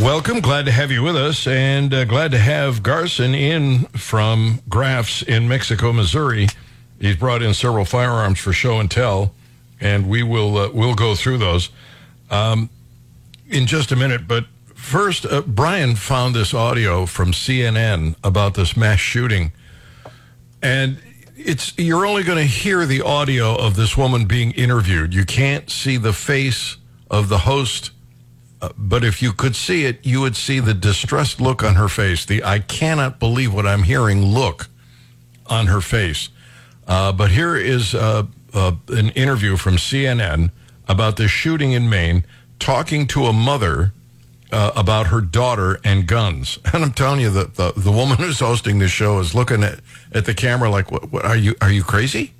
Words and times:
Welcome. 0.00 0.40
Glad 0.40 0.64
to 0.64 0.72
have 0.72 0.90
you 0.90 1.02
with 1.02 1.14
us, 1.14 1.46
and 1.46 1.92
uh, 1.92 2.06
glad 2.06 2.30
to 2.30 2.38
have 2.38 2.82
Garson 2.82 3.34
in 3.34 3.80
from 3.88 4.62
Graffs 4.66 5.22
in 5.22 5.46
Mexico, 5.46 5.92
Missouri. 5.92 6.48
He's 6.98 7.16
brought 7.16 7.42
in 7.42 7.52
several 7.52 7.84
firearms 7.84 8.38
for 8.38 8.54
show 8.54 8.80
and 8.80 8.90
tell, 8.90 9.34
and 9.78 10.08
we 10.08 10.22
will 10.22 10.56
uh, 10.56 10.70
we'll 10.72 10.94
go 10.94 11.14
through 11.14 11.36
those 11.36 11.68
um, 12.30 12.70
in 13.46 13.66
just 13.66 13.92
a 13.92 13.96
minute. 13.96 14.26
But 14.26 14.46
first, 14.74 15.26
uh, 15.26 15.42
Brian 15.42 15.96
found 15.96 16.34
this 16.34 16.54
audio 16.54 17.04
from 17.04 17.32
CNN 17.32 18.16
about 18.24 18.54
this 18.54 18.78
mass 18.78 19.00
shooting, 19.00 19.52
and 20.62 20.96
it's 21.36 21.74
you're 21.76 22.06
only 22.06 22.22
going 22.22 22.38
to 22.38 22.44
hear 22.44 22.86
the 22.86 23.02
audio 23.02 23.54
of 23.54 23.76
this 23.76 23.98
woman 23.98 24.24
being 24.24 24.52
interviewed. 24.52 25.12
You 25.12 25.26
can't 25.26 25.68
see 25.68 25.98
the 25.98 26.14
face 26.14 26.78
of 27.10 27.28
the 27.28 27.40
host 27.40 27.90
uh, 28.62 28.70
but 28.76 29.04
if 29.04 29.22
you 29.22 29.32
could 29.32 29.56
see 29.56 29.86
it, 29.86 30.04
you 30.04 30.20
would 30.20 30.36
see 30.36 30.60
the 30.60 30.74
distressed 30.74 31.40
look 31.40 31.62
on 31.62 31.76
her 31.76 31.88
face, 31.88 32.24
the 32.24 32.44
I 32.44 32.58
cannot 32.58 33.18
believe 33.18 33.54
what 33.54 33.66
I'm 33.66 33.84
hearing 33.84 34.22
look 34.22 34.68
on 35.46 35.66
her 35.66 35.80
face. 35.80 36.28
Uh, 36.86 37.12
but 37.12 37.30
here 37.30 37.56
is 37.56 37.94
uh, 37.94 38.24
uh 38.52 38.72
an 38.88 39.10
interview 39.10 39.56
from 39.56 39.76
CNN 39.76 40.50
about 40.88 41.16
the 41.16 41.28
shooting 41.28 41.72
in 41.72 41.88
Maine, 41.88 42.24
talking 42.58 43.06
to 43.06 43.26
a 43.26 43.32
mother 43.32 43.92
uh, 44.52 44.72
about 44.74 45.06
her 45.06 45.20
daughter 45.20 45.80
and 45.84 46.06
guns. 46.06 46.58
And 46.72 46.84
I'm 46.84 46.92
telling 46.92 47.20
you 47.20 47.30
that 47.30 47.54
the, 47.54 47.72
the 47.76 47.92
woman 47.92 48.18
who's 48.18 48.40
hosting 48.40 48.78
this 48.78 48.90
show 48.90 49.20
is 49.20 49.34
looking 49.34 49.62
at, 49.62 49.80
at 50.12 50.24
the 50.24 50.34
camera 50.34 50.70
like, 50.70 50.90
what, 50.90 51.10
what 51.10 51.24
are 51.24 51.36
you 51.36 51.54
are 51.60 51.70
you 51.70 51.82
crazy? 51.82 52.34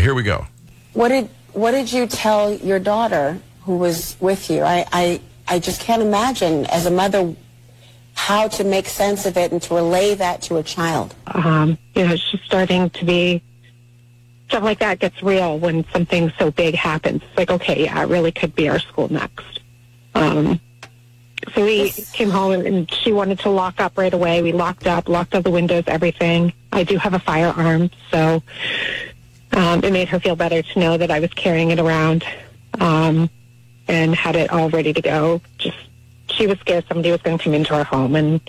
here 0.00 0.14
we 0.14 0.22
go. 0.22 0.46
What 0.94 1.08
did 1.08 1.28
what 1.52 1.72
did 1.72 1.92
you 1.92 2.06
tell 2.06 2.54
your 2.54 2.78
daughter 2.78 3.38
who 3.62 3.76
was 3.76 4.16
with 4.20 4.50
you? 4.50 4.62
I, 4.62 4.86
I 4.92 5.20
I 5.48 5.58
just 5.58 5.80
can't 5.80 6.02
imagine 6.02 6.66
as 6.66 6.86
a 6.86 6.90
mother 6.90 7.34
how 8.14 8.48
to 8.48 8.64
make 8.64 8.86
sense 8.86 9.26
of 9.26 9.36
it 9.36 9.52
and 9.52 9.60
to 9.62 9.74
relay 9.74 10.14
that 10.14 10.42
to 10.42 10.56
a 10.56 10.62
child. 10.62 11.14
Um, 11.26 11.78
you 11.94 12.06
know, 12.06 12.14
it's 12.14 12.30
just 12.30 12.44
starting 12.44 12.90
to 12.90 13.04
be 13.04 13.42
stuff 14.48 14.62
like 14.62 14.78
that 14.78 14.98
gets 14.98 15.22
real 15.22 15.58
when 15.58 15.84
something 15.92 16.32
so 16.38 16.50
big 16.50 16.74
happens. 16.74 17.22
It's 17.22 17.36
like, 17.36 17.50
okay, 17.50 17.84
yeah, 17.84 18.02
it 18.02 18.08
really 18.08 18.32
could 18.32 18.54
be 18.54 18.68
our 18.68 18.78
school 18.78 19.12
next. 19.12 19.60
Um, 20.14 20.60
so 21.54 21.64
we 21.64 21.90
came 21.90 22.30
home 22.30 22.52
and 22.52 22.90
she 22.90 23.12
wanted 23.12 23.40
to 23.40 23.50
lock 23.50 23.80
up 23.80 23.98
right 23.98 24.14
away. 24.14 24.42
We 24.42 24.52
locked 24.52 24.86
up, 24.86 25.08
locked 25.08 25.34
up 25.34 25.44
the 25.44 25.50
windows, 25.50 25.84
everything. 25.86 26.52
I 26.72 26.84
do 26.84 26.96
have 26.96 27.14
a 27.14 27.18
firearm, 27.18 27.90
so 28.10 28.42
um, 29.52 29.84
it 29.84 29.92
made 29.92 30.08
her 30.08 30.20
feel 30.20 30.36
better 30.36 30.62
to 30.62 30.78
know 30.78 30.96
that 30.96 31.10
I 31.10 31.20
was 31.20 31.32
carrying 31.34 31.70
it 31.70 31.78
around. 31.78 32.24
Um, 32.80 33.28
and 33.88 34.14
had 34.14 34.36
it 34.36 34.50
all 34.50 34.70
ready 34.70 34.92
to 34.92 35.02
go. 35.02 35.40
Just 35.58 35.76
she 36.30 36.46
was 36.46 36.58
scared 36.60 36.84
somebody 36.88 37.10
was 37.10 37.22
going 37.22 37.38
to 37.38 37.44
come 37.44 37.54
into 37.54 37.74
our 37.74 37.84
home, 37.84 38.16
and 38.16 38.40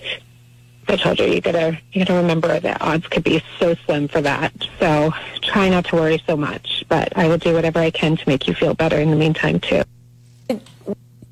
I 0.88 0.96
told 0.98 1.20
her 1.20 1.28
you 1.28 1.42
gotta 1.42 1.80
you 1.92 2.06
gotta 2.06 2.20
remember 2.20 2.60
that 2.60 2.82
odds 2.82 3.08
could 3.08 3.24
be 3.24 3.42
so 3.60 3.76
slim 3.86 4.08
for 4.08 4.22
that. 4.22 4.54
So 4.80 5.12
try 5.42 5.70
not 5.70 5.86
to 5.86 5.96
worry 5.96 6.22
so 6.28 6.38
much, 6.38 6.86
but 6.90 7.16
I 7.18 7.28
will 7.28 7.38
do 7.38 7.54
whatever 7.54 7.80
I 7.80 7.92
can 7.92 8.18
to 8.18 8.30
make 8.30 8.48
you 8.48 8.54
feel 8.54 8.74
better 8.74 8.98
in 8.98 9.10
the 9.10 9.16
meantime 9.16 9.60
too. 9.60 9.84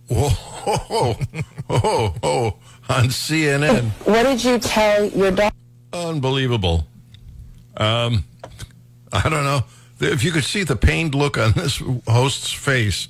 Whoa, 0.08 0.30
whoa, 0.30 1.14
whoa, 1.68 2.10
whoa, 2.22 2.46
on 2.90 3.06
CNN. 3.06 3.86
What 4.06 4.24
did 4.24 4.44
you 4.44 4.60
tell 4.60 5.06
your 5.06 5.32
daughter? 5.32 5.56
Unbelievable. 5.94 6.88
Um, 7.78 8.24
I 9.12 9.30
don't 9.30 9.44
know 9.44 9.62
if 10.00 10.24
you 10.24 10.32
could 10.32 10.44
see 10.44 10.64
the 10.64 10.76
pained 10.76 11.16
look 11.16 11.38
on 11.38 11.54
this 11.54 11.82
host's 12.08 12.52
face 12.52 13.08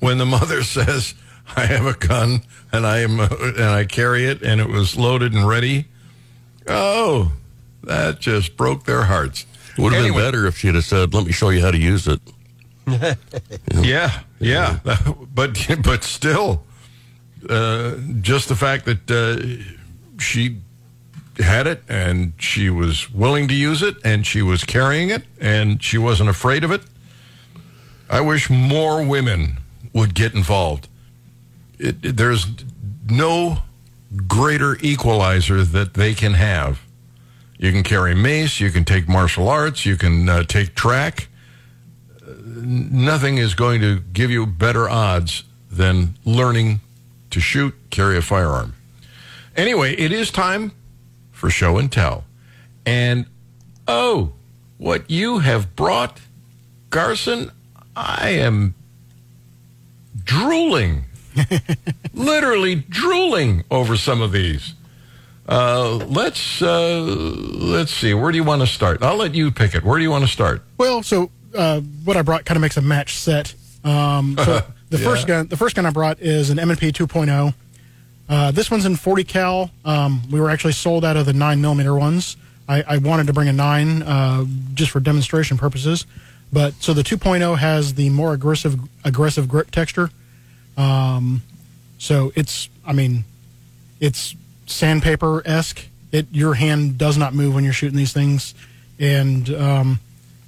when 0.00 0.18
the 0.18 0.26
mother 0.26 0.62
says, 0.76 1.14
"I 1.56 1.66
have 1.66 1.86
a 1.86 1.94
gun 1.94 2.42
and 2.72 2.86
I 2.86 2.98
am 3.00 3.20
uh, 3.20 3.28
and 3.30 3.64
I 3.64 3.84
carry 3.84 4.26
it 4.26 4.42
and 4.42 4.60
it 4.60 4.68
was 4.68 4.96
loaded 4.96 5.32
and 5.32 5.46
ready." 5.46 5.86
Oh, 6.66 7.32
that 7.82 8.20
just 8.20 8.56
broke 8.56 8.84
their 8.84 9.04
hearts. 9.04 9.46
Would 9.76 9.92
have 9.92 10.04
anyway. 10.04 10.18
been 10.18 10.26
better 10.26 10.46
if 10.46 10.58
she'd 10.58 10.74
have 10.74 10.84
said, 10.84 11.14
"Let 11.14 11.26
me 11.26 11.32
show 11.32 11.50
you 11.50 11.60
how 11.60 11.70
to 11.70 11.78
use 11.78 12.06
it." 12.06 12.20
yeah, 13.72 14.20
yeah, 14.38 14.78
but 15.34 15.66
but 15.82 16.04
still, 16.04 16.64
uh, 17.48 17.96
just 18.20 18.48
the 18.48 18.56
fact 18.56 18.84
that 18.84 19.10
uh, 19.10 19.64
she 20.22 20.58
had 21.38 21.66
it 21.66 21.82
and 21.88 22.32
she 22.38 22.70
was 22.70 23.10
willing 23.10 23.48
to 23.48 23.54
use 23.54 23.82
it 23.82 23.96
and 24.04 24.26
she 24.26 24.40
was 24.40 24.62
carrying 24.62 25.10
it 25.10 25.24
and 25.40 25.82
she 25.82 25.98
wasn't 25.98 26.28
afraid 26.28 26.62
of 26.62 26.70
it. 26.70 26.82
I 28.08 28.20
wish 28.20 28.50
more 28.50 29.04
women 29.04 29.56
would 29.94 30.14
get 30.14 30.34
involved. 30.34 30.88
It, 31.78 32.04
it, 32.04 32.16
there's 32.18 32.46
no 33.08 33.58
greater 34.26 34.76
equalizer 34.80 35.62
that 35.64 35.94
they 35.94 36.12
can 36.12 36.34
have. 36.34 36.80
You 37.56 37.72
can 37.72 37.82
carry 37.82 38.14
mace, 38.14 38.60
you 38.60 38.70
can 38.70 38.84
take 38.84 39.08
martial 39.08 39.48
arts, 39.48 39.86
you 39.86 39.96
can 39.96 40.28
uh, 40.28 40.42
take 40.42 40.74
track. 40.74 41.28
Nothing 42.26 43.38
is 43.38 43.54
going 43.54 43.80
to 43.80 44.00
give 44.12 44.30
you 44.30 44.44
better 44.44 44.88
odds 44.88 45.44
than 45.70 46.14
learning 46.24 46.80
to 47.30 47.40
shoot, 47.40 47.74
carry 47.90 48.16
a 48.16 48.22
firearm. 48.22 48.74
Anyway, 49.56 49.94
it 49.94 50.12
is 50.12 50.30
time 50.30 50.72
for 51.32 51.48
show 51.48 51.78
and 51.78 51.90
tell. 51.90 52.24
And 52.84 53.26
oh, 53.86 54.32
what 54.78 55.10
you 55.10 55.38
have 55.38 55.74
brought, 55.76 56.20
Garson, 56.90 57.50
I 57.96 58.30
am 58.30 58.74
drooling, 60.22 61.04
literally 62.14 62.76
drooling 62.76 63.64
over 63.70 63.96
some 63.96 64.20
of 64.22 64.32
these. 64.32 64.74
Uh, 65.48 65.96
let's 66.08 66.62
uh, 66.62 67.00
let's 67.00 67.92
see. 67.92 68.14
Where 68.14 68.32
do 68.32 68.38
you 68.38 68.44
want 68.44 68.62
to 68.62 68.66
start? 68.66 69.02
I'll 69.02 69.16
let 69.16 69.34
you 69.34 69.50
pick 69.50 69.74
it. 69.74 69.84
Where 69.84 69.98
do 69.98 70.02
you 70.02 70.10
want 70.10 70.24
to 70.24 70.30
start? 70.30 70.62
Well, 70.78 71.02
so 71.02 71.30
uh, 71.54 71.80
what 71.80 72.16
I 72.16 72.22
brought 72.22 72.44
kind 72.44 72.56
of 72.56 72.62
makes 72.62 72.76
a 72.76 72.82
match 72.82 73.16
set. 73.16 73.54
Um, 73.84 74.36
so 74.38 74.62
the 74.90 74.98
yeah. 74.98 75.04
first 75.04 75.26
gun, 75.26 75.46
the 75.48 75.56
first 75.56 75.76
gun 75.76 75.86
I 75.86 75.90
brought 75.90 76.20
is 76.20 76.50
an 76.50 76.58
M&P 76.58 76.92
2.0. 76.92 77.54
Uh, 78.26 78.50
this 78.52 78.70
one's 78.70 78.86
in 78.86 78.96
40 78.96 79.24
cal. 79.24 79.70
Um, 79.84 80.22
we 80.30 80.40
were 80.40 80.48
actually 80.48 80.72
sold 80.72 81.04
out 81.04 81.16
of 81.16 81.26
the 81.26 81.34
nine 81.34 81.60
millimeter 81.60 81.94
ones. 81.94 82.36
I, 82.66 82.82
I 82.82 82.98
wanted 82.98 83.26
to 83.26 83.34
bring 83.34 83.48
a 83.48 83.52
nine 83.52 84.02
uh, 84.02 84.46
just 84.72 84.90
for 84.90 85.00
demonstration 85.00 85.58
purposes. 85.58 86.06
But 86.54 86.74
so 86.74 86.94
the 86.94 87.02
2.0 87.02 87.58
has 87.58 87.94
the 87.94 88.10
more 88.10 88.32
aggressive 88.32 88.78
aggressive 89.02 89.48
grip 89.48 89.72
texture. 89.72 90.08
Um, 90.76 91.42
so 91.98 92.30
it's 92.36 92.68
I 92.86 92.92
mean, 92.92 93.24
it's 93.98 94.36
sandpaper 94.66 95.42
esque. 95.44 95.84
It 96.12 96.28
your 96.30 96.54
hand 96.54 96.96
does 96.96 97.18
not 97.18 97.34
move 97.34 97.56
when 97.56 97.64
you're 97.64 97.72
shooting 97.72 97.96
these 97.96 98.12
things, 98.12 98.54
and 99.00 99.50
um, 99.50 99.98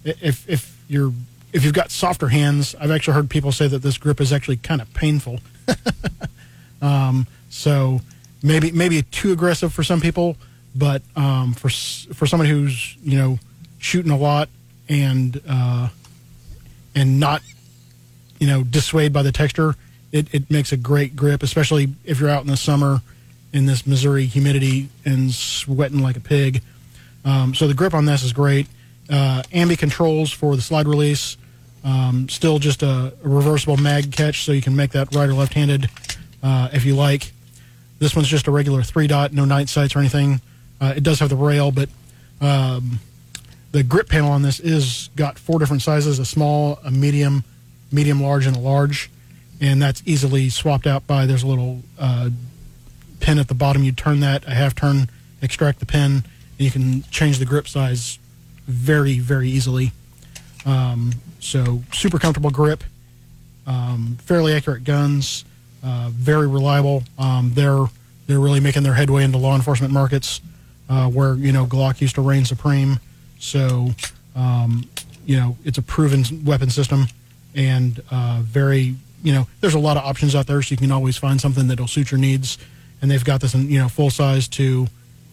if 0.04 0.48
if 0.48 0.80
you're 0.86 1.12
if 1.52 1.64
you've 1.64 1.74
got 1.74 1.90
softer 1.90 2.28
hands, 2.28 2.76
I've 2.76 2.92
actually 2.92 3.14
heard 3.14 3.28
people 3.28 3.50
say 3.50 3.66
that 3.66 3.80
this 3.80 3.98
grip 3.98 4.20
is 4.20 4.32
actually 4.32 4.58
kind 4.58 4.80
of 4.80 4.94
painful. 4.94 5.40
um, 6.82 7.26
so 7.50 8.00
maybe 8.44 8.70
maybe 8.70 9.02
too 9.02 9.32
aggressive 9.32 9.72
for 9.72 9.82
some 9.82 10.00
people, 10.00 10.36
but 10.72 11.02
um, 11.16 11.52
for 11.52 11.68
for 12.14 12.28
someone 12.28 12.48
who's 12.48 12.96
you 13.02 13.18
know 13.18 13.40
shooting 13.80 14.12
a 14.12 14.16
lot 14.16 14.48
and 14.88 15.40
uh, 15.48 15.88
and 16.94 17.20
not 17.20 17.42
you 18.38 18.46
know 18.46 18.62
dissuade 18.62 19.12
by 19.12 19.22
the 19.22 19.32
texture. 19.32 19.74
It, 20.12 20.32
it 20.32 20.50
makes 20.50 20.72
a 20.72 20.76
great 20.76 21.16
grip, 21.16 21.42
especially 21.42 21.88
if 22.04 22.20
you're 22.20 22.30
out 22.30 22.42
in 22.42 22.46
the 22.46 22.56
summer 22.56 23.02
in 23.52 23.66
this 23.66 23.86
Missouri 23.86 24.26
humidity 24.26 24.88
and 25.04 25.32
sweating 25.32 26.00
like 26.00 26.16
a 26.16 26.20
pig. 26.20 26.62
Um, 27.24 27.54
so 27.54 27.66
the 27.66 27.74
grip 27.74 27.92
on 27.92 28.04
this 28.04 28.22
is 28.22 28.32
great. 28.32 28.66
Uh, 29.10 29.42
ambi 29.52 29.78
controls 29.78 30.32
for 30.32 30.56
the 30.56 30.62
slide 30.62 30.86
release. 30.86 31.36
Um, 31.84 32.28
still 32.28 32.58
just 32.58 32.82
a, 32.82 33.14
a, 33.24 33.28
reversible 33.28 33.76
mag 33.76 34.10
catch, 34.10 34.44
so 34.44 34.52
you 34.52 34.62
can 34.62 34.74
make 34.74 34.90
that 34.92 35.14
right 35.14 35.28
or 35.28 35.34
left 35.34 35.54
handed 35.54 35.88
uh, 36.42 36.68
if 36.72 36.84
you 36.84 36.96
like. 36.96 37.32
This 37.98 38.16
one's 38.16 38.28
just 38.28 38.48
a 38.48 38.50
regular 38.50 38.82
three 38.82 39.06
dot, 39.06 39.32
no 39.32 39.44
night 39.44 39.68
sights 39.68 39.94
or 39.94 40.00
anything. 40.00 40.40
Uh, 40.80 40.94
it 40.96 41.02
does 41.02 41.20
have 41.20 41.28
the 41.28 41.36
rail, 41.36 41.70
but 41.70 41.88
um, 42.40 42.98
the 43.76 43.82
grip 43.82 44.08
panel 44.08 44.30
on 44.32 44.40
this 44.40 44.58
is 44.58 45.10
got 45.16 45.38
four 45.38 45.58
different 45.58 45.82
sizes: 45.82 46.18
a 46.18 46.24
small, 46.24 46.78
a 46.82 46.90
medium, 46.90 47.44
medium 47.92 48.22
large, 48.22 48.46
and 48.46 48.56
a 48.56 48.58
large, 48.58 49.10
and 49.60 49.82
that's 49.82 50.02
easily 50.06 50.48
swapped 50.48 50.86
out 50.86 51.06
by 51.06 51.26
there's 51.26 51.42
a 51.42 51.46
little 51.46 51.82
uh, 51.98 52.30
pin 53.20 53.38
at 53.38 53.48
the 53.48 53.54
bottom. 53.54 53.84
You 53.84 53.92
turn 53.92 54.20
that 54.20 54.46
a 54.46 54.54
half 54.54 54.74
turn, 54.74 55.10
extract 55.42 55.80
the 55.80 55.86
pin, 55.86 56.12
and 56.12 56.24
you 56.56 56.70
can 56.70 57.02
change 57.10 57.38
the 57.38 57.44
grip 57.44 57.68
size 57.68 58.18
very, 58.66 59.18
very 59.18 59.50
easily. 59.50 59.92
Um, 60.64 61.12
so 61.38 61.82
super 61.92 62.18
comfortable 62.18 62.50
grip, 62.50 62.82
um, 63.66 64.16
fairly 64.22 64.54
accurate 64.54 64.84
guns, 64.84 65.44
uh, 65.84 66.08
very 66.14 66.48
reliable. 66.48 67.02
Um, 67.18 67.52
they're 67.52 67.84
they're 68.26 68.40
really 68.40 68.60
making 68.60 68.84
their 68.84 68.94
headway 68.94 69.22
into 69.22 69.36
law 69.36 69.54
enforcement 69.54 69.92
markets, 69.92 70.40
uh, 70.88 71.10
where 71.10 71.34
you 71.34 71.52
know 71.52 71.66
Glock 71.66 72.00
used 72.00 72.14
to 72.14 72.22
reign 72.22 72.46
supreme. 72.46 73.00
So, 73.38 73.90
um, 74.34 74.88
you 75.24 75.36
know, 75.36 75.56
it's 75.64 75.78
a 75.78 75.82
proven 75.82 76.44
weapon 76.44 76.70
system 76.70 77.06
and 77.54 78.02
uh, 78.10 78.40
very, 78.42 78.94
you 79.22 79.32
know, 79.32 79.46
there's 79.60 79.74
a 79.74 79.78
lot 79.78 79.96
of 79.96 80.04
options 80.04 80.34
out 80.34 80.46
there, 80.46 80.60
so 80.62 80.72
you 80.72 80.76
can 80.76 80.92
always 80.92 81.16
find 81.16 81.40
something 81.40 81.68
that'll 81.68 81.88
suit 81.88 82.10
your 82.10 82.20
needs. 82.20 82.58
and 83.02 83.10
they've 83.10 83.24
got 83.24 83.40
this 83.40 83.54
in 83.54 83.68
you 83.68 83.78
know 83.78 83.88
full 83.88 84.10
size 84.10 84.48
to 84.48 84.86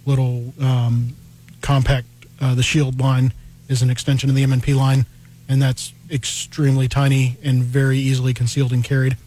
little 0.06 0.54
um, 0.60 1.16
compact. 1.62 2.08
Uh, 2.42 2.56
the 2.56 2.64
Shield 2.64 3.00
line 3.00 3.34
is 3.70 3.82
an 3.82 3.90
extension 3.90 4.30
of 4.30 4.36
the 4.36 4.44
M&P 4.44 4.74
line, 4.74 5.06
and 5.48 5.62
that's 5.62 5.94
extremely 6.12 6.88
tiny 6.88 7.38
and 7.44 7.64
very 7.64 7.98
easily 7.98 8.34
concealed 8.34 8.74
and 8.74 8.84
carried. 8.84 9.18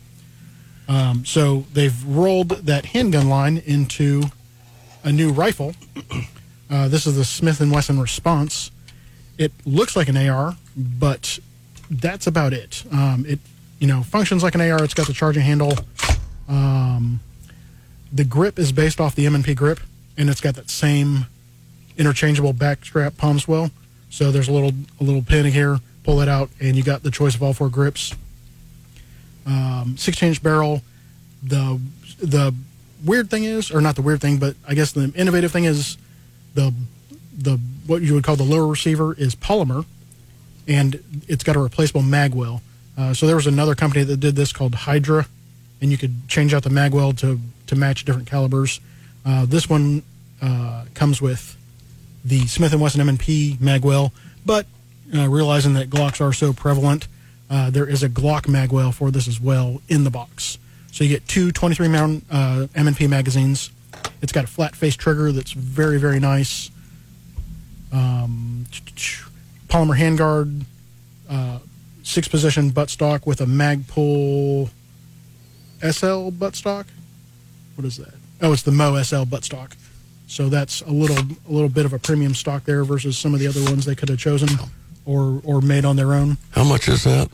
Um, 0.88 1.24
so 1.24 1.64
they've 1.72 2.04
rolled 2.04 2.50
that 2.50 2.86
handgun 2.86 3.28
line 3.28 3.58
into 3.64 4.24
a 5.02 5.10
new 5.10 5.32
rifle. 5.32 5.74
Uh, 6.70 6.88
this 6.88 7.06
is 7.06 7.16
the 7.16 7.24
Smith 7.24 7.60
and 7.60 7.70
Wesson 7.70 8.00
Response. 8.00 8.70
It 9.38 9.52
looks 9.64 9.96
like 9.96 10.08
an 10.08 10.16
AR, 10.16 10.56
but 10.76 11.38
that's 11.90 12.26
about 12.26 12.52
it. 12.52 12.82
Um, 12.90 13.24
it 13.28 13.38
you 13.78 13.86
know 13.86 14.02
functions 14.02 14.42
like 14.42 14.54
an 14.54 14.60
AR. 14.60 14.82
It's 14.82 14.94
got 14.94 15.06
the 15.06 15.12
charging 15.12 15.42
handle. 15.42 15.74
Um, 16.48 17.20
the 18.12 18.24
grip 18.24 18.58
is 18.58 18.72
based 18.72 19.00
off 19.00 19.14
the 19.14 19.26
M&P 19.26 19.54
grip, 19.54 19.80
and 20.16 20.30
it's 20.30 20.40
got 20.40 20.54
that 20.54 20.70
same 20.70 21.26
interchangeable 21.98 22.52
back 22.52 22.80
backstrap 22.80 23.16
palm 23.16 23.38
swell. 23.38 23.70
So 24.10 24.30
there's 24.30 24.48
a 24.48 24.52
little 24.52 24.72
a 25.00 25.04
little 25.04 25.22
pin 25.22 25.46
here. 25.46 25.78
Pull 26.04 26.20
it 26.20 26.28
out, 26.28 26.50
and 26.60 26.76
you 26.76 26.82
got 26.82 27.02
the 27.02 27.10
choice 27.10 27.34
of 27.34 27.42
all 27.42 27.52
four 27.52 27.68
grips. 27.68 28.14
Um, 29.44 29.96
16 29.96 30.30
inch 30.30 30.42
barrel. 30.42 30.82
The 31.42 31.80
the 32.18 32.54
weird 33.04 33.30
thing 33.30 33.44
is, 33.44 33.70
or 33.70 33.80
not 33.80 33.96
the 33.96 34.02
weird 34.02 34.20
thing, 34.20 34.38
but 34.38 34.56
I 34.66 34.74
guess 34.74 34.92
the 34.92 35.12
innovative 35.14 35.52
thing 35.52 35.64
is 35.64 35.98
the 36.56 36.74
the 37.38 37.60
what 37.86 38.02
you 38.02 38.14
would 38.14 38.24
call 38.24 38.34
the 38.34 38.42
lower 38.42 38.66
receiver 38.66 39.14
is 39.14 39.36
polymer, 39.36 39.84
and 40.66 41.02
it's 41.28 41.44
got 41.44 41.54
a 41.54 41.60
replaceable 41.60 42.02
mag 42.02 42.34
well. 42.34 42.62
Uh, 42.98 43.14
so 43.14 43.26
there 43.26 43.36
was 43.36 43.46
another 43.46 43.74
company 43.74 44.02
that 44.02 44.18
did 44.18 44.34
this 44.34 44.52
called 44.52 44.74
Hydra, 44.74 45.26
and 45.80 45.92
you 45.92 45.98
could 45.98 46.28
change 46.28 46.52
out 46.54 46.64
the 46.64 46.70
mag 46.70 46.92
well 46.92 47.12
to 47.12 47.38
to 47.68 47.76
match 47.76 48.04
different 48.04 48.26
calibers. 48.26 48.80
Uh, 49.24 49.44
this 49.46 49.68
one 49.68 50.02
uh, 50.40 50.84
comes 50.94 51.20
with 51.20 51.56
the 52.24 52.46
Smith 52.46 52.72
and 52.72 52.80
Wesson 52.80 53.00
M&P 53.00 53.56
magwell, 53.60 54.10
but 54.44 54.66
uh, 55.14 55.28
realizing 55.28 55.74
that 55.74 55.90
Glocks 55.90 56.20
are 56.20 56.32
so 56.32 56.52
prevalent, 56.52 57.06
uh, 57.48 57.70
there 57.70 57.86
is 57.86 58.02
a 58.02 58.08
Glock 58.08 58.42
magwell 58.42 58.92
for 58.92 59.10
this 59.10 59.28
as 59.28 59.40
well 59.40 59.80
in 59.88 60.04
the 60.04 60.10
box. 60.10 60.58
So 60.90 61.04
you 61.04 61.10
get 61.10 61.28
two 61.28 61.52
23 61.52 61.88
round 61.88 62.22
uh, 62.30 62.66
M&P 62.74 63.06
magazines. 63.06 63.70
It's 64.22 64.32
got 64.32 64.44
a 64.44 64.48
flat 64.48 64.74
face 64.74 64.96
trigger 64.96 65.32
that's 65.32 65.52
very 65.52 65.98
very 65.98 66.20
nice. 66.20 66.70
Um, 67.92 68.66
polymer 69.68 69.96
handguard, 69.96 70.64
uh, 71.28 71.58
six 72.02 72.28
position 72.28 72.70
buttstock 72.70 73.26
with 73.26 73.40
a 73.40 73.46
Magpul 73.46 74.68
SL 75.80 76.30
buttstock. 76.30 76.86
What 77.74 77.84
is 77.84 77.96
that? 77.98 78.14
Oh, 78.42 78.52
it's 78.52 78.62
the 78.62 78.72
MOE 78.72 79.02
SL 79.02 79.24
buttstock. 79.24 79.72
So 80.26 80.48
that's 80.48 80.80
a 80.82 80.90
little 80.90 81.18
a 81.18 81.52
little 81.52 81.68
bit 81.68 81.84
of 81.84 81.92
a 81.92 81.98
premium 81.98 82.34
stock 82.34 82.64
there 82.64 82.84
versus 82.84 83.16
some 83.16 83.32
of 83.32 83.40
the 83.40 83.46
other 83.46 83.62
ones 83.64 83.84
they 83.84 83.94
could 83.94 84.08
have 84.08 84.18
chosen 84.18 84.48
or 85.04 85.40
or 85.44 85.60
made 85.60 85.84
on 85.84 85.96
their 85.96 86.12
own. 86.14 86.36
How 86.50 86.64
much 86.64 86.88
is 86.88 87.04
that? 87.04 87.28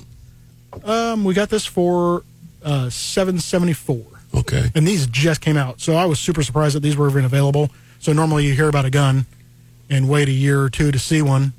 Um, 0.85 1.25
we 1.25 1.35
got 1.35 1.49
this 1.49 1.65
for 1.65 2.23
uh, 2.62 2.91
seven 2.91 3.38
seventy 3.38 3.73
four, 3.73 4.05
Okay. 4.34 4.70
and 4.75 4.87
these 4.87 5.06
just 5.06 5.40
came 5.40 5.56
out. 5.56 5.81
So 5.81 5.94
I 5.94 6.05
was 6.06 6.19
super 6.19 6.43
surprised 6.43 6.75
that 6.76 6.81
these 6.81 6.96
were 6.96 7.08
even 7.08 7.25
available. 7.25 7.70
So 7.99 8.12
normally 8.12 8.46
you 8.46 8.55
hear 8.55 8.69
about 8.69 8.84
a 8.84 8.90
gun 8.90 9.26
and 9.90 10.08
wait 10.08 10.29
a 10.29 10.32
year 10.32 10.62
or 10.62 10.70
two 10.70 10.90
to 10.90 10.99
see 10.99 11.23
one, 11.23 11.52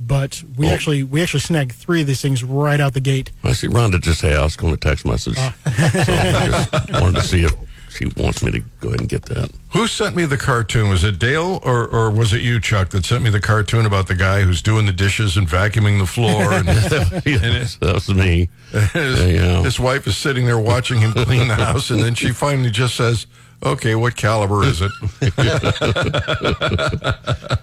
but 0.00 0.42
we 0.56 0.66
Oh. 0.66 0.70
actually 0.70 1.02
we 1.02 1.20
actually 1.22 1.40
snagged 1.40 1.72
three 1.72 2.00
of 2.02 2.06
these 2.06 2.20
things 2.22 2.44
right 2.44 2.80
out 2.80 2.94
the 2.94 3.00
gate. 3.00 3.32
I 3.42 3.52
see 3.52 3.66
Rhonda 3.68 4.00
just 4.00 4.22
asked 4.24 4.62
on 4.62 4.72
a 4.72 4.76
text 4.76 5.04
message. 5.04 5.34
Ah. 5.38 5.54
so 5.66 5.70
I 6.12 6.68
just 6.70 6.92
wanted 7.02 7.16
to 7.20 7.22
see 7.26 7.44
if 7.44 7.54
she 7.98 8.06
wants 8.16 8.42
me 8.42 8.50
to 8.52 8.60
go 8.80 8.88
ahead 8.88 9.00
and 9.00 9.08
get 9.08 9.24
that. 9.26 9.50
Who 9.72 9.86
sent 9.86 10.14
me 10.16 10.24
the 10.24 10.36
cartoon? 10.36 10.88
Was 10.88 11.04
it 11.04 11.18
Dale 11.18 11.60
or, 11.64 11.86
or 11.88 12.10
was 12.10 12.32
it 12.32 12.42
you, 12.42 12.60
Chuck, 12.60 12.90
that 12.90 13.04
sent 13.04 13.22
me 13.24 13.30
the 13.30 13.40
cartoon 13.40 13.86
about 13.86 14.06
the 14.08 14.14
guy 14.14 14.42
who's 14.42 14.62
doing 14.62 14.86
the 14.86 14.92
dishes 14.92 15.36
and 15.36 15.48
vacuuming 15.48 15.98
the 15.98 16.06
floor? 16.06 16.52
And, 16.52 16.66
Yes, 17.26 17.76
that 17.76 17.94
was 17.94 18.08
me. 18.14 18.48
his, 18.70 19.20
Yeah. 19.34 19.62
his 19.62 19.80
wife 19.80 20.06
is 20.06 20.16
sitting 20.16 20.46
there 20.46 20.58
watching 20.58 21.00
him 21.00 21.12
clean 21.12 21.48
the 21.48 21.54
house, 21.56 21.90
and 21.90 22.00
then 22.00 22.14
she 22.14 22.30
finally 22.30 22.70
just 22.70 22.94
says, 22.94 23.26
Okay, 23.64 23.94
what 23.96 24.14
caliber 24.16 24.62
is 24.64 24.80
it? 24.80 24.92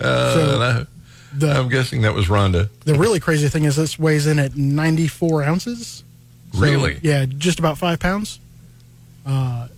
Uh, 0.00 0.34
so 0.34 0.60
I, 0.60 0.86
the 1.36 1.50
I'm 1.50 1.68
guessing 1.68 2.02
that 2.02 2.14
was 2.14 2.28
Rhonda. 2.28 2.68
the 2.84 2.94
really 2.94 3.18
crazy 3.18 3.48
thing 3.48 3.64
is 3.64 3.74
this 3.74 3.98
weighs 3.98 4.28
in 4.28 4.38
at 4.38 4.56
ninety 4.56 5.08
four 5.08 5.42
ounces. 5.42 6.04
So, 6.52 6.60
Really? 6.60 7.00
Yeah, 7.02 7.26
just 7.26 7.58
about 7.58 7.78
five 7.78 7.98
pounds. 7.98 8.38
Uh, 9.28 9.68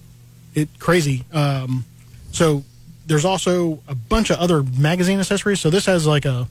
it 0.54 0.68
crazy. 0.78 1.24
Um, 1.32 1.84
so 2.32 2.62
there's 3.06 3.24
also 3.24 3.80
a 3.88 3.94
bunch 3.94 4.30
of 4.30 4.38
other 4.38 4.62
magazine 4.62 5.18
accessories. 5.18 5.60
So 5.60 5.68
this 5.68 5.86
has 5.86 6.06
like 6.06 6.24
a 6.24 6.48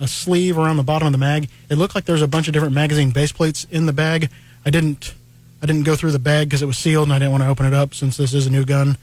a 0.00 0.08
sleeve 0.08 0.56
around 0.56 0.78
the 0.78 0.82
bottom 0.82 1.06
of 1.06 1.12
the 1.12 1.18
mag. 1.18 1.50
It 1.68 1.76
looked 1.76 1.94
like 1.94 2.06
there's 2.06 2.22
a 2.22 2.28
bunch 2.28 2.48
of 2.48 2.54
different 2.54 2.74
magazine 2.74 3.10
base 3.10 3.32
plates 3.32 3.66
in 3.70 3.84
the 3.84 3.92
bag. 3.92 4.30
I 4.64 4.70
didn't 4.70 5.14
I 5.62 5.66
didn't 5.66 5.84
go 5.84 5.94
through 5.94 6.12
the 6.12 6.18
bag 6.18 6.48
because 6.48 6.62
it 6.62 6.66
was 6.66 6.78
sealed 6.78 7.04
and 7.04 7.12
I 7.12 7.18
didn't 7.18 7.32
want 7.32 7.42
to 7.44 7.48
open 7.48 7.66
it 7.66 7.74
up 7.74 7.92
since 7.92 8.16
this 8.16 8.32
is 8.32 8.46
a 8.46 8.50
new 8.50 8.64
gun. 8.64 8.96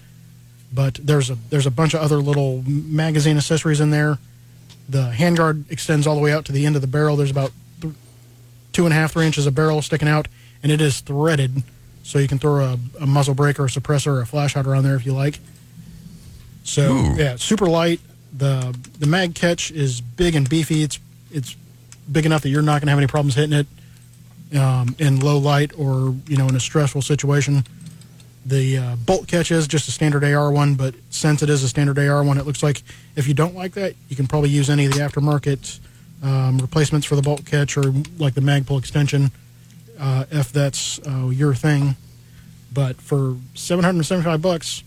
But 0.73 0.95
there's 0.95 1.29
a 1.29 1.35
there's 1.49 1.67
a 1.67 1.71
bunch 1.71 1.93
of 1.93 2.01
other 2.01 2.17
little 2.17 2.63
magazine 2.65 3.37
accessories 3.37 3.79
in 3.79 3.91
there. 3.91 4.17
The 4.89 5.11
handguard 5.11 5.69
extends 5.71 6.07
all 6.07 6.15
the 6.15 6.21
way 6.21 6.33
out 6.33 6.45
to 6.45 6.51
the 6.51 6.65
end 6.65 6.75
of 6.75 6.81
the 6.81 6.87
barrel. 6.87 7.15
There's 7.15 7.31
about 7.31 7.51
th- 7.81 7.93
two 8.73 8.85
and 8.85 8.93
a 8.93 8.95
half, 8.95 9.13
three 9.13 9.25
inches 9.25 9.45
of 9.45 9.53
barrel 9.53 9.81
sticking 9.81 10.07
out, 10.07 10.27
and 10.63 10.71
it 10.71 10.81
is 10.81 11.01
threaded, 11.01 11.63
so 12.07 12.19
you 12.19 12.27
can 12.29 12.39
throw 12.39 12.63
a, 12.63 12.79
a 13.01 13.05
muzzle 13.05 13.33
brake 13.33 13.59
or 13.59 13.65
a 13.65 13.67
suppressor 13.67 14.07
or 14.07 14.21
a 14.21 14.25
flash 14.25 14.53
hider 14.53 14.73
on 14.73 14.81
there 14.81 14.95
if 14.95 15.05
you 15.05 15.11
like. 15.11 15.39
So 16.63 16.93
Ooh. 16.93 17.15
yeah, 17.17 17.35
super 17.35 17.67
light. 17.67 17.99
the 18.31 18.73
The 18.97 19.07
mag 19.07 19.35
catch 19.35 19.71
is 19.71 19.99
big 19.99 20.33
and 20.33 20.49
beefy. 20.49 20.83
It's 20.83 20.99
it's 21.31 21.57
big 22.09 22.25
enough 22.25 22.43
that 22.43 22.49
you're 22.49 22.61
not 22.61 22.79
going 22.79 22.85
to 22.87 22.91
have 22.91 22.97
any 22.97 23.07
problems 23.07 23.35
hitting 23.35 23.59
it 23.59 24.57
um, 24.57 24.95
in 24.99 25.19
low 25.19 25.37
light 25.37 25.77
or 25.77 26.15
you 26.27 26.37
know 26.37 26.47
in 26.47 26.55
a 26.55 26.61
stressful 26.61 27.01
situation. 27.01 27.65
The 28.45 28.77
uh, 28.77 28.95
bolt 28.95 29.27
catch 29.27 29.51
is 29.51 29.67
just 29.67 29.89
a 29.89 29.91
standard 29.91 30.23
AR 30.23 30.49
one, 30.49 30.75
but 30.75 30.95
since 31.09 31.43
it 31.43 31.49
is 31.49 31.61
a 31.61 31.67
standard 31.67 31.99
AR 31.99 32.23
one, 32.23 32.37
it 32.37 32.45
looks 32.45 32.63
like 32.63 32.83
if 33.17 33.27
you 33.27 33.33
don't 33.33 33.53
like 33.53 33.73
that, 33.73 33.95
you 34.07 34.15
can 34.15 34.27
probably 34.27 34.49
use 34.49 34.69
any 34.69 34.85
of 34.85 34.93
the 34.93 34.99
aftermarket 34.99 35.81
um, 36.23 36.57
replacements 36.59 37.05
for 37.05 37.17
the 37.17 37.21
bolt 37.21 37.45
catch 37.45 37.75
or 37.75 37.93
like 38.17 38.33
the 38.33 38.41
Magpul 38.41 38.79
extension 38.79 39.29
uh, 39.99 40.25
if 40.31 40.51
that's 40.51 40.99
uh, 41.07 41.27
your 41.29 41.53
thing. 41.53 41.95
But 42.73 43.01
for 43.01 43.35
775 43.55 44.41
bucks, 44.41 44.83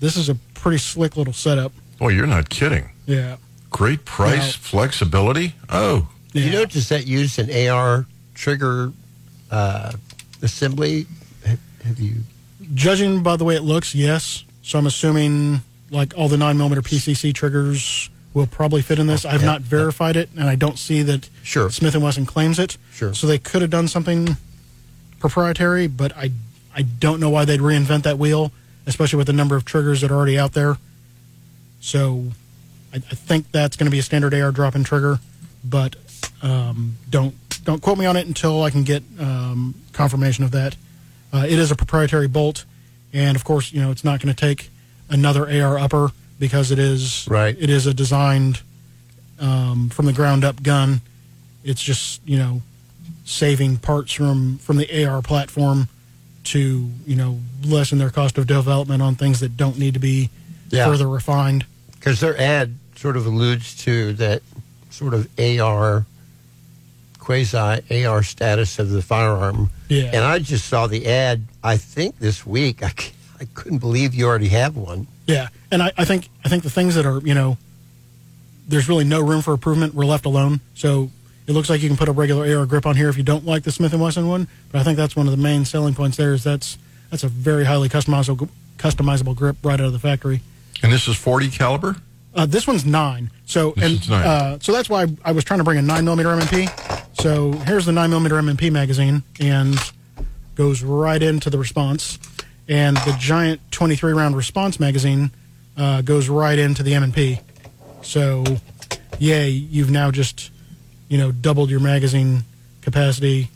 this 0.00 0.16
is 0.16 0.28
a 0.28 0.34
pretty 0.54 0.78
slick 0.78 1.16
little 1.16 1.32
setup. 1.32 1.72
Boy, 1.98 2.08
you're 2.08 2.26
not 2.26 2.48
kidding. 2.50 2.90
Yeah. 3.06 3.36
Great 3.70 4.04
price, 4.04 4.56
Wow. 4.56 4.60
flexibility. 4.62 5.54
Oh, 5.68 6.08
yeah. 6.32 6.44
You 6.44 6.50
notice 6.52 6.88
that 6.88 7.06
used 7.06 7.38
an 7.38 7.68
AR 7.68 8.06
trigger 8.34 8.92
uh, 9.50 9.92
assembly? 10.42 11.06
Have, 11.44 11.58
have 11.84 11.98
you? 12.00 12.16
Judging 12.74 13.22
by 13.22 13.36
the 13.36 13.44
way 13.44 13.56
it 13.56 13.62
looks, 13.62 13.94
yes. 13.94 14.44
So 14.62 14.78
I'm 14.78 14.86
assuming 14.86 15.60
like 15.90 16.16
all 16.16 16.28
the 16.28 16.36
9 16.36 16.56
millimeter 16.56 16.82
PCC 16.82 17.32
triggers 17.34 18.10
will 18.34 18.46
probably 18.46 18.80
fit 18.82 18.98
in 18.98 19.06
this. 19.06 19.24
I've 19.24 19.40
Yeah. 19.40 19.46
not 19.46 19.62
verified 19.62 20.16
it, 20.16 20.30
and 20.36 20.48
I 20.48 20.54
don't 20.54 20.78
see 20.78 21.02
that 21.02 21.28
Sure. 21.42 21.70
Smith 21.70 21.94
and 21.94 22.02
Wesson 22.04 22.26
claims 22.26 22.58
it. 22.58 22.76
Sure. 22.92 23.12
So 23.14 23.26
they 23.26 23.38
could 23.38 23.60
have 23.62 23.70
done 23.70 23.88
something 23.88 24.36
proprietary, 25.20 25.86
but 25.86 26.16
I 26.16 26.32
I 26.74 26.82
don't 26.82 27.20
know 27.20 27.30
why 27.30 27.44
they'd 27.44 27.60
reinvent 27.60 28.02
that 28.04 28.18
wheel, 28.18 28.52
especially 28.86 29.18
with 29.18 29.26
the 29.26 29.32
number 29.32 29.56
of 29.56 29.64
triggers 29.64 30.00
that 30.00 30.10
are 30.10 30.14
already 30.14 30.38
out 30.38 30.52
there. 30.52 30.78
So 31.80 32.24
I, 32.92 32.96
I 32.96 33.14
think 33.14 33.50
that's 33.52 33.76
going 33.76 33.86
to 33.86 33.90
be 33.90 33.98
a 33.98 34.02
standard 34.02 34.34
AR 34.34 34.52
drop-in 34.52 34.84
trigger, 34.84 35.18
but 35.64 35.96
um, 36.42 36.96
don't 37.08 37.34
don't 37.64 37.82
quote 37.82 37.98
me 37.98 38.06
on 38.06 38.16
it 38.16 38.26
until 38.26 38.62
I 38.62 38.70
can 38.70 38.82
get 38.84 39.02
um, 39.18 39.74
confirmation 39.92 40.44
of 40.44 40.50
that. 40.52 40.76
Uh, 41.32 41.46
it 41.48 41.58
is 41.58 41.70
a 41.70 41.76
proprietary 41.76 42.26
bolt, 42.26 42.64
and 43.12 43.36
of 43.36 43.44
course, 43.44 43.72
you 43.72 43.80
know 43.80 43.90
it's 43.90 44.04
not 44.04 44.20
going 44.20 44.34
to 44.34 44.40
take 44.40 44.70
another 45.08 45.42
AR 45.50 45.78
upper 45.78 46.10
because 46.38 46.70
it 46.70 46.78
is 46.78 47.26
Right. 47.28 47.56
It 47.58 47.70
is 47.70 47.86
a 47.86 47.94
designed 47.94 48.62
um, 49.38 49.90
from 49.90 50.06
the 50.06 50.12
ground 50.12 50.44
up 50.44 50.62
gun. 50.62 51.00
It's 51.64 51.82
just 51.82 52.20
you 52.26 52.38
know 52.38 52.62
saving 53.30 53.76
parts 53.78 54.12
from 54.12 54.58
from 54.58 54.76
the 54.76 55.04
AR 55.06 55.22
platform 55.22 55.88
to 56.42 56.90
you 57.06 57.16
know 57.16 57.38
lessen 57.64 57.98
their 57.98 58.10
cost 58.10 58.36
of 58.38 58.46
development 58.46 59.02
on 59.02 59.14
things 59.14 59.40
that 59.40 59.56
don't 59.56 59.78
need 59.78 59.94
to 59.94 60.00
be 60.00 60.30
Yeah. 60.70 60.86
further 60.86 61.08
refined. 61.08 61.64
Because 61.92 62.20
their 62.20 62.36
ad 62.40 62.76
sort 62.96 63.16
of 63.16 63.26
alludes 63.26 63.74
to 63.84 64.12
that 64.14 64.42
sort 64.90 65.14
of 65.14 65.28
AR, 65.38 66.04
quasi 67.18 67.56
AR 68.06 68.22
status 68.22 68.78
of 68.78 68.90
the 68.90 69.02
firearm. 69.02 69.70
Yeah. 69.88 70.04
And 70.12 70.24
I 70.24 70.38
just 70.38 70.66
saw 70.66 70.86
the 70.86 71.06
ad, 71.06 71.44
I 71.62 71.76
think 71.76 72.18
this 72.18 72.46
week. 72.46 72.82
I, 72.82 72.92
I 73.40 73.46
couldn't 73.54 73.78
believe 73.78 74.14
you 74.14 74.26
already 74.26 74.48
have 74.48 74.76
one. 74.76 75.06
Yeah, 75.26 75.48
and 75.70 75.82
I, 75.82 75.92
I 75.96 76.04
think 76.04 76.28
I 76.44 76.48
think 76.48 76.62
the 76.64 76.70
things 76.70 76.94
that 76.96 77.06
are 77.06 77.20
you 77.20 77.34
know, 77.34 77.56
there's 78.66 78.88
really 78.88 79.04
no 79.04 79.20
room 79.20 79.42
for 79.42 79.52
improvement. 79.52 79.94
We're 79.94 80.04
left 80.06 80.24
alone. 80.26 80.60
So 80.74 81.10
it 81.50 81.52
looks 81.52 81.68
like 81.68 81.82
you 81.82 81.88
can 81.88 81.96
put 81.96 82.08
a 82.08 82.12
regular 82.12 82.56
AR 82.56 82.64
grip 82.64 82.86
on 82.86 82.94
here 82.94 83.08
if 83.08 83.16
you 83.16 83.24
don't 83.24 83.44
like 83.44 83.64
the 83.64 83.72
Smith 83.72 83.92
and 83.92 84.00
Wesson 84.00 84.28
one. 84.28 84.46
But 84.70 84.80
I 84.80 84.84
think 84.84 84.96
that's 84.96 85.16
one 85.16 85.26
of 85.26 85.32
the 85.32 85.42
main 85.42 85.64
selling 85.64 85.94
points 85.94 86.16
there 86.16 86.32
is 86.32 86.44
that's 86.44 86.78
that's 87.10 87.24
a 87.24 87.28
very 87.28 87.64
highly 87.64 87.88
customizable 87.88 88.48
customizable 88.78 89.34
grip 89.34 89.56
right 89.64 89.80
out 89.80 89.86
of 89.86 89.92
the 89.92 89.98
factory. 89.98 90.42
And 90.80 90.92
this 90.92 91.08
is 91.08 91.16
40 91.16 91.50
caliber? 91.50 91.96
Uh, 92.36 92.46
this 92.46 92.68
one's 92.68 92.86
nine. 92.86 93.32
So 93.46 93.72
This 93.72 93.84
and 93.84 94.10
nine. 94.10 94.26
Uh, 94.26 94.58
so 94.60 94.70
that's 94.70 94.88
why 94.88 95.08
I 95.24 95.32
was 95.32 95.42
trying 95.42 95.58
to 95.58 95.64
bring 95.64 95.78
a 95.78 95.82
nine 95.82 96.04
millimeter 96.04 96.30
M&P. 96.30 96.68
So 97.14 97.50
here's 97.52 97.84
the 97.84 97.92
nine 97.92 98.10
millimeter 98.10 98.38
M&P 98.38 98.70
magazine, 98.70 99.24
and 99.40 99.76
goes 100.54 100.84
right 100.84 101.20
into 101.20 101.50
the 101.50 101.58
response. 101.58 102.20
And 102.68 102.96
the 102.98 103.16
giant 103.18 103.60
23 103.72 104.12
round 104.12 104.36
response 104.36 104.78
magazine 104.78 105.32
uh, 105.76 106.02
goes 106.02 106.28
right 106.28 106.58
into 106.58 106.84
the 106.84 106.94
M&P. 106.94 107.40
So, 108.02 108.44
yay! 109.18 109.48
You've 109.48 109.90
now 109.90 110.12
just 110.12 110.52
you 111.10 111.18
know 111.18 111.30
doubled 111.30 111.68
your 111.68 111.80
magazine 111.80 112.44
capacity, 112.80 113.50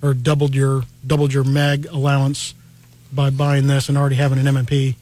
or 0.00 0.14
doubled 0.14 0.54
your 0.54 0.84
doubled 1.06 1.34
your 1.34 1.44
mag 1.44 1.84
allowance 1.86 2.54
by 3.12 3.28
buying 3.28 3.66
this 3.66 3.90
and 3.90 3.98
already 3.98 4.16
having 4.16 4.38
an 4.38 4.48
M&P. 4.48 4.96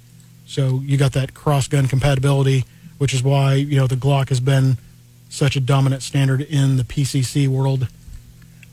So 0.46 0.80
you 0.82 0.96
got 0.96 1.12
that 1.12 1.32
cross 1.32 1.68
gun 1.68 1.86
compatibility, 1.86 2.64
which 2.98 3.14
is 3.14 3.22
why 3.22 3.54
you 3.54 3.76
know 3.76 3.86
the 3.86 3.94
Glock 3.94 4.30
has 4.30 4.40
been 4.40 4.78
such 5.28 5.54
a 5.54 5.60
dominant 5.60 6.02
standard 6.02 6.40
in 6.40 6.76
the 6.76 6.82
PCC 6.82 7.46
world. 7.46 7.86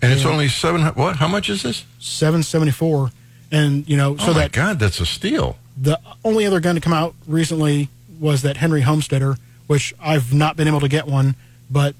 And 0.02 0.12
it's 0.12 0.26
only 0.26 0.48
seven. 0.48 0.82
What? 0.82 1.18
How 1.18 1.28
much 1.28 1.50
is 1.50 1.64
this? 1.64 1.86
774, 2.00 3.12
and 3.52 3.88
you 3.88 3.98
know 3.98 4.16
so 4.18 4.32
oh 4.32 4.34
my 4.34 4.40
that 4.40 4.52
God, 4.52 4.80
that's 4.80 5.00
a 5.00 5.06
steal. 5.06 5.58
the 5.76 6.00
only 6.24 6.46
other 6.46 6.60
gun 6.60 6.76
to 6.76 6.82
come 6.82 6.94
out 6.94 7.14
recently 7.28 7.90
was 8.20 8.42
that 8.44 8.58
Henry 8.58 8.82
Homesteader, 8.82 9.36
which 9.68 9.94
I've 10.00 10.34
not 10.34 10.56
been 10.56 10.68
able 10.68 10.80
to 10.80 10.88
get 10.88 11.08
one, 11.08 11.36
but 11.70 11.96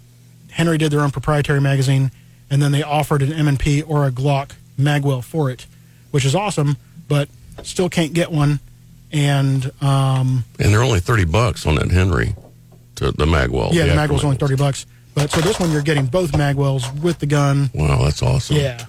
Henry 0.52 0.78
did 0.78 0.92
their 0.92 1.02
own 1.02 1.12
proprietary 1.12 1.62
magazine, 1.62 2.12
and 2.50 2.62
then 2.62 2.72
they 2.72 2.84
offered 2.84 3.22
an 3.22 3.32
M&P 3.34 3.82
or 3.82 4.06
a 4.06 4.12
Glock 4.12 4.52
magwell 4.80 5.24
for 5.24 5.50
it, 5.52 5.66
which 6.12 6.26
is 6.26 6.36
awesome, 6.36 6.78
but 7.08 7.30
still 7.64 7.90
can't 7.90 8.14
get 8.14 8.32
one. 8.32 8.60
And 9.12 9.72
um, 9.82 10.44
And 10.60 10.74
they're 10.74 10.84
only 10.84 11.00
30 11.00 11.26
bucks 11.26 11.66
on 11.66 11.76
that 11.76 11.90
Henry, 11.92 12.36
to 12.96 13.12
the 13.12 13.26
Magwell. 13.26 13.72
yeah, 13.74 13.86
the 13.86 13.94
after 13.94 14.14
magwell's 14.14 14.24
only 14.26 14.38
30 14.38 14.56
bucks. 14.56 14.86
But 15.16 15.32
so 15.32 15.42
this 15.42 15.60
one 15.60 15.72
you're 15.72 15.82
getting 15.82 16.06
both 16.06 16.34
magwells 16.34 17.02
with 17.02 17.20
the 17.20 17.26
gun. 17.26 17.70
Wow, 17.74 18.04
that's 18.04 18.22
awesome. 18.22 18.58
Yeah. 18.58 18.86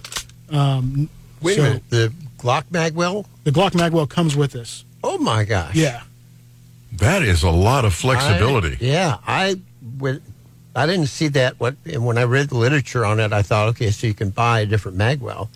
Um, 0.50 1.09
Wait 1.41 1.57
so 1.57 1.62
a 1.62 1.65
minute. 1.65 1.83
The 1.91 2.12
Glock 2.38 2.65
Magwell? 2.65 3.27
The 3.45 3.50
Glock 3.50 3.71
magwell 3.73 4.09
comes 4.09 4.37
with 4.37 4.53
this. 4.53 4.85
Oh 5.03 5.19
my 5.19 5.45
gosh. 5.45 5.75
Yeah. 5.75 6.03
That 6.95 7.23
is 7.23 7.43
a 7.45 7.50
lot 7.50 7.85
of 7.85 7.95
flexibility. 7.95 8.75
I- 8.75 8.79
yeah, 8.81 9.17
I 9.27 9.61
when 9.99 10.21
I 10.78 10.87
didn't 10.87 11.06
see 11.06 11.28
that. 11.28 11.58
What 11.58 11.76
and 11.85 12.04
when 12.04 12.18
I 12.18 12.25
read 12.25 12.50
the 12.50 12.56
literature 12.56 13.04
on 13.04 13.20
it, 13.20 13.32
I 13.32 13.42
thought, 13.42 13.68
okay, 13.70 13.90
so 13.90 14.06
you 14.06 14.14
can 14.14 14.30
buy 14.30 14.61
a 14.61 14.66
different 14.66 14.99
magwell. 14.99 15.49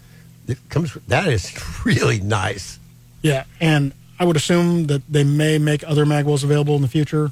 It 0.47 0.59
comes. 0.69 0.95
That 1.09 1.27
is 1.29 1.53
really 1.85 2.21
nice. 2.21 2.79
Yeah, 3.23 3.45
and 3.61 3.93
I 4.19 4.25
would 4.25 4.37
assume 4.37 4.87
that 4.87 5.03
they 5.09 5.25
may 5.25 5.59
make 5.59 5.85
other 5.85 6.05
magwells 6.05 6.45
available 6.45 6.77
in 6.77 6.83
the 6.83 6.89
future. 6.89 7.31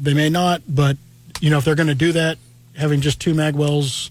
They 0.00 0.14
may 0.14 0.28
not, 0.28 0.62
but 0.68 0.96
you 1.40 1.50
know, 1.50 1.58
if 1.58 1.64
they're 1.64 1.74
going 1.74 1.88
to 1.88 1.94
do 1.94 2.12
that, 2.12 2.38
having 2.76 3.00
just 3.00 3.20
two 3.20 3.34
magwells 3.34 4.10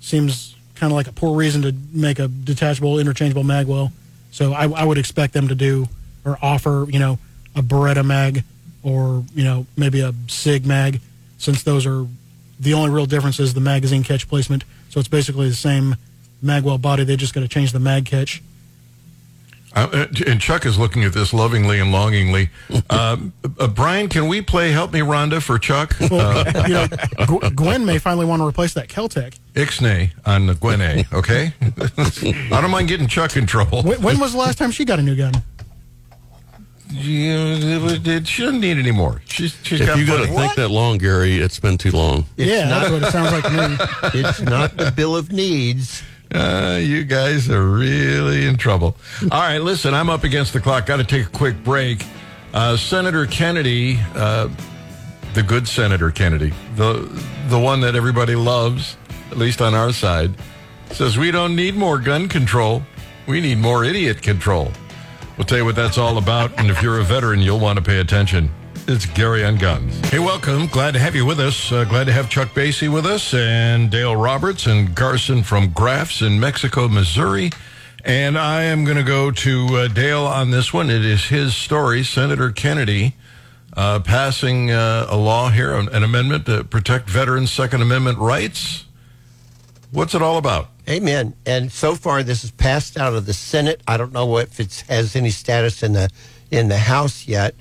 seems 0.00 0.54
kind 0.74 0.92
of 0.92 0.96
like 0.96 1.08
a 1.08 1.12
poor 1.12 1.36
reason 1.36 1.62
to 1.62 1.74
make 1.92 2.18
a 2.18 2.28
detachable, 2.28 2.98
interchangeable 2.98 3.42
magwell. 3.42 3.92
So 4.30 4.52
I, 4.52 4.68
I 4.68 4.84
would 4.84 4.98
expect 4.98 5.32
them 5.32 5.48
to 5.48 5.54
do 5.54 5.88
or 6.24 6.38
offer, 6.40 6.86
you 6.88 6.98
know, 6.98 7.18
a 7.56 7.62
Beretta 7.62 8.04
mag 8.04 8.44
or 8.82 9.24
you 9.34 9.44
know 9.44 9.66
maybe 9.76 10.00
a 10.00 10.14
Sig 10.28 10.66
mag, 10.66 11.00
since 11.38 11.62
those 11.62 11.86
are 11.86 12.06
the 12.60 12.74
only 12.74 12.90
real 12.90 13.06
difference 13.06 13.40
is 13.40 13.54
the 13.54 13.60
magazine 13.60 14.02
catch 14.02 14.28
placement. 14.28 14.64
So 14.90 15.00
it's 15.00 15.08
basically 15.08 15.48
the 15.48 15.54
same 15.54 15.96
magwell 16.44 16.80
body. 16.80 17.04
They 17.04 17.16
just 17.16 17.34
got 17.34 17.40
to 17.40 17.48
change 17.48 17.72
the 17.72 17.80
mag 17.80 18.04
catch. 18.04 18.42
Uh, 19.74 20.06
and 20.26 20.40
Chuck 20.40 20.64
is 20.64 20.78
looking 20.78 21.04
at 21.04 21.12
this 21.12 21.32
lovingly 21.32 21.78
and 21.78 21.92
longingly. 21.92 22.48
Um, 22.88 23.32
uh, 23.60 23.68
Brian, 23.68 24.08
can 24.08 24.26
we 24.26 24.40
play 24.40 24.72
"Help 24.72 24.92
Me, 24.92 25.00
Rhonda" 25.00 25.42
for 25.42 25.58
Chuck? 25.58 25.94
Well, 26.10 26.38
Uh, 26.38 26.64
you 26.66 26.74
know, 26.74 26.86
Gw- 26.86 27.54
Gwen 27.54 27.84
may 27.84 27.98
finally 27.98 28.24
want 28.24 28.40
to 28.40 28.46
replace 28.46 28.72
that 28.74 28.88
Keltec. 28.88 29.34
Ixnay 29.54 30.10
on 30.24 30.46
the 30.46 30.54
Gwen 30.54 31.04
Okay, 31.12 31.52
I 31.62 32.60
don't 32.60 32.70
mind 32.70 32.88
getting 32.88 33.08
Chuck 33.08 33.36
in 33.36 33.46
trouble. 33.46 33.82
When, 33.82 34.00
when 34.00 34.18
was 34.18 34.32
the 34.32 34.38
last 34.38 34.56
time 34.58 34.70
she 34.70 34.84
got 34.86 34.98
a 34.98 35.02
new 35.02 35.14
gun? 35.14 35.34
You, 36.90 37.86
it, 37.86 38.06
it 38.06 38.26
shouldn't 38.26 38.60
need 38.60 38.78
any 38.78 38.90
more. 38.92 39.20
She's 39.26 39.56
she's 39.62 39.80
If 39.80 39.86
got 39.86 39.98
you 39.98 40.06
got 40.06 40.18
to 40.18 40.26
plenty. 40.26 40.36
think 40.38 40.54
that 40.56 40.68
long, 40.70 40.98
Gary, 40.98 41.38
it's 41.38 41.60
been 41.60 41.76
too 41.76 41.90
long. 41.90 42.24
It's 42.36 42.50
yeah, 42.50 42.66
that's 42.68 42.90
not. 42.90 43.00
what 43.00 43.08
it 43.08 43.12
sounds 43.12 43.32
like 43.32 43.44
to 43.44 43.68
me. 44.12 44.20
it's 44.26 44.40
not 44.40 44.76
the 44.76 44.90
bill 44.90 45.16
of 45.16 45.30
needs. 45.30 46.02
Uh, 46.34 46.78
you 46.80 47.04
guys 47.04 47.48
are 47.50 47.64
really 47.66 48.46
in 48.46 48.56
trouble. 48.56 48.96
All 49.30 49.40
right, 49.40 49.58
listen, 49.58 49.94
I'm 49.94 50.10
up 50.10 50.24
against 50.24 50.52
the 50.52 50.60
clock. 50.60 50.86
Got 50.86 50.98
to 50.98 51.04
take 51.04 51.26
a 51.26 51.30
quick 51.30 51.62
break. 51.64 52.04
Uh, 52.54 52.76
Senator 52.76 53.26
Kennedy, 53.26 53.98
uh, 54.14 54.48
the 55.34 55.42
good 55.42 55.68
Senator 55.68 56.10
Kennedy, 56.10 56.52
the 56.76 56.94
the 57.48 57.58
one 57.58 57.80
that 57.82 57.96
everybody 57.96 58.34
loves, 58.34 58.96
at 59.30 59.36
least 59.36 59.60
on 59.60 59.74
our 59.74 59.92
side, 59.92 60.32
says 60.92 61.18
we 61.18 61.30
don't 61.30 61.54
need 61.54 61.74
more 61.76 61.98
gun 61.98 62.28
control. 62.28 62.82
We 63.26 63.40
need 63.42 63.58
more 63.58 63.84
idiot 63.84 64.22
control. 64.22 64.72
We'll 65.38 65.46
tell 65.46 65.58
you 65.58 65.64
what 65.64 65.76
that's 65.76 65.98
all 65.98 66.18
about, 66.18 66.58
and 66.58 66.68
if 66.68 66.82
you're 66.82 66.98
a 66.98 67.04
veteran, 67.04 67.38
you'll 67.38 67.60
want 67.60 67.78
to 67.78 67.84
pay 67.84 68.00
attention. 68.00 68.50
It's 68.88 69.06
Gary 69.06 69.44
on 69.44 69.56
Guns. 69.56 69.96
Hey, 70.08 70.18
welcome. 70.18 70.66
Glad 70.66 70.94
to 70.94 70.98
have 70.98 71.14
you 71.14 71.24
with 71.24 71.38
us. 71.38 71.70
Uh, 71.70 71.84
glad 71.84 72.04
to 72.04 72.12
have 72.12 72.28
Chuck 72.28 72.48
Basye 72.48 72.92
with 72.92 73.06
us 73.06 73.32
and 73.34 73.88
Dale 73.88 74.16
Roberts 74.16 74.66
and 74.66 74.96
Garson 74.96 75.44
from 75.44 75.68
Graffs 75.68 76.26
in 76.26 76.40
Mexico, 76.40 76.88
Missouri. 76.88 77.50
And 78.04 78.36
I 78.36 78.64
am 78.64 78.84
going 78.84 78.96
to 78.96 79.04
go 79.04 79.30
to 79.30 79.66
uh, 79.76 79.86
Dale 79.88 80.24
on 80.24 80.50
this 80.50 80.72
one. 80.72 80.90
It 80.90 81.04
is 81.04 81.26
his 81.26 81.54
story. 81.54 82.02
Senator 82.02 82.50
Kennedy 82.50 83.14
uh, 83.76 84.00
passing 84.00 84.72
uh, 84.72 85.06
a 85.08 85.16
law 85.16 85.50
here, 85.50 85.72
an 85.72 86.02
amendment 86.02 86.46
to 86.46 86.64
protect 86.64 87.08
veterans' 87.08 87.52
Second 87.52 87.80
Amendment 87.80 88.18
rights. 88.18 88.86
What's 89.92 90.16
it 90.16 90.22
all 90.22 90.36
about? 90.36 90.70
Amen. 90.88 91.34
And 91.44 91.70
so 91.70 91.94
far, 91.94 92.22
this 92.22 92.44
is 92.44 92.50
passed 92.50 92.96
out 92.96 93.14
of 93.14 93.26
the 93.26 93.34
Senate. 93.34 93.82
I 93.86 93.98
don't 93.98 94.12
know 94.12 94.38
if 94.38 94.58
it 94.58 94.84
has 94.88 95.14
any 95.14 95.30
status 95.30 95.82
in 95.82 95.92
the 95.92 96.08
in 96.50 96.68
the 96.68 96.78
House 96.78 97.28
yet. 97.28 97.54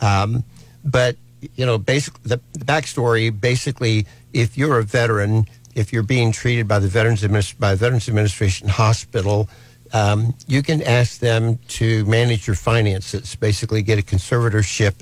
Um, 0.00 0.44
but 0.84 1.16
you 1.56 1.66
know, 1.66 1.76
basically, 1.76 2.20
the, 2.24 2.40
the 2.52 2.64
backstory 2.64 3.38
basically, 3.38 4.06
if 4.32 4.56
you're 4.56 4.78
a 4.78 4.84
veteran, 4.84 5.46
if 5.74 5.92
you're 5.92 6.04
being 6.04 6.30
treated 6.30 6.68
by 6.68 6.78
the 6.78 6.86
Veterans 6.86 7.22
Adminis- 7.22 7.58
by 7.58 7.74
Veterans 7.74 8.08
Administration 8.08 8.68
Hospital, 8.68 9.48
um, 9.92 10.34
you 10.46 10.62
can 10.62 10.80
ask 10.82 11.18
them 11.18 11.58
to 11.68 12.04
manage 12.04 12.46
your 12.46 12.56
finances. 12.56 13.34
Basically, 13.34 13.82
get 13.82 13.98
a 13.98 14.02
conservatorship 14.02 14.94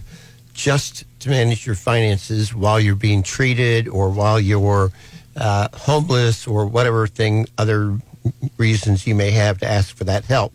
just 0.54 1.04
to 1.20 1.28
manage 1.28 1.66
your 1.66 1.74
finances 1.74 2.54
while 2.54 2.80
you're 2.80 2.94
being 2.94 3.22
treated 3.22 3.86
or 3.86 4.08
while 4.08 4.40
you're 4.40 4.90
uh, 5.36 5.68
homeless 5.74 6.46
or 6.46 6.66
whatever 6.66 7.06
thing 7.06 7.46
other 7.58 7.98
reasons 8.56 9.06
you 9.06 9.14
may 9.14 9.30
have 9.30 9.58
to 9.58 9.66
ask 9.66 9.94
for 9.94 10.04
that 10.04 10.24
help. 10.24 10.52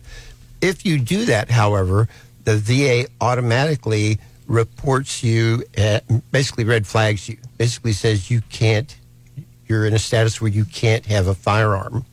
If 0.62 0.86
you 0.86 1.00
do 1.00 1.26
that, 1.26 1.50
however, 1.50 2.08
the 2.44 2.58
VA 2.58 3.08
automatically 3.20 4.20
reports 4.48 5.24
you, 5.24 5.64
at, 5.78 6.04
basically 6.32 6.64
red 6.64 6.86
flags 6.86 7.30
you, 7.30 7.38
basically 7.58 7.94
says 7.94 8.30
you 8.30 8.42
can't, 8.50 8.96
you're 9.68 9.86
in 9.86 9.94
a 9.94 10.00
status 10.00 10.42
where 10.42 10.52
you 10.52 10.66
can't 10.66 11.06
have 11.06 11.28
a 11.28 11.34
firearm. 11.34 12.06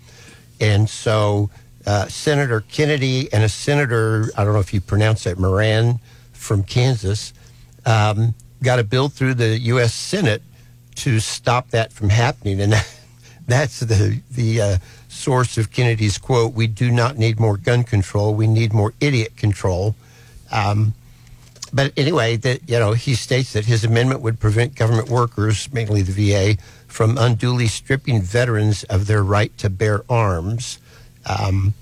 And 0.60 0.88
so 0.88 1.50
uh, 1.86 2.06
Senator 2.08 2.60
Kennedy 2.60 3.32
and 3.32 3.42
a 3.42 3.48
senator, 3.48 4.30
I 4.36 4.44
don't 4.44 4.52
know 4.52 4.60
if 4.60 4.72
you 4.72 4.80
pronounce 4.80 5.24
that, 5.24 5.38
Moran 5.38 6.00
from 6.32 6.62
Kansas, 6.62 7.32
um, 7.86 8.34
got 8.62 8.78
a 8.78 8.84
bill 8.84 9.08
through 9.08 9.34
the 9.34 9.58
U.S. 9.58 9.94
Senate 9.94 10.42
to 10.98 11.20
stop 11.20 11.70
that 11.70 11.92
from 11.92 12.08
happening. 12.08 12.60
And 12.60 12.74
that's 13.46 13.80
the, 13.80 14.20
the 14.30 14.60
uh, 14.60 14.78
source 15.08 15.58
of 15.58 15.72
Kennedy's 15.72 16.18
quote 16.18 16.54
We 16.54 16.66
do 16.66 16.90
not 16.90 17.18
need 17.18 17.40
more 17.40 17.56
gun 17.56 17.84
control, 17.84 18.34
we 18.34 18.46
need 18.46 18.72
more 18.72 18.94
idiot 19.00 19.36
control. 19.36 19.94
Um, 20.50 20.94
but 21.72 21.92
anyway, 21.96 22.36
that 22.36 22.68
you 22.68 22.78
know, 22.78 22.92
he 22.92 23.14
states 23.14 23.52
that 23.52 23.66
his 23.66 23.84
amendment 23.84 24.22
would 24.22 24.40
prevent 24.40 24.74
government 24.74 25.10
workers, 25.10 25.70
mainly 25.72 26.02
the 26.02 26.12
VA, 26.12 26.62
from 26.86 27.18
unduly 27.18 27.66
stripping 27.66 28.22
veterans 28.22 28.84
of 28.84 29.06
their 29.06 29.22
right 29.22 29.56
to 29.58 29.68
bear 29.68 30.02
arms. 30.08 30.78
Um, 31.26 31.74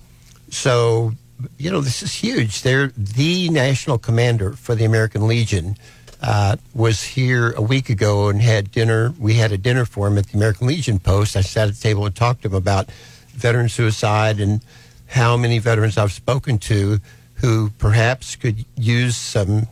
so, 0.50 1.12
you 1.58 1.70
know, 1.70 1.80
this 1.80 2.02
is 2.02 2.14
huge. 2.14 2.62
They're 2.62 2.88
the 2.96 3.48
national 3.50 3.98
commander 3.98 4.54
for 4.54 4.74
the 4.74 4.84
American 4.84 5.28
Legion. 5.28 5.76
Uh, 6.22 6.56
was 6.74 7.02
here 7.02 7.52
a 7.52 7.62
week 7.62 7.90
ago 7.90 8.28
and 8.28 8.40
had 8.40 8.70
dinner. 8.70 9.12
We 9.18 9.34
had 9.34 9.52
a 9.52 9.58
dinner 9.58 9.84
for 9.84 10.08
him 10.08 10.16
at 10.18 10.26
the 10.28 10.36
American 10.36 10.66
Legion 10.66 10.98
Post. 10.98 11.36
I 11.36 11.42
sat 11.42 11.68
at 11.68 11.74
the 11.74 11.80
table 11.80 12.06
and 12.06 12.14
talked 12.14 12.42
to 12.42 12.48
him 12.48 12.54
about 12.54 12.90
veteran 13.34 13.68
suicide 13.68 14.40
and 14.40 14.62
how 15.06 15.36
many 15.36 15.58
veterans 15.58 15.98
I've 15.98 16.12
spoken 16.12 16.58
to 16.58 16.98
who 17.34 17.70
perhaps 17.78 18.34
could 18.34 18.64
use 18.76 19.16
some 19.16 19.68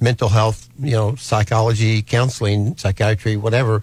mental 0.00 0.28
health, 0.28 0.68
you 0.78 0.92
know, 0.92 1.14
psychology, 1.14 2.02
counseling, 2.02 2.76
psychiatry, 2.76 3.36
whatever. 3.36 3.82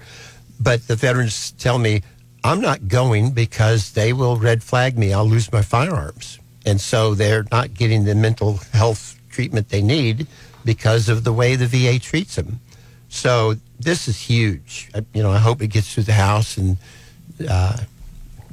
But 0.59 0.87
the 0.87 0.95
veterans 0.95 1.51
tell 1.51 1.77
me, 1.79 2.01
I'm 2.43 2.59
not 2.59 2.87
going 2.87 3.31
because 3.31 3.91
they 3.93 4.11
will 4.13 4.35
red 4.37 4.61
flag 4.61 4.97
me. 4.97 5.13
I'll 5.13 5.25
lose 5.27 5.51
my 5.51 5.61
firearms. 5.61 6.39
and 6.65 6.81
so 6.81 7.15
they're 7.15 7.45
not 7.49 7.73
getting 7.73 8.03
the 8.03 8.13
mental 8.13 8.57
health 8.73 9.15
treatment 9.29 9.69
they 9.69 9.81
need 9.81 10.27
because 10.67 11.09
of 11.09 11.23
the 11.23 11.33
way 11.33 11.55
the 11.55 11.65
VA 11.65 11.97
treats 11.97 12.35
them. 12.35 12.59
So 13.09 13.55
this 13.79 14.07
is 14.07 14.19
huge. 14.19 14.89
I, 14.93 15.03
you 15.13 15.23
know, 15.23 15.31
I 15.31 15.39
hope 15.39 15.61
it 15.63 15.69
gets 15.69 15.91
through 15.91 16.03
the 16.03 16.13
House 16.27 16.57
and 16.57 16.77
uh, 17.49 17.77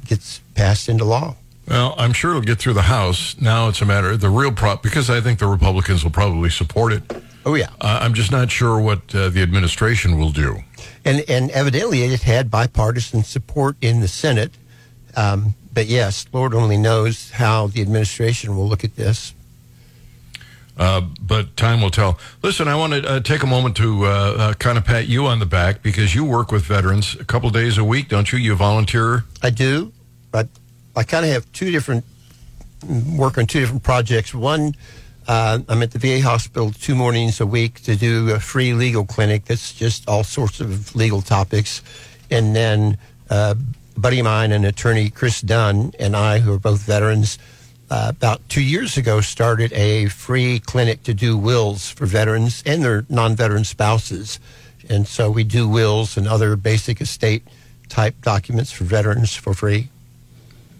gets 0.07 0.39
passed 0.55 0.89
into 0.89 1.03
law. 1.05 1.35
Well, 1.67 1.93
I'm 1.97 2.13
sure 2.13 2.31
it'll 2.31 2.41
get 2.43 2.57
through 2.59 2.73
the 2.73 2.83
House. 2.83 3.35
Now 3.41 3.67
it's 3.67 3.81
a 3.81 3.85
matter 3.85 4.11
of 4.11 4.21
the 4.21 4.29
real 4.29 4.51
prop 4.51 4.81
because 4.81 5.09
I 5.09 5.19
think 5.21 5.39
the 5.39 5.47
Republicans 5.47 6.03
will 6.03 6.11
probably 6.11 6.49
support 6.49 6.93
it. 6.93 7.03
Oh 7.45 7.55
yeah, 7.55 7.69
Uh, 7.81 7.99
I'm 8.01 8.13
just 8.15 8.31
not 8.31 8.49
sure 8.49 8.79
what 8.79 9.13
uh, 9.13 9.29
the 9.29 9.41
administration 9.41 10.17
will 10.17 10.31
do. 10.31 10.63
and 11.03 11.23
and 11.29 11.51
evidently 11.51 12.01
it 12.03 12.21
had 12.23 12.49
bipartisan 12.49 13.23
support 13.23 13.75
in 13.81 13.99
the 13.99 14.07
Senate. 14.07 14.53
Um, 15.15 15.53
but 15.73 15.85
yes, 15.87 16.25
Lord 16.33 16.53
only 16.53 16.77
knows 16.77 17.31
how 17.31 17.67
the 17.67 17.81
administration 17.81 18.55
will 18.55 18.67
look 18.67 18.83
at 18.83 18.95
this. 18.95 19.33
Uh, 20.77 21.01
but 21.21 21.55
time 21.55 21.81
will 21.81 21.89
tell. 21.89 22.19
Listen, 22.41 22.67
I 22.67 22.75
want 22.75 22.93
to 22.93 23.09
uh, 23.09 23.19
take 23.21 23.43
a 23.43 23.47
moment 23.47 23.77
to 23.77 24.05
uh, 24.05 24.09
uh, 24.09 24.53
kind 24.55 24.77
of 24.77 24.83
pat 24.83 25.07
you 25.07 25.25
on 25.25 25.39
the 25.39 25.45
back 25.45 25.81
because 25.81 26.13
you 26.13 26.25
work 26.25 26.51
with 26.51 26.63
veterans 26.63 27.15
a 27.15 27.23
couple 27.23 27.49
days 27.49 27.77
a 27.77 27.83
week, 27.83 28.09
don't 28.09 28.31
you? 28.31 28.39
You 28.39 28.55
volunteer. 28.55 29.23
I 29.41 29.51
do, 29.51 29.93
but 30.31 30.49
I 30.95 31.03
kind 31.03 31.25
of 31.25 31.31
have 31.31 31.49
two 31.53 31.71
different 31.71 32.03
work 33.15 33.37
on 33.37 33.47
two 33.47 33.61
different 33.61 33.83
projects. 33.83 34.33
One, 34.33 34.75
uh, 35.27 35.59
I'm 35.69 35.81
at 35.81 35.91
the 35.91 35.99
VA 35.99 36.21
hospital 36.21 36.71
two 36.71 36.93
mornings 36.93 37.39
a 37.39 37.45
week 37.45 37.81
to 37.83 37.95
do 37.95 38.31
a 38.31 38.39
free 38.39 38.73
legal 38.73 39.05
clinic 39.05 39.45
that's 39.45 39.73
just 39.73 40.09
all 40.09 40.25
sorts 40.25 40.59
of 40.59 40.93
legal 40.93 41.21
topics, 41.21 41.81
and 42.29 42.53
then 42.53 42.97
buddy 43.97 44.19
of 44.19 44.25
mine, 44.25 44.51
an 44.51 44.65
attorney, 44.65 45.09
Chris 45.09 45.41
Dunn, 45.41 45.93
and 45.99 46.15
I, 46.15 46.39
who 46.39 46.53
are 46.53 46.59
both 46.59 46.81
veterans. 46.81 47.37
Uh, 47.89 48.07
about 48.09 48.47
two 48.49 48.63
years 48.63 48.97
ago, 48.97 49.21
started 49.21 49.71
a 49.73 50.07
free 50.07 50.59
clinic 50.59 51.03
to 51.03 51.13
do 51.13 51.37
wills 51.37 51.89
for 51.89 52.07
veterans 52.07 52.63
and 52.65 52.83
their 52.83 53.05
non-veteran 53.09 53.63
spouses, 53.63 54.39
and 54.89 55.07
so 55.07 55.29
we 55.29 55.43
do 55.43 55.69
wills 55.69 56.17
and 56.17 56.27
other 56.27 56.55
basic 56.55 56.99
estate 56.99 57.43
type 57.87 58.15
documents 58.21 58.71
for 58.71 58.85
veterans 58.85 59.35
for 59.35 59.53
free. 59.53 59.89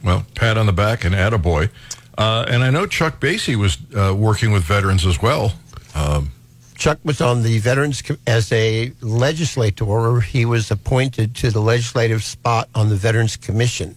Well, 0.03 0.25
pat 0.35 0.57
on 0.57 0.65
the 0.65 0.73
back 0.73 1.05
and 1.05 1.13
attaboy. 1.13 1.69
Uh, 2.17 2.45
and 2.47 2.63
I 2.63 2.69
know 2.69 2.85
Chuck 2.87 3.19
Basye 3.19 3.55
was 3.55 3.77
uh, 3.95 4.13
working 4.15 4.51
with 4.51 4.63
veterans 4.63 5.05
as 5.05 5.21
well. 5.21 5.53
Um, 5.93 6.31
Chuck 6.75 6.99
was 7.03 7.21
on 7.21 7.43
the 7.43 7.57
Veterans 7.59 8.01
Co- 8.01 8.17
as 8.27 8.51
a 8.51 8.91
legislator. 9.01 10.19
He 10.21 10.45
was 10.45 10.71
appointed 10.71 11.35
to 11.35 11.51
the 11.51 11.61
legislative 11.61 12.23
spot 12.23 12.69
on 12.75 12.89
the 12.89 12.95
Veterans 12.95 13.37
Commission. 13.37 13.95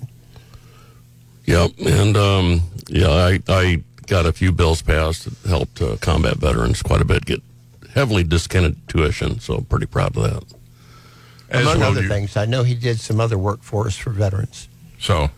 Yep, 1.46 1.72
and 1.78 2.16
um, 2.16 2.62
yeah, 2.88 3.08
I, 3.10 3.40
I 3.48 3.82
got 4.06 4.26
a 4.26 4.32
few 4.32 4.52
bills 4.52 4.82
passed 4.82 5.24
that 5.42 5.48
helped 5.48 5.80
uh, 5.82 5.96
combat 6.00 6.36
veterans 6.38 6.82
quite 6.82 7.00
a 7.00 7.04
bit 7.04 7.24
get 7.26 7.42
heavily 7.94 8.24
discounted 8.24 8.76
tuition, 8.88 9.38
so 9.40 9.54
I'm 9.54 9.64
pretty 9.64 9.86
proud 9.86 10.16
of 10.16 10.22
that. 10.22 10.44
as 11.50 11.62
Among 11.62 11.80
well 11.80 11.90
other 11.92 12.02
you. 12.02 12.08
things, 12.08 12.36
I 12.36 12.44
know 12.46 12.62
he 12.62 12.74
did 12.74 12.98
some 13.00 13.20
other 13.20 13.38
work 13.38 13.62
for 13.62 13.86
us 13.86 13.96
for 13.96 14.10
veterans. 14.10 14.68
So, 14.98 15.30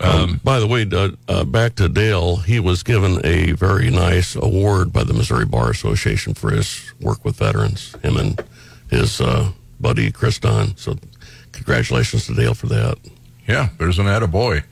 Um, 0.00 0.40
by 0.44 0.60
the 0.60 0.66
way, 0.68 0.86
uh, 0.92 1.10
uh, 1.28 1.42
back 1.44 1.74
to 1.76 1.88
Dale, 1.88 2.36
he 2.36 2.60
was 2.60 2.84
given 2.84 3.20
a 3.24 3.52
very 3.52 3.90
nice 3.90 4.36
award 4.36 4.92
by 4.92 5.02
the 5.02 5.12
Missouri 5.12 5.44
Bar 5.44 5.70
Association 5.70 6.34
for 6.34 6.50
his 6.52 6.92
work 7.00 7.24
with 7.24 7.36
veterans, 7.36 7.96
him 8.02 8.16
and 8.16 8.40
his 8.90 9.20
uh, 9.20 9.50
buddy 9.80 10.12
Chris 10.12 10.38
Don. 10.38 10.76
So, 10.76 10.96
congratulations 11.50 12.26
to 12.26 12.34
Dale 12.34 12.54
for 12.54 12.68
that. 12.68 12.96
yeah, 13.48 13.70
there's 13.78 13.98
an 13.98 14.06
attaboy. 14.06 14.62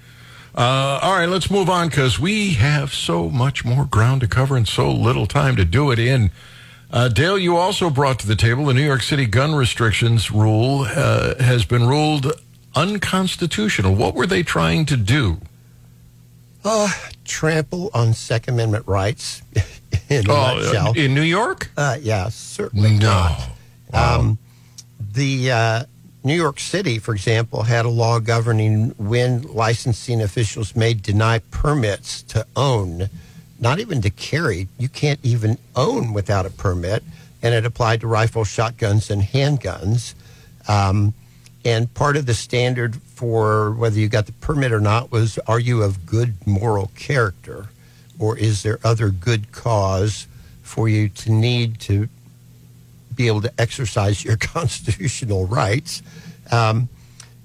Uh, 0.57 0.99
all 1.03 1.13
right, 1.13 1.29
let's 1.29 1.51
move 1.51 1.69
on 1.69 1.89
because 1.89 2.19
we 2.19 2.55
have 2.55 2.95
so 2.95 3.29
much 3.29 3.63
more 3.65 3.85
ground 3.85 4.23
to 4.23 4.27
cover 4.27 4.57
and 4.57 4.67
so 4.67 4.91
little 4.91 5.27
time 5.27 5.55
to 5.57 5.65
do 5.67 5.91
it 5.91 5.99
in. 5.99 6.31
Uh, 6.91 7.09
Dale, 7.09 7.37
you 7.39 7.57
also 7.57 7.91
brought 7.91 8.19
to 8.21 8.27
the 8.27 8.37
table 8.37 8.65
the 8.65 8.73
New 8.75 8.85
York 8.85 9.03
City 9.03 9.27
gun 9.27 9.55
restrictions 9.55 10.31
rule 10.31 10.87
uh, 10.89 11.35
has 11.43 11.65
been 11.67 11.87
ruled 11.87 12.33
unconstitutional. 12.75 13.95
What 13.95 14.15
were 14.15 14.27
they 14.27 14.43
trying 14.43 14.87
to 14.87 14.97
do? 14.97 15.41
Uh, 16.65 16.89
trample 17.25 17.91
on 17.93 18.15
Second 18.15 18.55
Amendment 18.55 18.87
rights 18.87 19.43
in. 20.09 20.25
Oh, 20.29 20.93
in 20.97 21.15
New 21.15 21.23
York? 21.23 21.71
Uh, 21.77 21.99
yeah, 22.01 22.29
certainly 22.29 22.97
not. 22.99 23.51
Um, 23.93 24.39
the 25.13 25.51
uh, 25.51 25.85
New 26.27 26.35
York 26.35 26.59
City, 26.59 26.99
for 26.99 27.15
example, 27.15 27.63
had 27.63 27.85
a 27.85 27.89
law 27.89 28.19
governing 28.19 28.89
when 28.99 29.43
licensing 29.43 30.21
officials 30.21 30.75
may 30.75 30.93
deny 30.93 31.39
permits 31.53 32.21
to 32.23 32.45
own, 32.57 33.09
not 33.61 33.79
even 33.79 34.03
to 34.03 34.11
carry. 34.11 34.67
You 34.77 34.89
can't 34.89 35.21
even 35.23 35.57
own 35.77 36.13
without 36.13 36.45
a 36.45 36.51
permit, 36.51 37.05
and 37.43 37.55
it 37.55 37.65
applied 37.65 38.01
to 38.01 38.09
rifles, 38.09 38.49
shotguns, 38.49 39.09
and 39.09 39.23
handguns. 39.23 40.15
Um, 40.67 41.15
and 41.65 41.95
part 41.95 42.17
of 42.17 42.27
the 42.27 42.35
standard 42.35 42.97
for 42.97 43.71
whether 43.75 44.01
you 44.01 44.09
got 44.09 44.27
the 44.27 44.33
permit 44.33 44.73
or 44.73 44.81
not 44.81 45.13
was 45.13 45.39
are 45.47 45.61
you 45.61 45.85
of 45.85 46.07
good 46.07 46.35
moral 46.45 46.91
character, 46.97 47.69
or 48.19 48.37
is 48.37 48.65
there 48.65 48.81
other 48.83 49.11
good 49.11 49.53
cause 49.53 50.27
for 50.65 50.89
you 50.89 51.09
to 51.09 51.31
need 51.31 51.79
to 51.83 52.09
be 53.17 53.27
able 53.27 53.41
to 53.43 53.53
exercise 53.59 54.25
your 54.25 54.37
constitutional 54.55 55.47
rights. 55.47 56.03
Um, 56.51 56.89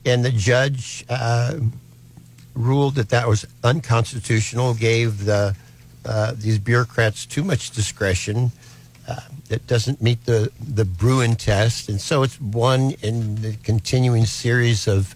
and 0.05 0.25
the 0.25 0.31
judge 0.31 1.05
uh, 1.09 1.59
ruled 2.53 2.95
that 2.95 3.09
that 3.09 3.27
was 3.27 3.45
unconstitutional, 3.63 4.73
gave 4.73 5.25
the 5.25 5.55
uh, 6.03 6.33
these 6.35 6.57
bureaucrats 6.57 7.25
too 7.25 7.43
much 7.43 7.71
discretion. 7.71 8.51
Uh, 9.07 9.19
that 9.49 9.65
doesn't 9.67 10.01
meet 10.01 10.25
the 10.25 10.51
the 10.59 10.85
Bruen 10.85 11.35
test, 11.35 11.89
and 11.89 11.99
so 11.99 12.23
it's 12.23 12.39
one 12.39 12.93
in 13.01 13.41
the 13.41 13.55
continuing 13.63 14.25
series 14.25 14.87
of 14.87 15.15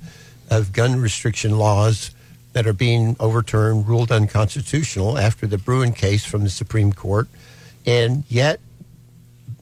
of 0.50 0.74
gun 0.74 1.00
restriction 1.00 1.58
laws 1.58 2.12
that 2.54 2.68
are 2.68 2.74
being 2.74 3.16
overturned, 3.20 3.88
ruled 3.88 4.12
unconstitutional 4.12 5.18
after 5.18 5.48
the 5.48 5.58
Bruen 5.58 5.92
case 5.94 6.26
from 6.26 6.44
the 6.44 6.50
Supreme 6.50 6.94
Court, 6.94 7.28
and 7.86 8.24
yet 8.30 8.60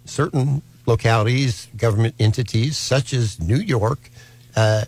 certain 0.05 0.61
localities, 0.85 1.67
government 1.77 2.15
entities 2.19 2.77
such 2.77 3.13
as 3.13 3.39
New 3.39 3.57
York, 3.57 4.09
uh, 4.55 4.85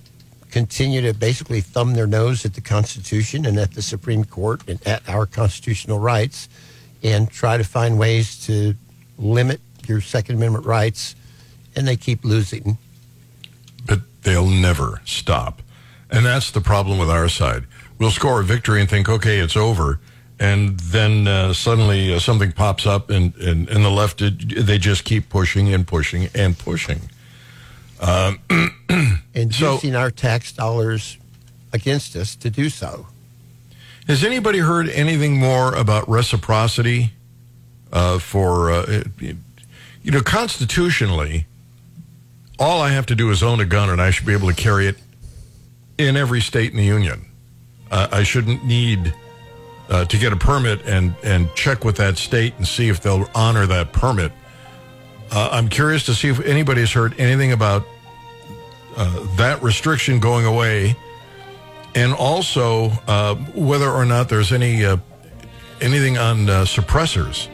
continue 0.51 1.01
to 1.01 1.13
basically 1.13 1.61
thumb 1.61 1.93
their 1.93 2.07
nose 2.07 2.45
at 2.45 2.53
the 2.53 2.61
Constitution 2.61 3.45
and 3.45 3.57
at 3.57 3.73
the 3.73 3.81
Supreme 3.81 4.23
Court 4.23 4.61
and 4.67 4.85
at 4.87 5.07
our 5.09 5.25
constitutional 5.25 5.99
rights 5.99 6.47
and 7.03 7.29
try 7.29 7.57
to 7.57 7.63
find 7.63 7.99
ways 7.99 8.45
to 8.45 8.73
limit 9.17 9.59
your 9.87 10.01
Second 10.01 10.35
Amendment 10.37 10.65
rights, 10.65 11.15
and 11.75 11.87
they 11.87 11.95
keep 11.95 12.23
losing. 12.23 12.77
but 13.85 13.99
they'll 14.23 14.47
never 14.47 15.01
stop. 15.05 15.61
And 16.09 16.25
that's 16.25 16.51
the 16.51 16.61
problem 16.61 16.97
with 16.97 17.09
our 17.09 17.29
side. 17.29 17.65
We'll 17.99 18.11
score 18.11 18.39
a 18.41 18.43
victory 18.43 18.81
and 18.81 18.89
think, 18.89 19.07
okay, 19.07 19.39
it's 19.39 19.55
over. 19.57 19.99
And 20.39 20.77
then 20.79 21.27
uh, 21.27 21.53
suddenly 21.53 22.13
uh, 22.13 22.19
something 22.19 22.51
pops 22.51 22.85
up, 22.85 23.09
and, 23.09 23.33
and, 23.37 23.69
and 23.69 23.85
the 23.85 23.89
left, 23.89 24.19
they 24.19 24.77
just 24.77 25.05
keep 25.05 25.29
pushing 25.29 25.73
and 25.73 25.87
pushing 25.87 26.27
and 26.35 26.57
pushing. 26.57 26.99
And 29.35 29.53
So- 29.53 29.73
using 29.73 29.95
our 29.95 30.11
tax 30.11 30.51
dollars 30.51 31.17
against 31.73 32.15
us 32.15 32.35
to 32.37 32.49
do 32.49 32.69
so. 32.69 33.07
Has 34.07 34.23
anybody 34.23 34.59
heard 34.59 34.87
anything 34.89 35.37
more 35.37 35.73
about 35.73 36.07
reciprocity 36.07 37.11
uh, 37.91 38.19
for, 38.19 38.71
uh, 38.71 39.03
you 39.19 40.11
know, 40.11 40.21
constitutionally, 40.21 41.47
all 42.59 42.81
I 42.81 42.91
have 42.91 43.05
to 43.07 43.15
do 43.15 43.29
is 43.31 43.41
own 43.43 43.59
a 43.59 43.65
gun 43.65 43.89
and 43.89 44.01
I 44.01 44.11
should 44.11 44.25
be 44.25 44.33
able 44.33 44.47
to 44.47 44.53
carry 44.55 44.87
it 44.87 44.97
in 45.97 46.15
every 46.15 46.39
state 46.41 46.71
in 46.71 46.77
the 46.77 46.85
union. 46.85 47.25
Uh, 47.91 48.07
I 48.11 48.23
shouldn't 48.23 48.63
need 48.63 49.13
uh, 49.89 50.05
to 50.05 50.17
get 50.17 50.33
a 50.33 50.35
permit 50.35 50.81
and, 50.85 51.15
and 51.23 51.53
check 51.55 51.83
with 51.83 51.97
that 51.97 52.17
state 52.17 52.53
and 52.57 52.67
see 52.67 52.89
if 52.89 53.01
they'll 53.01 53.29
honor 53.35 53.65
that 53.67 53.91
permit. 53.93 54.31
Uh, 55.31 55.49
I'm 55.51 55.69
curious 55.69 56.05
to 56.05 56.13
see 56.13 56.29
if 56.29 56.39
anybody 56.41 56.81
has 56.81 56.91
heard 56.91 57.19
anything 57.19 57.51
about 57.51 57.85
uh, 58.95 59.35
that 59.35 59.61
restriction 59.61 60.19
going 60.19 60.45
away 60.45 60.95
and 61.95 62.13
also 62.13 62.91
uh, 63.07 63.35
whether 63.53 63.89
or 63.89 64.05
not 64.05 64.29
there's 64.29 64.51
any 64.51 64.85
uh, 64.85 64.97
anything 65.81 66.17
on 66.17 66.49
uh, 66.49 66.63
suppressors. 66.63 67.49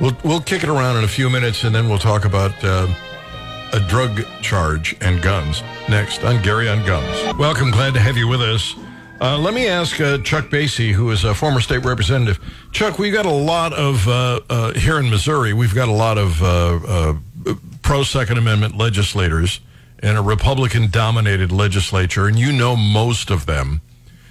We'll 0.00 0.16
we'll 0.24 0.40
kick 0.40 0.62
it 0.62 0.68
around 0.68 0.96
in 0.96 1.04
a 1.04 1.08
few 1.08 1.28
minutes, 1.28 1.64
and 1.64 1.74
then 1.74 1.88
we'll 1.88 1.98
talk 1.98 2.24
about 2.24 2.52
a 2.64 3.80
drug 3.88 4.24
charge 4.42 4.96
and 5.00 5.22
guns 5.22 5.62
next 5.88 6.24
on 6.24 6.42
Gary 6.42 6.68
on 6.68 6.84
Guns. 6.86 7.36
Welcome, 7.38 7.70
glad 7.70 7.94
to 7.94 8.00
have 8.00 8.16
you 8.16 8.26
with 8.26 8.40
us. 8.40 8.74
Uh, 9.20 9.36
let 9.36 9.52
me 9.52 9.66
ask 9.66 10.00
uh, 10.00 10.16
Chuck 10.18 10.46
Basye, 10.46 10.92
who 10.92 11.10
is 11.10 11.24
a 11.24 11.34
former 11.34 11.60
state 11.60 11.84
representative. 11.84 12.40
Chuck, 12.72 12.98
we've 12.98 13.12
got 13.12 13.26
a 13.26 13.30
lot 13.30 13.74
of 13.74 14.08
uh, 14.08 14.40
uh, 14.48 14.72
here 14.72 14.98
in 14.98 15.10
Missouri. 15.10 15.52
We've 15.52 15.74
got 15.74 15.90
a 15.90 15.92
lot 15.92 16.16
of 16.16 16.42
uh, 16.42 16.80
uh, 16.88 17.54
pro 17.82 18.02
Second 18.02 18.38
Amendment 18.38 18.78
legislators 18.78 19.60
in 20.02 20.16
a 20.16 20.22
Republican-dominated 20.22 21.52
legislature, 21.52 22.28
and 22.28 22.38
you 22.38 22.50
know 22.50 22.74
most 22.74 23.30
of 23.30 23.44
them. 23.44 23.82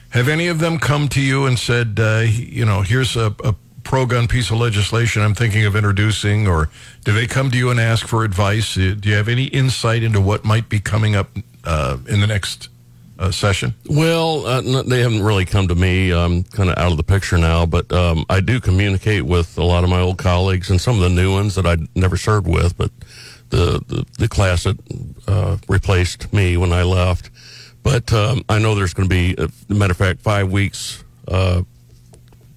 Have 0.09 0.27
any 0.27 0.47
of 0.47 0.57
them 0.57 0.79
come 0.79 1.07
to 1.09 1.21
you 1.21 1.45
and 1.45 1.59
said, 1.59 1.99
you 2.27 2.65
know, 2.65 2.81
here's 2.81 3.15
a, 3.15 3.35
a 3.43 3.53
pro 3.83 4.07
gun 4.07 4.27
piece 4.27 4.49
of 4.49 4.57
legislation 4.57 5.21
I'm 5.21 5.35
thinking 5.35 5.65
of 5.65 5.75
introducing, 5.75 6.47
or 6.47 6.71
do 7.05 7.13
they 7.13 7.27
come 7.27 7.51
to 7.51 7.57
you 7.59 7.69
and 7.69 7.79
ask 7.79 8.07
for 8.07 8.23
advice? 8.23 8.73
Do 8.73 8.97
you 9.03 9.13
have 9.13 9.27
any 9.27 9.45
insight 9.45 10.01
into 10.01 10.19
what 10.19 10.43
might 10.43 10.67
be 10.67 10.79
coming 10.79 11.15
up 11.15 11.29
in 11.35 12.21
the 12.21 12.25
next 12.27 12.69
uh, 13.19 13.31
session? 13.31 13.75
Well, 13.85 14.45
uh, 14.45 14.83
they 14.83 15.01
haven't 15.01 15.21
really 15.21 15.45
come 15.45 15.67
to 15.67 15.75
me. 15.75 16.11
I'm 16.11 16.43
kind 16.43 16.69
of 16.69 16.77
out 16.77 16.91
of 16.91 16.97
the 16.97 17.03
picture 17.03 17.37
now, 17.37 17.65
but 17.65 17.91
um, 17.91 18.25
I 18.29 18.39
do 18.39 18.59
communicate 18.59 19.23
with 19.23 19.57
a 19.57 19.63
lot 19.63 19.83
of 19.83 19.89
my 19.89 19.99
old 19.99 20.17
colleagues 20.17 20.69
and 20.69 20.79
some 20.79 20.95
of 20.95 21.01
the 21.01 21.09
new 21.09 21.33
ones 21.33 21.55
that 21.55 21.67
I 21.67 21.77
never 21.95 22.17
served 22.17 22.47
with, 22.47 22.77
but 22.77 22.91
the 23.49 23.83
the, 23.87 24.05
the 24.17 24.27
class 24.27 24.63
that 24.63 24.77
uh, 25.27 25.57
replaced 25.67 26.31
me 26.33 26.57
when 26.57 26.71
I 26.71 26.83
left. 26.83 27.29
But 27.83 28.11
um, 28.13 28.43
I 28.49 28.59
know 28.59 28.75
there's 28.75 28.93
going 28.93 29.07
to 29.07 29.13
be, 29.13 29.35
a 29.37 29.73
matter 29.73 29.91
of 29.91 29.97
fact, 29.97 30.21
five 30.21 30.51
weeks 30.51 31.03
uh, 31.27 31.63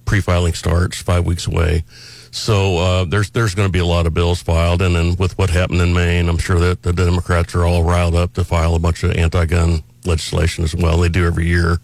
pre-filing 0.05 0.53
starts, 0.53 1.01
five 1.01 1.25
weeks 1.25 1.47
away. 1.47 1.83
So 2.31 2.77
uh, 2.77 3.05
there's 3.05 3.29
there's 3.31 3.53
going 3.53 3.67
to 3.67 3.71
be 3.71 3.79
a 3.79 3.85
lot 3.85 4.07
of 4.07 4.13
bills 4.13 4.41
filed, 4.41 4.81
and 4.81 4.95
then 4.95 5.15
with 5.17 5.37
what 5.37 5.49
happened 5.49 5.81
in 5.81 5.93
Maine, 5.93 6.29
I'm 6.29 6.37
sure 6.37 6.59
that 6.59 6.83
the 6.83 6.93
Democrats 6.93 7.53
are 7.53 7.65
all 7.65 7.83
riled 7.83 8.15
up 8.15 8.33
to 8.33 8.43
file 8.43 8.75
a 8.75 8.79
bunch 8.79 9.03
of 9.03 9.11
anti-gun 9.11 9.83
legislation 10.05 10.63
as 10.63 10.75
well. 10.75 10.97
They 10.97 11.09
do 11.09 11.25
every 11.25 11.47
year, 11.47 11.77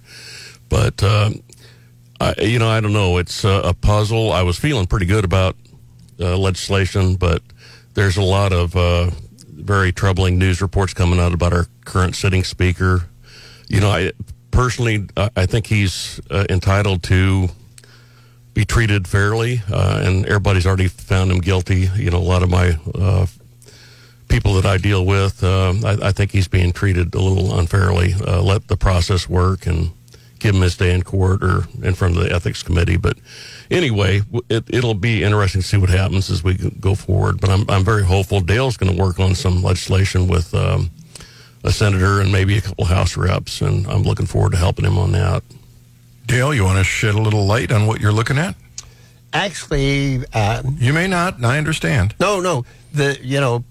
but 0.70 1.02
um, 1.04 1.42
I, 2.20 2.36
you 2.42 2.60
know 2.60 2.70
I 2.70 2.80
don't 2.80 2.94
know. 2.94 3.18
It's 3.18 3.44
a 3.44 3.76
puzzle. 3.82 4.32
I 4.32 4.44
was 4.44 4.58
feeling 4.58 4.88
pretty 4.88 5.06
good 5.06 5.26
about 5.26 5.56
uh, 6.20 6.38
legislation, 6.38 7.16
but 7.16 7.42
there's 7.94 8.18
a 8.18 8.22
lot 8.22 8.54
of 8.54 8.76
uh, 8.76 9.10
very 9.48 9.92
troubling 9.92 10.38
news 10.38 10.62
reports 10.62 10.94
coming 10.94 11.20
out 11.20 11.34
about 11.34 11.54
our 11.54 11.68
current 11.86 12.16
sitting 12.16 12.44
speaker. 12.44 13.04
You 13.68 13.82
know, 13.82 13.90
I 13.90 14.12
personally 14.52 15.08
I 15.16 15.30
I 15.36 15.46
think 15.46 15.68
he's 15.68 16.20
uh, 16.30 16.46
entitled 16.50 17.04
to 17.04 17.50
be 18.54 18.66
treated 18.66 19.08
fairly, 19.08 19.62
uh, 19.72 20.02
and 20.04 20.26
everybody's 20.26 20.66
already 20.66 20.88
found 20.88 21.32
him 21.32 21.40
guilty. 21.40 21.90
You 21.96 22.12
know, 22.12 22.18
a 22.18 22.20
lot 22.20 22.44
of 22.44 22.50
my 22.50 22.78
uh, 22.96 23.26
people 24.30 24.54
that 24.54 24.66
I 24.66 24.78
deal 24.78 25.06
with, 25.06 25.44
um, 25.44 25.84
I, 25.84 25.98
I 26.04 26.12
think 26.12 26.32
he's 26.32 26.48
being 26.48 26.72
treated 26.72 27.14
a 27.14 27.20
little 27.20 27.58
unfairly. 27.60 28.14
Uh, 28.14 28.42
let 28.42 28.68
the 28.68 28.78
process 28.78 29.28
work 29.28 29.66
and 29.66 29.92
give 30.40 30.56
him 30.56 30.62
his 30.62 30.78
day 30.78 30.94
in 30.94 31.02
court 31.04 31.44
or 31.44 31.66
in 31.84 31.94
front 31.96 32.16
of 32.16 32.24
the 32.24 32.32
ethics 32.34 32.64
committee. 32.64 32.96
But 32.96 33.18
anyway, 33.70 34.22
it, 34.50 34.64
it'll 34.70 34.94
be 34.94 35.24
interesting 35.24 35.62
to 35.62 35.68
see 35.68 35.78
what 35.78 35.90
happens 35.90 36.30
as 36.30 36.44
we 36.44 36.54
go 36.80 36.96
forward. 36.96 37.42
But 37.42 37.50
I'm, 37.50 37.70
I'm 37.70 37.84
very 37.84 38.06
hopeful. 38.06 38.40
Dale's 38.40 38.78
going 38.78 38.96
to 38.96 39.02
work 39.02 39.20
on 39.20 39.36
some 39.36 39.62
legislation 39.62 40.28
with 40.28 40.54
um, 40.54 40.92
a 41.66 41.72
senator 41.72 42.22
and 42.22 42.32
maybe 42.32 42.58
a 42.58 42.62
couple 42.62 42.86
House 42.86 43.18
reps, 43.18 43.60
and 43.62 43.86
I'm 43.88 44.04
looking 44.04 44.28
forward 44.28 44.52
to 44.54 44.58
helping 44.58 44.86
him 44.86 44.98
on 44.98 45.12
that. 45.12 45.44
Dale, 46.26 46.54
you 46.54 46.64
want 46.64 46.78
to 46.78 46.84
shed 46.86 47.16
a 47.16 47.22
little 47.22 47.46
light 47.46 47.72
on 47.72 47.86
what 47.88 48.00
you're 48.00 48.14
looking 48.14 48.38
at? 48.38 48.56
Actually, 49.34 50.24
uh, 50.34 50.64
You 50.78 50.94
may 50.94 51.08
not, 51.08 51.36
and 51.38 51.46
I 51.46 51.58
understand. 51.58 52.16
no, 52.20 52.40
no. 52.40 52.66
The 52.94 53.20
you 53.22 53.40
know, 53.40 53.64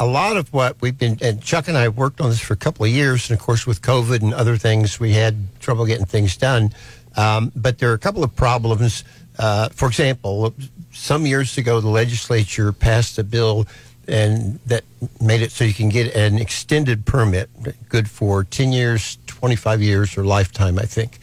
a, 0.00 0.06
lot 0.06 0.36
of 0.36 0.52
what 0.52 0.80
we've 0.80 0.96
been 0.96 1.18
and 1.22 1.42
Chuck 1.42 1.68
and 1.68 1.76
I 1.76 1.88
worked 1.88 2.20
on 2.20 2.30
this 2.30 2.40
for 2.40 2.54
a 2.54 2.56
couple 2.56 2.84
of 2.84 2.90
years, 2.90 3.30
and 3.30 3.38
of 3.38 3.44
course 3.44 3.66
with 3.66 3.82
COVID 3.82 4.22
and 4.22 4.34
other 4.34 4.56
things, 4.56 5.00
we 5.00 5.12
had 5.12 5.36
trouble 5.60 5.86
getting 5.86 6.06
things 6.06 6.36
done. 6.36 6.72
Um, 7.16 7.52
but 7.54 7.78
there 7.78 7.90
are 7.90 7.94
a 7.94 7.98
couple 7.98 8.24
of 8.24 8.34
problems. 8.34 9.04
Uh, 9.38 9.68
for 9.70 9.88
example, 9.88 10.54
some 10.92 11.26
years 11.26 11.56
ago, 11.58 11.80
the 11.80 11.88
legislature 11.88 12.72
passed 12.72 13.18
a 13.18 13.24
bill 13.24 13.66
and 14.08 14.58
that 14.66 14.84
made 15.20 15.42
it 15.42 15.52
so 15.52 15.64
you 15.64 15.74
can 15.74 15.88
get 15.88 16.14
an 16.14 16.38
extended 16.38 17.06
permit, 17.06 17.48
good 17.88 18.10
for 18.10 18.44
ten 18.44 18.72
years, 18.72 19.18
twenty-five 19.26 19.80
years, 19.80 20.18
or 20.18 20.24
lifetime, 20.24 20.78
I 20.78 20.84
think 20.86 21.18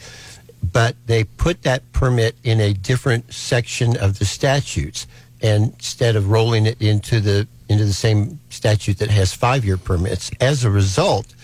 but 0.72 0.94
they 1.06 1.24
put 1.24 1.62
that 1.62 1.90
permit 1.92 2.36
in 2.44 2.60
a 2.60 2.72
different 2.72 3.32
section 3.32 3.96
of 3.96 4.18
the 4.18 4.24
statutes 4.24 5.06
instead 5.40 6.16
of 6.16 6.30
rolling 6.30 6.66
it 6.66 6.80
into 6.82 7.20
the 7.20 7.46
into 7.70 7.84
the 7.84 7.92
same 7.92 8.38
statute 8.50 8.98
that 8.98 9.10
has 9.10 9.32
five 9.32 9.64
year 9.64 9.76
permits 9.76 10.30
as 10.40 10.64
a 10.64 10.70
result 10.70 11.34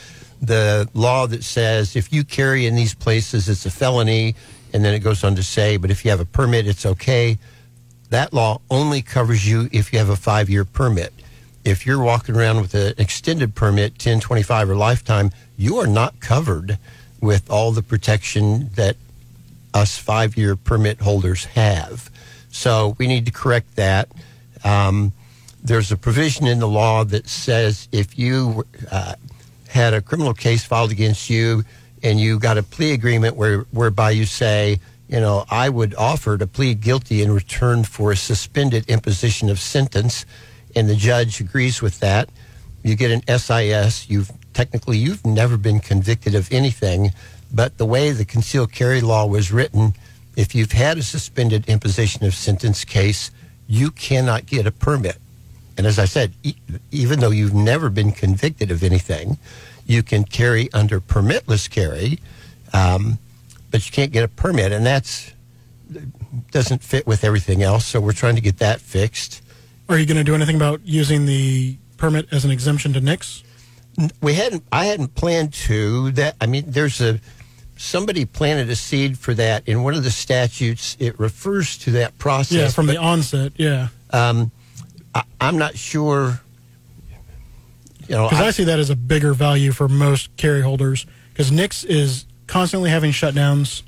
the 0.43 0.89
law 0.93 1.27
that 1.27 1.43
says 1.43 1.97
if 1.97 2.13
you 2.13 2.23
carry 2.25 2.67
in 2.67 2.77
these 2.77 2.95
places 2.95 3.49
it's 3.49 3.65
a 3.65 3.71
felony 3.71 4.35
and 4.73 4.85
then 4.85 4.93
it 4.93 4.99
goes 4.99 5.25
on 5.25 5.35
to 5.35 5.43
say 5.43 5.77
but 5.77 5.91
if 5.91 6.05
you 6.05 6.11
have 6.11 6.21
a 6.21 6.27
permit 6.27 6.67
it's 6.67 6.85
okay 6.85 7.39
that 8.11 8.33
law 8.33 8.61
only 8.71 9.01
covers 9.01 9.49
you 9.49 9.69
if 9.73 9.93
you 9.93 9.99
have 9.99 10.11
a 10.11 10.17
five 10.17 10.51
year 10.51 10.65
permit 10.65 11.13
if 11.65 11.87
you're 11.87 12.03
walking 12.03 12.37
around 12.37 12.61
with 12.61 12.75
an 12.75 12.93
extended 12.99 13.55
permit 13.55 13.99
10 13.99 14.21
25 14.21 14.71
or 14.71 14.77
lifetime 14.77 15.31
you 15.57 15.79
are 15.79 15.87
not 15.87 16.21
covered 16.21 16.79
with 17.21 17.51
all 17.51 17.73
the 17.73 17.83
protection 17.83 18.69
that 18.75 18.97
us 19.77 19.99
five 19.99 20.37
year 20.37 20.57
permit 20.57 21.01
holders 21.01 21.45
have. 21.45 22.11
So 22.49 22.97
we 22.99 23.07
need 23.07 23.27
to 23.27 23.33
correct 23.33 23.77
that. 23.77 24.09
Um, 24.65 25.13
there's 25.67 25.91
a 25.91 25.97
provision 25.97 26.47
in 26.47 26.61
the 26.61 26.69
law 26.69 27.03
that 27.03 27.29
says 27.29 27.89
if 27.91 28.17
you 28.17 28.65
uh, 28.93 29.15
had 29.69 29.95
a 29.95 30.01
criminal 30.01 30.33
case 30.33 30.65
filed 30.65 30.93
against 30.93 31.29
you 31.29 31.65
and 32.05 32.21
you 32.21 32.39
got 32.39 32.57
a 32.57 32.63
plea 32.63 32.93
agreement 32.93 33.35
where, 33.35 33.63
whereby 33.73 34.13
you 34.13 34.27
say, 34.27 34.79
you 35.09 35.19
know, 35.19 35.45
I 35.51 35.69
would 35.69 35.93
offer 35.97 36.39
to 36.39 36.47
plead 36.47 36.81
guilty 36.81 37.21
in 37.21 37.33
return 37.33 37.83
for 37.83 38.13
a 38.13 38.17
suspended 38.17 38.89
imposition 38.89 39.51
of 39.51 39.59
sentence, 39.59 40.25
and 40.77 40.89
the 40.89 40.95
judge 40.95 41.41
agrees 41.41 41.83
with 41.83 41.99
that, 41.99 42.29
you 42.85 42.95
get 42.95 43.11
an 43.11 43.39
SIS. 43.39 44.09
You've 44.09 44.31
technically 44.53 44.99
you've 44.99 45.27
never 45.27 45.57
been 45.57 45.81
convicted 45.81 46.37
of 46.37 46.53
anything, 46.53 47.11
but 47.53 47.77
the 47.77 47.87
way 47.87 48.13
the 48.13 48.25
concealed 48.25 48.73
carry 48.73 49.01
law 49.01 49.27
was 49.27 49.51
written, 49.51 49.95
if 50.37 50.55
you've 50.55 50.73
had 50.73 50.99
a 50.99 51.03
suspended 51.03 51.69
imposition 51.69 52.25
of 52.25 52.35
sentence 52.35 52.85
case, 52.85 53.33
you 53.67 53.91
cannot 53.91 54.47
get 54.47 54.67
a 54.67 54.71
permit. 54.71 55.19
And 55.77 55.87
as 55.87 55.99
I 55.99 56.05
said, 56.07 56.33
e- 56.43 56.55
even 56.91 57.21
though 57.21 57.31
you've 57.31 57.55
never 57.55 57.91
been 57.91 58.13
convicted 58.13 58.71
of 58.71 58.83
anything, 58.83 59.39
you 59.87 60.03
can 60.03 60.25
carry 60.25 60.73
under 60.73 61.01
permitless 61.01 61.69
carry, 61.71 62.19
um, 62.73 63.19
but 63.71 63.85
you 63.87 63.93
can't 63.93 64.13
get 64.13 64.25
a 64.25 64.29
permit, 64.29 64.73
and 64.73 64.85
that's 64.87 65.33
doesn't 66.51 66.83
fit 66.83 67.07
with 67.07 67.23
everything 67.23 67.63
else. 67.63 67.87
So 67.87 68.01
we're 68.01 68.13
trying 68.13 68.35
to 68.35 68.41
get 68.41 68.59
that 68.59 68.81
fixed. 68.81 69.43
Are 69.89 69.97
you 69.99 70.07
going 70.07 70.17
to 70.17 70.25
do 70.25 70.35
anything 70.35 70.57
about 70.57 70.81
using 70.85 71.27
the 71.27 71.77
permit 71.97 72.27
as 72.33 72.45
an 72.45 72.51
exemption 72.51 72.93
to 72.95 73.01
NICS? 73.01 73.43
we 74.21 74.35
hadn't 74.35 74.63
i 74.73 74.85
hadn't 74.85 75.15
planned 75.15 75.55
to 75.55 76.11
that 76.11 76.37
i 76.43 76.45
mean 76.45 76.63
there's 76.67 77.01
a 77.01 77.19
somebody 77.79 78.27
planted 78.27 78.69
a 78.69 78.77
seed 78.77 79.17
for 79.19 79.33
that 79.33 79.67
in 79.67 79.83
one 79.83 79.95
of 79.95 80.05
the 80.05 80.11
statutes 80.11 80.99
it 81.01 81.19
refers 81.19 81.79
to 81.79 81.91
that 81.93 82.19
process 82.19 82.53
Yeah, 82.59 82.69
from 82.69 82.89
the 82.89 82.99
onset. 82.99 83.53
Yeah, 83.57 83.89
um, 84.11 84.51
I, 85.17 85.23
i'm 85.41 85.59
not 85.59 85.77
sure 85.77 86.41
you 88.09 88.15
know 88.15 88.29
because 88.29 88.45
I, 88.45 88.49
I, 88.49 88.51
see 88.51 88.65
that 88.65 88.79
as 88.79 88.91
a 88.91 88.97
bigger 88.97 89.33
value 89.35 89.73
for 89.73 89.89
most 89.89 90.37
carry 90.37 90.63
holders. 90.63 91.07
Because 91.33 91.53
NICS 91.53 91.85
is 91.85 92.25
constantly 92.47 92.89
having 92.89 93.13
shutdowns, 93.13 93.83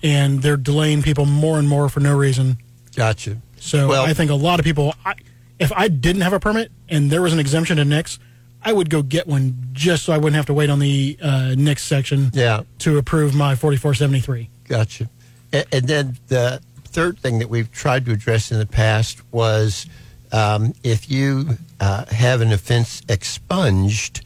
and 0.00 0.42
they're 0.42 0.56
delaying 0.56 1.02
people 1.02 1.24
more 1.26 1.58
and 1.58 1.68
more 1.68 1.88
for 1.88 1.98
no 1.98 2.16
reason. 2.16 2.58
gotcha 2.94 3.38
So 3.58 3.88
Well- 3.88 4.04
I 4.04 4.14
think 4.14 4.30
a 4.30 4.34
lot 4.34 4.60
of 4.60 4.64
people, 4.64 4.94
I, 5.04 5.14
if 5.58 5.72
I 5.72 5.88
didn't 5.88 6.22
have 6.22 6.32
a 6.32 6.38
permit 6.38 6.70
and 6.88 7.10
there 7.10 7.20
was 7.20 7.32
an 7.32 7.40
exemption 7.40 7.78
to 7.78 7.84
NICS, 7.84 8.20
I 8.62 8.72
would 8.72 8.90
go 8.90 9.02
get 9.02 9.26
one 9.26 9.56
just 9.72 10.04
so 10.04 10.12
I 10.12 10.18
wouldn't 10.18 10.36
have 10.36 10.46
to 10.46 10.54
wait 10.54 10.70
on 10.70 10.78
the 10.78 11.18
uh, 11.20 11.54
NICS 11.56 11.82
section 11.82 12.30
yeah 12.32 12.62
to 12.80 12.98
approve 12.98 13.34
my 13.34 13.56
4473. 13.56 14.50
Gotcha. 14.68 15.08
And, 15.52 15.66
and 15.72 15.88
then 15.88 16.18
the 16.28 16.60
third 16.84 17.18
thing 17.18 17.40
that 17.40 17.48
we've 17.48 17.72
tried 17.72 18.04
to 18.06 18.12
address 18.12 18.52
in 18.52 18.58
the 18.58 18.66
past 18.66 19.20
was 19.32 19.86
um, 20.32 20.74
if 20.82 21.10
you 21.10 21.56
uh, 21.80 22.04
have 22.06 22.40
an 22.40 22.52
offense 22.52 23.02
expunged 23.08 24.24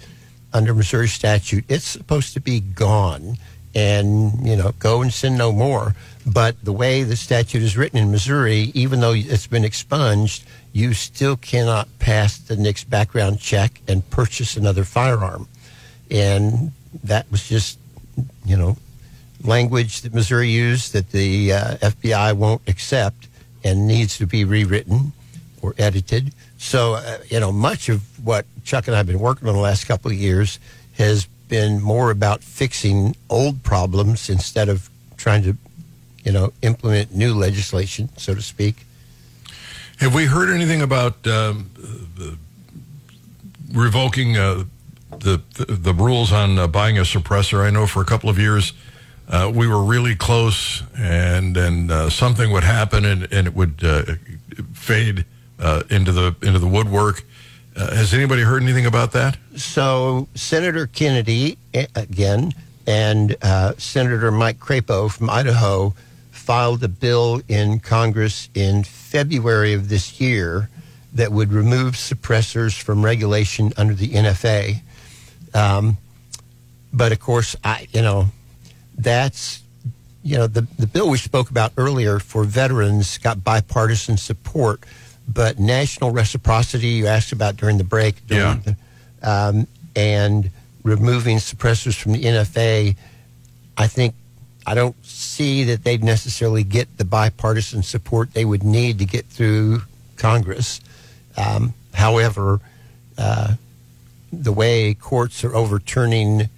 under 0.52 0.74
Missouri 0.74 1.08
statute, 1.08 1.64
it's 1.68 1.86
supposed 1.86 2.34
to 2.34 2.40
be 2.40 2.60
gone 2.60 3.38
and, 3.74 4.46
you 4.46 4.56
know, 4.56 4.72
go 4.78 5.02
and 5.02 5.12
sin 5.12 5.36
no 5.36 5.52
more. 5.52 5.94
But 6.26 6.62
the 6.64 6.72
way 6.72 7.02
the 7.02 7.16
statute 7.16 7.62
is 7.62 7.76
written 7.76 7.98
in 7.98 8.10
Missouri, 8.10 8.70
even 8.74 9.00
though 9.00 9.12
it's 9.12 9.46
been 9.46 9.64
expunged, 9.64 10.44
you 10.72 10.94
still 10.94 11.36
cannot 11.36 11.88
pass 11.98 12.38
the 12.38 12.56
NICS 12.56 12.84
background 12.84 13.40
check 13.40 13.80
and 13.88 14.08
purchase 14.10 14.56
another 14.56 14.84
firearm. 14.84 15.48
And 16.10 16.72
that 17.04 17.30
was 17.30 17.48
just, 17.48 17.78
you 18.44 18.56
know, 18.56 18.76
language 19.42 20.02
that 20.02 20.14
Missouri 20.14 20.50
used 20.50 20.92
that 20.92 21.10
the 21.10 21.52
uh, 21.52 21.76
FBI 21.78 22.34
won't 22.34 22.62
accept 22.68 23.28
and 23.64 23.86
needs 23.86 24.18
to 24.18 24.26
be 24.26 24.44
rewritten 24.44 25.12
or 25.62 25.74
edited. 25.78 26.34
So, 26.58 26.94
uh, 26.94 27.18
you 27.28 27.40
know, 27.40 27.52
much 27.52 27.88
of 27.88 28.02
what 28.24 28.44
Chuck 28.64 28.88
and 28.88 28.94
I 28.94 28.98
have 28.98 29.06
been 29.06 29.20
working 29.20 29.48
on 29.48 29.54
the 29.54 29.60
last 29.60 29.86
couple 29.86 30.10
of 30.10 30.16
years 30.16 30.58
has 30.98 31.26
been 31.48 31.80
more 31.80 32.10
about 32.10 32.42
fixing 32.42 33.16
old 33.30 33.62
problems 33.62 34.28
instead 34.28 34.68
of 34.68 34.90
trying 35.16 35.42
to, 35.44 35.56
you 36.24 36.32
know, 36.32 36.52
implement 36.62 37.14
new 37.14 37.34
legislation, 37.34 38.08
so 38.16 38.34
to 38.34 38.42
speak. 38.42 38.84
Have 39.98 40.14
we 40.14 40.26
heard 40.26 40.50
anything 40.50 40.82
about 40.82 41.26
um, 41.26 41.70
the 42.16 42.36
revoking 43.72 44.36
uh, 44.36 44.64
the, 45.10 45.40
the 45.54 45.64
the 45.66 45.94
rules 45.94 46.32
on 46.32 46.58
uh, 46.58 46.66
buying 46.66 46.98
a 46.98 47.02
suppressor? 47.02 47.64
I 47.64 47.70
know 47.70 47.86
for 47.86 48.02
a 48.02 48.04
couple 48.04 48.28
of 48.28 48.38
years 48.38 48.72
uh, 49.28 49.50
we 49.54 49.66
were 49.66 49.82
really 49.82 50.14
close, 50.14 50.82
and 50.96 51.54
then 51.54 51.90
uh, 51.90 52.10
something 52.10 52.50
would 52.50 52.64
happen, 52.64 53.04
and, 53.04 53.28
and 53.32 53.46
it 53.46 53.54
would 53.54 53.84
uh, 53.84 54.02
fade 54.74 55.24
uh, 55.62 55.82
into 55.88 56.12
the 56.12 56.34
into 56.42 56.58
the 56.58 56.66
woodwork. 56.66 57.24
Uh, 57.74 57.94
has 57.94 58.12
anybody 58.12 58.42
heard 58.42 58.62
anything 58.62 58.84
about 58.84 59.12
that? 59.12 59.38
So 59.56 60.28
Senator 60.34 60.86
Kennedy 60.86 61.56
again 61.94 62.52
and 62.86 63.36
uh, 63.40 63.72
Senator 63.78 64.30
Mike 64.30 64.58
Crapo 64.58 65.10
from 65.10 65.30
Idaho 65.30 65.94
filed 66.30 66.82
a 66.82 66.88
bill 66.88 67.40
in 67.48 67.78
Congress 67.78 68.50
in 68.54 68.84
February 68.84 69.72
of 69.72 69.88
this 69.88 70.20
year 70.20 70.68
that 71.14 71.30
would 71.30 71.52
remove 71.52 71.94
suppressors 71.94 72.80
from 72.80 73.04
regulation 73.04 73.72
under 73.76 73.94
the 73.94 74.08
NFA. 74.08 74.80
Um, 75.54 75.98
but 76.92 77.12
of 77.12 77.20
course, 77.20 77.56
I 77.64 77.86
you 77.92 78.02
know 78.02 78.26
that's 78.96 79.62
you 80.22 80.36
know 80.36 80.46
the 80.46 80.62
the 80.78 80.86
bill 80.86 81.08
we 81.08 81.18
spoke 81.18 81.50
about 81.50 81.72
earlier 81.76 82.18
for 82.18 82.44
veterans 82.44 83.18
got 83.18 83.44
bipartisan 83.44 84.16
support, 84.16 84.84
but 85.28 85.58
national 85.58 86.10
reciprocity 86.10 86.88
you 86.88 87.06
asked 87.06 87.32
about 87.32 87.56
during 87.56 87.78
the 87.78 87.84
break, 87.84 88.26
during 88.26 88.62
Yeah. 88.64 88.74
the, 89.22 89.30
um, 89.30 89.66
and 89.94 90.50
removing 90.82 91.38
suppressors 91.38 91.94
from 91.94 92.12
the 92.12 92.24
NFA, 92.24 92.96
I 93.76 93.86
think 93.86 94.14
I 94.66 94.74
don't 94.74 94.94
see 95.04 95.64
that 95.64 95.82
they'd 95.84 96.04
necessarily 96.04 96.62
get 96.62 96.96
the 96.98 97.04
bipartisan 97.04 97.82
support 97.82 98.32
they 98.32 98.44
would 98.44 98.62
need 98.62 98.98
to 99.00 99.04
get 99.04 99.26
through 99.26 99.82
Congress. 100.16 100.80
Um, 101.36 101.74
however, 101.94 102.60
uh, 103.18 103.54
the 104.32 104.52
way 104.52 104.94
courts 104.94 105.42
are 105.44 105.54
overturning 105.54 106.48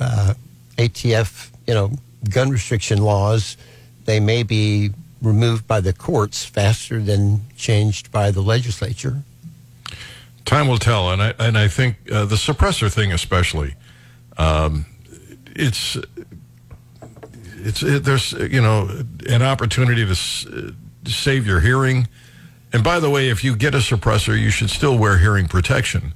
uh, 0.00 0.34
ATF, 0.78 1.50
you 1.66 1.74
know, 1.74 1.92
gun 2.30 2.50
restriction 2.50 2.98
laws, 3.02 3.56
they 4.04 4.20
may 4.20 4.42
be 4.42 4.90
removed 5.24 5.66
by 5.66 5.80
the 5.80 5.92
courts 5.92 6.44
faster 6.44 7.00
than 7.00 7.40
changed 7.56 8.10
by 8.12 8.30
the 8.30 8.40
legislature. 8.42 9.22
Time 10.44 10.68
will 10.68 10.78
tell, 10.78 11.10
and 11.10 11.22
I 11.22 11.34
and 11.38 11.56
I 11.56 11.68
think 11.68 11.96
uh, 12.12 12.26
the 12.26 12.36
suppressor 12.36 12.92
thing 12.92 13.12
especially, 13.12 13.74
um, 14.36 14.84
it's 15.56 15.96
it's 17.56 17.82
it, 17.82 18.04
there's 18.04 18.32
you 18.32 18.60
know 18.60 18.88
an 19.28 19.42
opportunity 19.42 20.04
to 20.04 20.10
s- 20.12 20.46
uh, 20.46 20.72
save 21.06 21.46
your 21.46 21.60
hearing, 21.60 22.08
and 22.72 22.84
by 22.84 23.00
the 23.00 23.08
way, 23.08 23.30
if 23.30 23.42
you 23.42 23.56
get 23.56 23.74
a 23.74 23.78
suppressor, 23.78 24.38
you 24.38 24.50
should 24.50 24.68
still 24.70 24.98
wear 24.98 25.16
hearing 25.18 25.48
protection, 25.48 26.12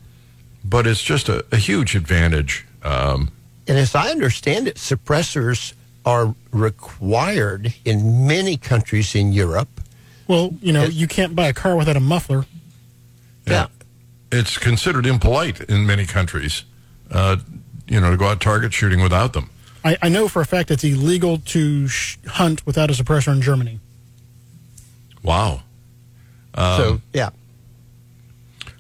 but 0.64 0.87
it's 0.87 1.03
just 1.03 1.29
a, 1.31 1.44
a 1.51 1.57
huge 1.57 1.94
advantage. 1.97 2.66
Um, 2.83 3.31
And 3.66 3.79
as 3.79 3.94
I 3.94 4.11
understand 4.11 4.68
it, 4.68 4.77
suppressors 4.77 5.73
are 6.09 6.35
required 6.53 7.75
in 7.85 8.27
many 8.27 8.57
countries 8.57 9.14
in 9.14 9.31
Europe. 9.31 9.68
Well, 10.27 10.55
you 10.62 10.73
know, 10.73 10.85
you 10.85 11.07
can't 11.07 11.37
buy 11.37 11.49
a 11.49 11.53
car 11.53 11.77
without 11.77 11.99
a 11.99 12.01
muffler. 12.01 12.47
Yeah. 13.47 13.66
it's 14.33 14.57
considered 14.57 15.05
impolite 15.07 15.61
in 15.61 15.87
many 15.87 16.07
countries, 16.07 16.64
uh, 17.11 17.37
you 17.87 18.01
know, 18.01 18.11
to 18.11 18.16
go 18.16 18.27
out 18.27 18.40
target 18.40 18.73
shooting 18.73 19.03
without 19.03 19.35
them. 19.35 19.51
I, 19.85 19.99
I 20.03 20.09
know 20.09 20.29
for 20.29 20.40
a 20.40 20.47
fact 20.47 20.71
it's 20.71 20.85
illegal 20.85 21.38
to 21.38 21.88
sh- 21.88 22.16
hunt 22.27 22.64
without 22.66 22.90
a 22.90 22.94
suppressor 22.94 23.33
in 23.33 23.42
Germany. 23.42 23.79
Wow. 25.23 25.62
so, 26.57 27.01
yeah. 27.12 27.31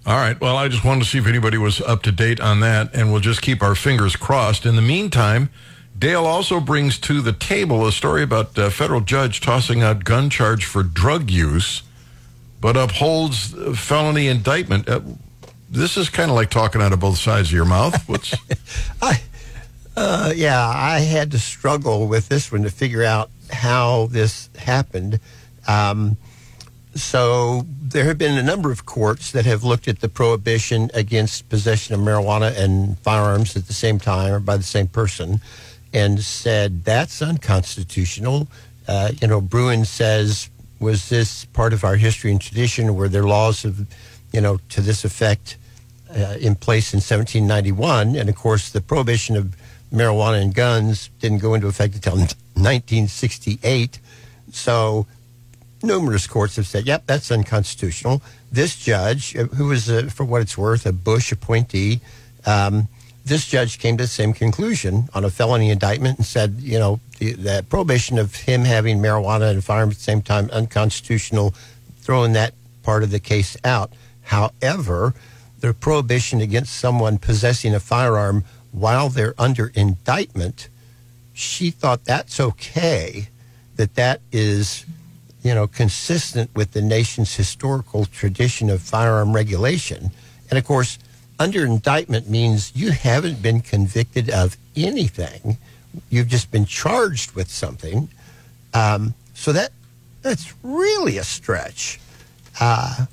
All 0.06 0.16
right. 0.16 0.40
Well, 0.40 0.56
I 0.56 0.68
just 0.68 0.84
wanted 0.84 1.04
to 1.04 1.08
see 1.10 1.18
if 1.18 1.26
anybody 1.26 1.58
was 1.58 1.82
up 1.82 2.02
to 2.04 2.12
date 2.12 2.40
on 2.40 2.60
that, 2.60 2.94
and 2.94 3.12
we'll 3.12 3.20
just 3.20 3.42
keep 3.42 3.62
our 3.62 3.74
fingers 3.74 4.16
crossed. 4.16 4.64
In 4.64 4.76
the 4.76 4.82
meantime, 4.82 5.50
Dale 5.98 6.26
also 6.26 6.60
brings 6.60 6.98
to 7.00 7.20
the 7.20 7.32
table 7.32 7.86
a 7.86 7.90
story 7.90 8.22
about 8.22 8.56
a 8.56 8.70
federal 8.70 9.00
judge 9.00 9.40
tossing 9.40 9.82
out 9.82 10.04
gun 10.04 10.30
charge 10.30 10.64
for 10.64 10.84
drug 10.84 11.28
use, 11.28 11.82
but 12.60 12.76
upholds 12.76 13.52
uh, 13.54 13.72
felony 13.72 14.28
indictment. 14.28 14.88
Uh, 14.88 15.00
this 15.68 15.96
is 15.96 16.08
kind 16.08 16.30
of 16.30 16.36
like 16.36 16.50
talking 16.50 16.80
out 16.80 16.92
of 16.92 17.00
both 17.00 17.18
sides 17.18 17.48
of 17.48 17.52
your 17.52 17.64
mouth. 17.64 18.08
What's 18.08 18.32
I, 19.02 19.20
uh, 19.96 20.32
yeah, 20.36 20.68
I 20.68 21.00
had 21.00 21.32
to 21.32 21.38
struggle 21.38 22.06
with 22.06 22.28
this 22.28 22.52
one 22.52 22.62
to 22.62 22.70
figure 22.70 23.02
out 23.02 23.30
how 23.50 24.06
this 24.06 24.50
happened. 24.56 25.18
Um, 25.66 26.16
so 26.94 27.66
there 27.82 28.04
have 28.04 28.18
been 28.18 28.38
a 28.38 28.42
number 28.42 28.70
of 28.70 28.86
courts 28.86 29.32
that 29.32 29.46
have 29.46 29.64
looked 29.64 29.88
at 29.88 30.00
the 30.00 30.08
prohibition 30.08 30.90
against 30.94 31.48
possession 31.48 31.94
of 31.94 32.00
marijuana 32.00 32.56
and 32.56 32.98
firearms 33.00 33.56
at 33.56 33.66
the 33.66 33.74
same 33.74 33.98
time 33.98 34.32
or 34.32 34.40
by 34.40 34.56
the 34.56 34.62
same 34.62 34.86
person 34.86 35.40
and 35.92 36.20
said 36.20 36.84
that's 36.84 37.22
unconstitutional. 37.22 38.48
Uh, 38.86 39.12
you 39.20 39.28
know, 39.28 39.40
Bruen 39.40 39.84
says, 39.84 40.50
was 40.80 41.08
this 41.08 41.44
part 41.46 41.72
of 41.72 41.84
our 41.84 41.96
history 41.96 42.30
and 42.30 42.40
tradition? 42.40 42.94
Were 42.94 43.08
there 43.08 43.24
laws 43.24 43.64
of, 43.64 43.86
you 44.32 44.40
know, 44.40 44.58
to 44.70 44.80
this 44.80 45.04
effect 45.04 45.56
uh, 46.10 46.36
in 46.40 46.54
place 46.54 46.92
in 46.92 46.98
1791? 46.98 48.16
And 48.16 48.28
of 48.28 48.36
course, 48.36 48.70
the 48.70 48.80
prohibition 48.80 49.36
of 49.36 49.56
marijuana 49.92 50.40
and 50.40 50.54
guns 50.54 51.10
didn't 51.20 51.38
go 51.38 51.54
into 51.54 51.66
effect 51.66 51.94
until 51.94 52.16
1968. 52.16 53.98
So 54.52 55.06
numerous 55.82 56.26
courts 56.26 56.56
have 56.56 56.66
said, 56.66 56.86
yep, 56.86 57.04
that's 57.06 57.30
unconstitutional. 57.30 58.22
This 58.50 58.76
judge, 58.76 59.36
uh, 59.36 59.44
who 59.44 59.66
was, 59.66 59.90
uh, 59.90 60.08
for 60.12 60.24
what 60.24 60.42
it's 60.42 60.56
worth, 60.56 60.86
a 60.86 60.92
Bush 60.92 61.32
appointee, 61.32 62.00
um, 62.46 62.88
this 63.28 63.46
judge 63.46 63.78
came 63.78 63.96
to 63.96 64.04
the 64.04 64.08
same 64.08 64.32
conclusion 64.32 65.08
on 65.14 65.24
a 65.24 65.30
felony 65.30 65.70
indictment 65.70 66.18
and 66.18 66.26
said, 66.26 66.56
you 66.58 66.78
know, 66.78 67.00
the, 67.18 67.32
the 67.32 67.66
prohibition 67.68 68.18
of 68.18 68.34
him 68.34 68.64
having 68.64 68.98
marijuana 68.98 69.50
and 69.50 69.62
firearms 69.64 69.94
at 69.94 69.98
the 69.98 70.04
same 70.04 70.22
time 70.22 70.50
unconstitutional, 70.50 71.54
throwing 71.98 72.32
that 72.32 72.54
part 72.82 73.02
of 73.02 73.10
the 73.10 73.20
case 73.20 73.56
out. 73.64 73.92
However, 74.22 75.14
the 75.60 75.74
prohibition 75.74 76.40
against 76.40 76.74
someone 76.74 77.18
possessing 77.18 77.74
a 77.74 77.80
firearm 77.80 78.44
while 78.72 79.08
they're 79.08 79.34
under 79.38 79.72
indictment, 79.74 80.68
she 81.32 81.70
thought 81.70 82.04
that's 82.04 82.40
okay, 82.40 83.28
that 83.76 83.94
that 83.94 84.20
is, 84.32 84.84
you 85.42 85.54
know, 85.54 85.66
consistent 85.66 86.54
with 86.54 86.72
the 86.72 86.82
nation's 86.82 87.34
historical 87.34 88.04
tradition 88.04 88.70
of 88.70 88.82
firearm 88.82 89.34
regulation. 89.34 90.10
And 90.50 90.58
of 90.58 90.64
course, 90.64 90.98
under 91.38 91.64
indictment 91.64 92.28
means 92.28 92.72
you 92.74 92.90
haven't 92.90 93.40
been 93.42 93.60
convicted 93.60 94.30
of 94.30 94.56
anything. 94.76 95.56
You've 96.10 96.28
just 96.28 96.50
been 96.50 96.64
charged 96.64 97.32
with 97.32 97.50
something. 97.50 98.08
Um, 98.74 99.14
so 99.34 99.52
that 99.52 99.70
that's 100.22 100.52
really 100.62 101.18
a 101.18 101.24
stretch. 101.24 102.00
Uh, 102.60 103.06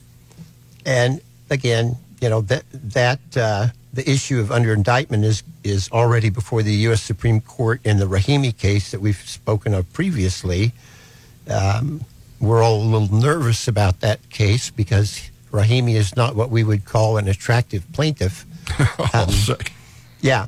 and 0.86 1.22
again, 1.50 1.98
you 2.22 2.30
know 2.30 2.42
that 2.42 2.64
that 2.72 3.20
uh, 3.38 3.68
the 3.94 4.10
issue 4.10 4.40
of 4.40 4.52
under 4.52 4.74
indictment 4.74 5.24
is 5.24 5.44
is 5.64 5.90
already 5.92 6.30
before 6.30 6.64
the 6.64 6.74
U.S. 6.88 7.02
Supreme 7.02 7.42
Court 7.42 7.80
in 7.84 7.98
the 7.98 8.06
Rahimi 8.06 8.56
case 8.56 8.92
that 8.92 9.02
we've 9.02 9.16
spoken 9.16 9.74
of 9.74 9.92
previously. 9.94 10.74
Um, 11.50 12.04
we're 12.40 12.64
all 12.64 12.82
a 12.82 12.84
little 12.84 13.18
nervous 13.18 13.68
about 13.68 14.02
that 14.02 14.30
case 14.30 14.70
because 14.70 15.30
Rahimi 15.56 15.96
is 15.96 16.16
not 16.16 16.36
what 16.36 16.50
we 16.50 16.64
would 16.64 16.86
call 16.86 17.18
an 17.18 17.28
attractive 17.28 17.84
plaintiff. 17.94 18.46
I'll. 19.14 19.30
Yeah, 20.22 20.48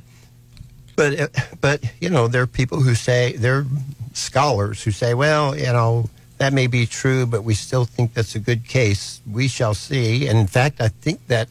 but 0.96 1.20
uh, 1.20 1.28
but 1.62 1.84
you 2.02 2.10
know 2.10 2.28
there 2.28 2.42
are 2.42 2.48
people 2.48 2.82
who 2.82 2.96
say 2.96 3.34
they're 3.38 3.66
scholars 4.14 4.84
who 4.84 4.92
say, 4.92 5.14
well, 5.14 5.56
you 5.56 5.66
know 5.66 6.10
that 6.38 6.54
may 6.54 6.68
be 6.68 6.86
true, 6.86 7.26
but 7.26 7.44
we 7.44 7.54
still 7.54 7.86
think 7.86 8.14
that's 8.14 8.36
a 8.36 8.40
good 8.40 8.68
case. 8.68 9.22
We 9.32 9.48
shall 9.48 9.74
see. 9.74 10.28
And 10.28 10.38
in 10.38 10.48
fact, 10.48 10.82
I 10.82 10.90
think 10.90 11.28
that 11.28 11.50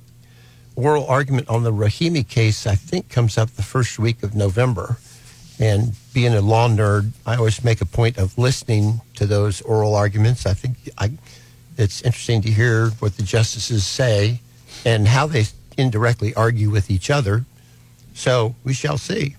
oral 0.77 1.07
argument 1.07 1.49
on 1.49 1.64
the 1.64 1.73
Rahimi 1.73 2.27
case, 2.29 2.66
I 2.66 2.75
think, 2.75 3.09
comes 3.09 3.37
up 3.38 3.51
the 3.51 3.62
first 3.62 3.99
week 3.99 4.23
of 4.23 4.35
November. 4.35 4.99
And 5.59 5.95
being 6.12 6.35
a 6.35 6.40
law 6.40 6.69
nerd, 6.69 7.12
I 7.25 7.37
always 7.37 7.64
make 7.64 7.81
a 7.81 7.87
point 7.87 8.19
of 8.19 8.37
listening 8.37 9.01
to 9.14 9.27
those 9.27 9.62
oral 9.62 9.95
arguments. 9.95 10.47
I 10.47 10.53
think 10.53 10.77
I, 10.99 11.12
it's 11.77 12.03
interesting 12.03 12.43
to 12.43 12.51
hear 12.51 12.91
what 13.01 13.17
the 13.17 13.23
justices 13.23 13.87
say 13.87 14.41
and 14.85 15.09
how 15.09 15.27
they 15.27 15.45
indirectly 15.77 16.35
argue 16.35 16.71
with 16.71 16.91
each 16.91 17.11
other. 17.11 17.45
So 18.15 18.55
we 18.65 18.73
shall 18.73 18.99
see. 18.99 19.37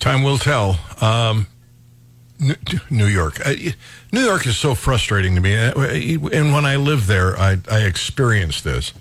Time 0.00 0.22
will 0.22 0.38
tell. 0.38 0.78
Um, 1.00 1.46
New- 2.90 3.06
York. 3.06 3.40
New 4.12 4.20
York 4.20 4.46
is 4.46 4.56
so 4.58 4.74
frustrating 4.74 5.34
to 5.36 5.40
me. 5.40 5.56
Uh, 5.56 5.72
And 6.32 6.52
when 6.52 6.66
I 6.66 6.76
lived 6.76 7.06
there, 7.06 7.38
I, 7.38 7.58
I 7.70 7.80
experienced 7.80 8.64
this. 8.64 8.92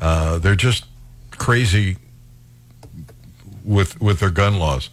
Uh, 0.00 0.38
they're 0.38 0.56
just 0.56 0.84
crazy 1.30 1.96
with 3.64 4.00
with 4.00 4.18
their 4.20 4.30
gun 4.30 4.58
laws. 4.58 4.90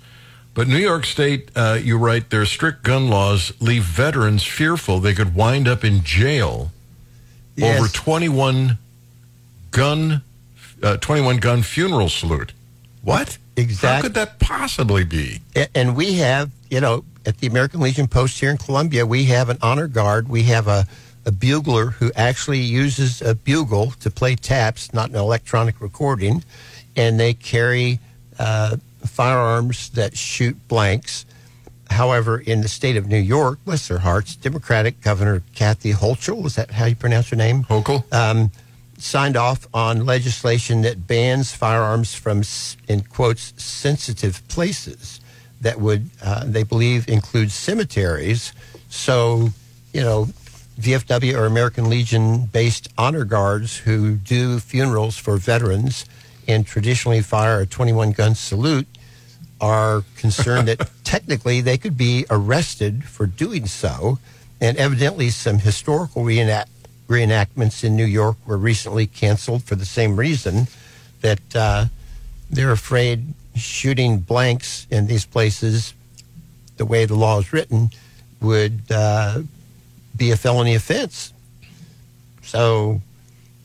But 0.53 0.67
New 0.67 0.77
York 0.77 1.05
State, 1.05 1.49
uh, 1.55 1.79
you 1.81 1.97
write, 1.97 2.29
their 2.29 2.45
strict 2.45 2.83
gun 2.83 3.09
laws 3.09 3.51
leave 3.59 3.83
veterans 3.83 4.43
fearful 4.43 4.99
they 4.99 5.13
could 5.13 5.35
wind 5.35 5.67
up 5.67 5.83
in 5.83 6.03
jail 6.03 6.71
Yes. 7.55 7.79
over 7.79 7.87
21 7.87 8.77
gun, 9.71 10.21
uh, 10.83 10.97
21 10.97 11.37
gun 11.37 11.63
funeral 11.63 12.09
salute. 12.09 12.53
What? 13.01 13.37
Exactly. 13.55 13.95
How 13.95 14.01
could 14.01 14.13
that 14.15 14.39
possibly 14.39 15.05
be? 15.05 15.39
And 15.73 15.95
we 15.95 16.15
have 16.15 16.51
you 16.69 16.81
know, 16.81 17.05
at 17.25 17.37
the 17.37 17.47
American 17.47 17.79
Legion 17.79 18.07
Post 18.07 18.39
here 18.39 18.49
in 18.49 18.57
Columbia, 18.57 19.05
we 19.05 19.25
have 19.25 19.49
an 19.49 19.57
honor 19.61 19.87
guard. 19.87 20.27
We 20.27 20.43
have 20.43 20.67
a, 20.67 20.85
a 21.25 21.31
bugler 21.31 21.87
who 21.87 22.11
actually 22.15 22.59
uses 22.59 23.21
a 23.21 23.35
bugle 23.35 23.91
to 24.01 24.11
play 24.11 24.35
taps, 24.35 24.93
not 24.93 25.09
an 25.09 25.15
electronic 25.15 25.79
recording, 25.81 26.43
and 26.95 27.19
they 27.19 27.33
carry 27.33 27.99
uh, 28.39 28.77
firearms 29.05 29.89
that 29.91 30.17
shoot 30.17 30.67
blanks. 30.67 31.25
However, 31.95 32.37
in 32.37 32.59
the 32.59 32.67
state 32.67 32.97
of 32.97 33.07
New 33.07 33.17
York, 33.17 33.59
bless 33.63 33.87
their 33.87 33.99
hearts, 33.99 34.35
Democratic 34.35 34.99
Governor 34.99 35.41
Kathy 35.55 35.93
Hochul, 35.93 36.45
is 36.45 36.55
that 36.55 36.71
how 36.71 36.85
you 36.85 36.95
pronounce 36.95 37.29
her 37.29 37.37
name? 37.37 37.63
Hochul? 37.63 38.03
Um, 38.13 38.51
signed 38.97 39.37
off 39.37 39.65
on 39.73 40.05
legislation 40.05 40.81
that 40.81 41.07
bans 41.07 41.53
firearms 41.53 42.13
from, 42.13 42.43
in 42.89 43.01
quotes, 43.03 43.53
sensitive 43.55 44.45
places 44.49 45.21
that 45.61 45.79
would, 45.79 46.09
uh, 46.21 46.43
they 46.45 46.63
believe, 46.63 47.07
include 47.07 47.49
cemeteries. 47.49 48.51
So, 48.89 49.51
you 49.93 50.01
know, 50.01 50.27
VFW 50.77 51.33
or 51.35 51.45
American 51.45 51.89
Legion 51.89 52.47
based 52.47 52.89
honor 52.97 53.23
guards 53.23 53.77
who 53.77 54.15
do 54.15 54.59
funerals 54.59 55.17
for 55.17 55.37
veterans 55.37 56.05
and 56.45 56.67
traditionally 56.67 57.21
fire 57.21 57.61
a 57.61 57.65
21 57.65 58.11
gun 58.11 58.35
salute 58.35 58.87
are 59.61 60.03
concerned 60.17 60.67
that 60.67 60.89
technically 61.03 61.61
they 61.61 61.77
could 61.77 61.97
be 61.97 62.25
arrested 62.29 63.03
for 63.03 63.25
doing 63.25 63.65
so. 63.67 64.19
And 64.61 64.77
evidently, 64.77 65.29
some 65.29 65.59
historical 65.59 66.23
reenact- 66.23 66.69
reenactments 67.07 67.83
in 67.83 67.95
New 67.95 68.05
York 68.05 68.37
were 68.45 68.57
recently 68.57 69.07
canceled 69.07 69.63
for 69.63 69.75
the 69.75 69.85
same 69.85 70.17
reason 70.17 70.67
that 71.21 71.55
uh, 71.55 71.85
they're 72.49 72.71
afraid 72.71 73.33
shooting 73.55 74.19
blanks 74.19 74.85
in 74.89 75.07
these 75.07 75.25
places, 75.25 75.93
the 76.77 76.85
way 76.85 77.05
the 77.05 77.15
law 77.15 77.39
is 77.39 77.53
written, 77.53 77.89
would 78.41 78.81
uh, 78.91 79.41
be 80.15 80.31
a 80.31 80.37
felony 80.37 80.75
offense. 80.75 81.33
So, 82.43 83.01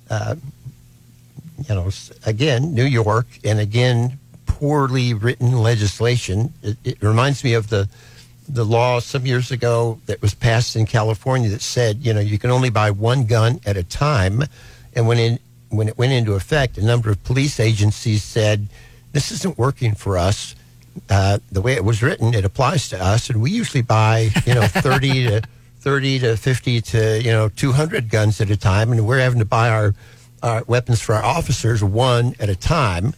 uh, 0.08 0.36
you 1.68 1.74
know, 1.74 1.90
again, 2.24 2.74
New 2.74 2.84
York, 2.84 3.26
and 3.44 3.58
again, 3.58 4.18
poorly 4.60 5.14
written 5.14 5.52
legislation. 5.52 6.52
It, 6.62 6.76
it 6.84 7.02
reminds 7.02 7.42
me 7.42 7.54
of 7.54 7.70
the 7.70 7.88
the 8.46 8.64
law 8.64 8.98
some 8.98 9.26
years 9.26 9.50
ago 9.50 10.00
that 10.06 10.20
was 10.20 10.34
passed 10.34 10.74
in 10.74 10.84
California 10.84 11.48
that 11.48 11.62
said, 11.62 11.98
you 12.04 12.12
know, 12.12 12.20
you 12.20 12.36
can 12.36 12.50
only 12.50 12.68
buy 12.68 12.90
one 12.90 13.24
gun 13.24 13.60
at 13.64 13.76
a 13.76 13.84
time. 13.84 14.42
And 14.94 15.06
when 15.08 15.18
in 15.18 15.38
when 15.70 15.88
it 15.88 15.96
went 15.96 16.12
into 16.12 16.34
effect, 16.34 16.76
a 16.76 16.84
number 16.84 17.10
of 17.10 17.22
police 17.24 17.58
agencies 17.60 18.22
said, 18.22 18.68
"This 19.12 19.32
isn't 19.32 19.56
working 19.56 19.94
for 19.94 20.18
us." 20.18 20.54
Uh, 21.08 21.38
the 21.50 21.62
way 21.62 21.74
it 21.74 21.84
was 21.84 22.02
written, 22.02 22.34
it 22.34 22.44
applies 22.44 22.88
to 22.88 23.02
us, 23.02 23.30
and 23.30 23.40
we 23.40 23.52
usually 23.52 23.82
buy, 23.82 24.30
you 24.44 24.54
know, 24.54 24.66
thirty 24.66 25.26
to 25.28 25.42
thirty 25.78 26.18
to 26.18 26.36
fifty 26.36 26.80
to 26.80 27.22
you 27.22 27.30
know 27.30 27.48
two 27.48 27.72
hundred 27.72 28.10
guns 28.10 28.40
at 28.40 28.50
a 28.50 28.56
time, 28.56 28.92
and 28.92 29.06
we're 29.06 29.20
having 29.20 29.38
to 29.38 29.44
buy 29.44 29.70
our, 29.70 29.94
our 30.42 30.64
weapons 30.64 31.00
for 31.00 31.14
our 31.14 31.22
officers 31.22 31.82
one 31.84 32.34
at 32.40 32.48
a 32.48 32.56
time. 32.56 33.14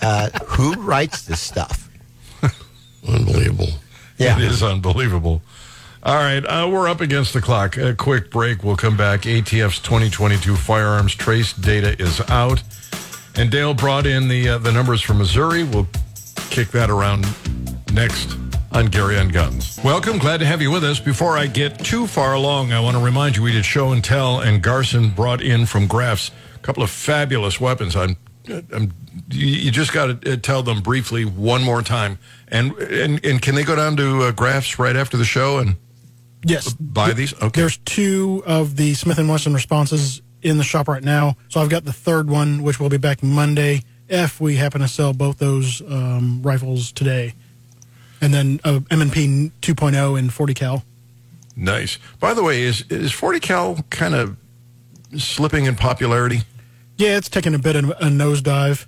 Uh, 0.00 0.30
who 0.44 0.74
writes 0.74 1.22
this 1.22 1.40
stuff? 1.40 1.88
Unbelievable. 3.08 3.68
Yeah. 4.18 4.38
It 4.38 4.44
is 4.44 4.62
unbelievable. 4.62 5.42
All 6.02 6.14
right, 6.14 6.44
uh, 6.44 6.68
we're 6.70 6.88
up 6.88 7.00
against 7.00 7.32
the 7.32 7.40
clock. 7.40 7.76
A 7.76 7.92
quick 7.94 8.30
break. 8.30 8.62
We'll 8.62 8.76
come 8.76 8.96
back. 8.96 9.22
ATF's 9.22 9.80
2022 9.80 10.54
firearms 10.54 11.14
trace 11.14 11.52
data 11.52 12.00
is 12.00 12.20
out, 12.28 12.62
and 13.34 13.50
Dale 13.50 13.74
brought 13.74 14.06
in 14.06 14.28
the 14.28 14.50
uh, 14.50 14.58
the 14.58 14.70
numbers 14.70 15.02
from 15.02 15.18
Missouri. 15.18 15.64
We'll 15.64 15.88
kick 16.50 16.68
that 16.68 16.90
around 16.90 17.26
next 17.92 18.36
on 18.70 18.86
Gary 18.86 19.18
on 19.18 19.28
Guns. 19.30 19.80
Welcome, 19.82 20.18
glad 20.18 20.38
to 20.38 20.46
have 20.46 20.62
you 20.62 20.70
with 20.70 20.84
us. 20.84 21.00
Before 21.00 21.36
I 21.36 21.46
get 21.46 21.78
too 21.84 22.06
far 22.06 22.34
along, 22.34 22.72
I 22.72 22.78
want 22.78 22.96
to 22.96 23.02
remind 23.02 23.36
you 23.36 23.42
we 23.42 23.52
did 23.52 23.64
show 23.64 23.90
and 23.90 24.04
tell, 24.04 24.40
and 24.40 24.62
Garson 24.62 25.10
brought 25.10 25.42
in 25.42 25.66
from 25.66 25.86
Graphs 25.88 26.30
a 26.54 26.58
couple 26.58 26.82
of 26.82 26.90
fabulous 26.90 27.60
weapons. 27.60 27.96
I'm, 27.96 28.16
I'm 28.48 28.92
you, 29.30 29.70
just 29.70 29.92
got 29.92 30.22
to 30.22 30.36
tell 30.36 30.62
them 30.62 30.80
briefly 30.80 31.24
one 31.24 31.62
more 31.62 31.82
time, 31.82 32.18
and 32.48 32.72
and 32.78 33.24
and 33.24 33.42
can 33.42 33.54
they 33.54 33.64
go 33.64 33.74
down 33.76 33.96
to 33.96 34.22
uh, 34.24 34.32
Graphs 34.32 34.78
right 34.78 34.96
after 34.96 35.16
the 35.16 35.24
show 35.24 35.58
and 35.58 35.76
Yes. 36.44 36.72
buy 36.74 37.12
these? 37.12 37.34
Okay. 37.34 37.60
There's 37.60 37.78
two 37.78 38.42
of 38.46 38.76
the 38.76 38.94
Smith 38.94 39.18
and 39.18 39.28
Wesson 39.28 39.52
responses 39.52 40.22
in 40.42 40.58
the 40.58 40.64
shop 40.64 40.86
right 40.86 41.02
now. 41.02 41.36
So 41.48 41.60
I've 41.60 41.70
got 41.70 41.84
the 41.84 41.92
third 41.92 42.30
one, 42.30 42.62
which 42.62 42.78
will 42.78 42.88
be 42.88 42.98
back 42.98 43.22
Monday 43.22 43.82
if 44.08 44.40
we 44.40 44.54
happen 44.56 44.80
to 44.80 44.86
sell 44.88 45.12
both 45.12 45.38
those 45.38 45.80
um, 45.82 46.40
rifles 46.42 46.92
today. 46.92 47.34
And 48.20 48.32
then 48.32 48.60
uh, 48.64 48.80
M&P 48.90 49.50
2.0 49.60 50.18
and 50.18 50.32
40 50.32 50.54
cal. 50.54 50.84
Nice. 51.56 51.98
By 52.20 52.32
the 52.34 52.42
way, 52.44 52.62
is 52.62 52.84
is 52.90 53.12
40 53.12 53.40
cal 53.40 53.78
kind 53.90 54.14
of 54.14 54.36
slipping 55.16 55.64
in 55.64 55.74
popularity? 55.74 56.42
Yeah, 56.96 57.16
it's 57.16 57.28
taken 57.28 57.54
a 57.54 57.58
bit 57.58 57.76
of 57.76 57.90
a 57.90 58.04
nosedive. 58.04 58.86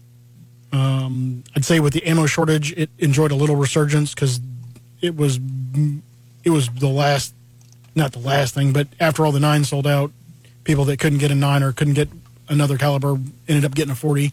Um, 0.73 1.45
I'd 1.57 1.65
say 1.65 1.81
with 1.81 1.93
the 1.93 2.05
ammo 2.05 2.27
shortage, 2.27 2.73
it 2.73 2.91
enjoyed 2.99 3.31
a 3.31 3.35
little 3.35 3.57
resurgence 3.57 4.15
because 4.15 4.41
it 5.01 5.17
was 5.17 5.39
it 6.45 6.51
was 6.51 6.69
the 6.69 6.89
last, 6.89 7.35
not 7.95 8.13
the 8.13 8.19
last 8.19 8.55
thing, 8.55 8.73
but 8.73 8.89
after 9.01 9.25
all 9.25 9.33
the 9.33 9.41
nine 9.41 9.65
sold 9.65 9.87
out, 9.87 10.11
people 10.65 10.85
that 10.87 10.99
couldn't 10.99 11.19
get 11.19 11.31
a 11.31 11.35
nine 11.35 11.63
or 11.63 11.73
couldn't 11.73 11.95
get 11.95 12.09
another 12.49 12.79
caliber 12.79 13.19
ended 13.49 13.65
up 13.65 13.75
getting 13.75 13.93
a 13.93 13.97
forty. 13.97 14.33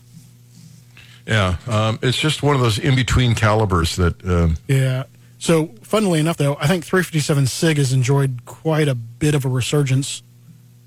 Yeah, 1.25 1.57
um, 1.67 1.99
it's 2.01 2.17
just 2.17 2.43
one 2.43 2.55
of 2.55 2.61
those 2.61 2.77
in 2.77 2.95
between 2.95 3.35
calibers 3.35 3.95
that. 3.95 4.23
Um, 4.25 4.57
Yeah. 4.67 5.03
So, 5.37 5.71
funnily 5.83 6.19
enough, 6.19 6.37
though, 6.37 6.57
I 6.59 6.65
think 6.65 6.85
357 6.85 7.45
Sig 7.47 7.77
has 7.77 7.93
enjoyed 7.93 8.39
quite 8.45 8.87
a 8.87 8.95
bit 8.95 9.35
of 9.35 9.45
a 9.45 9.49
resurgence, 9.49 10.23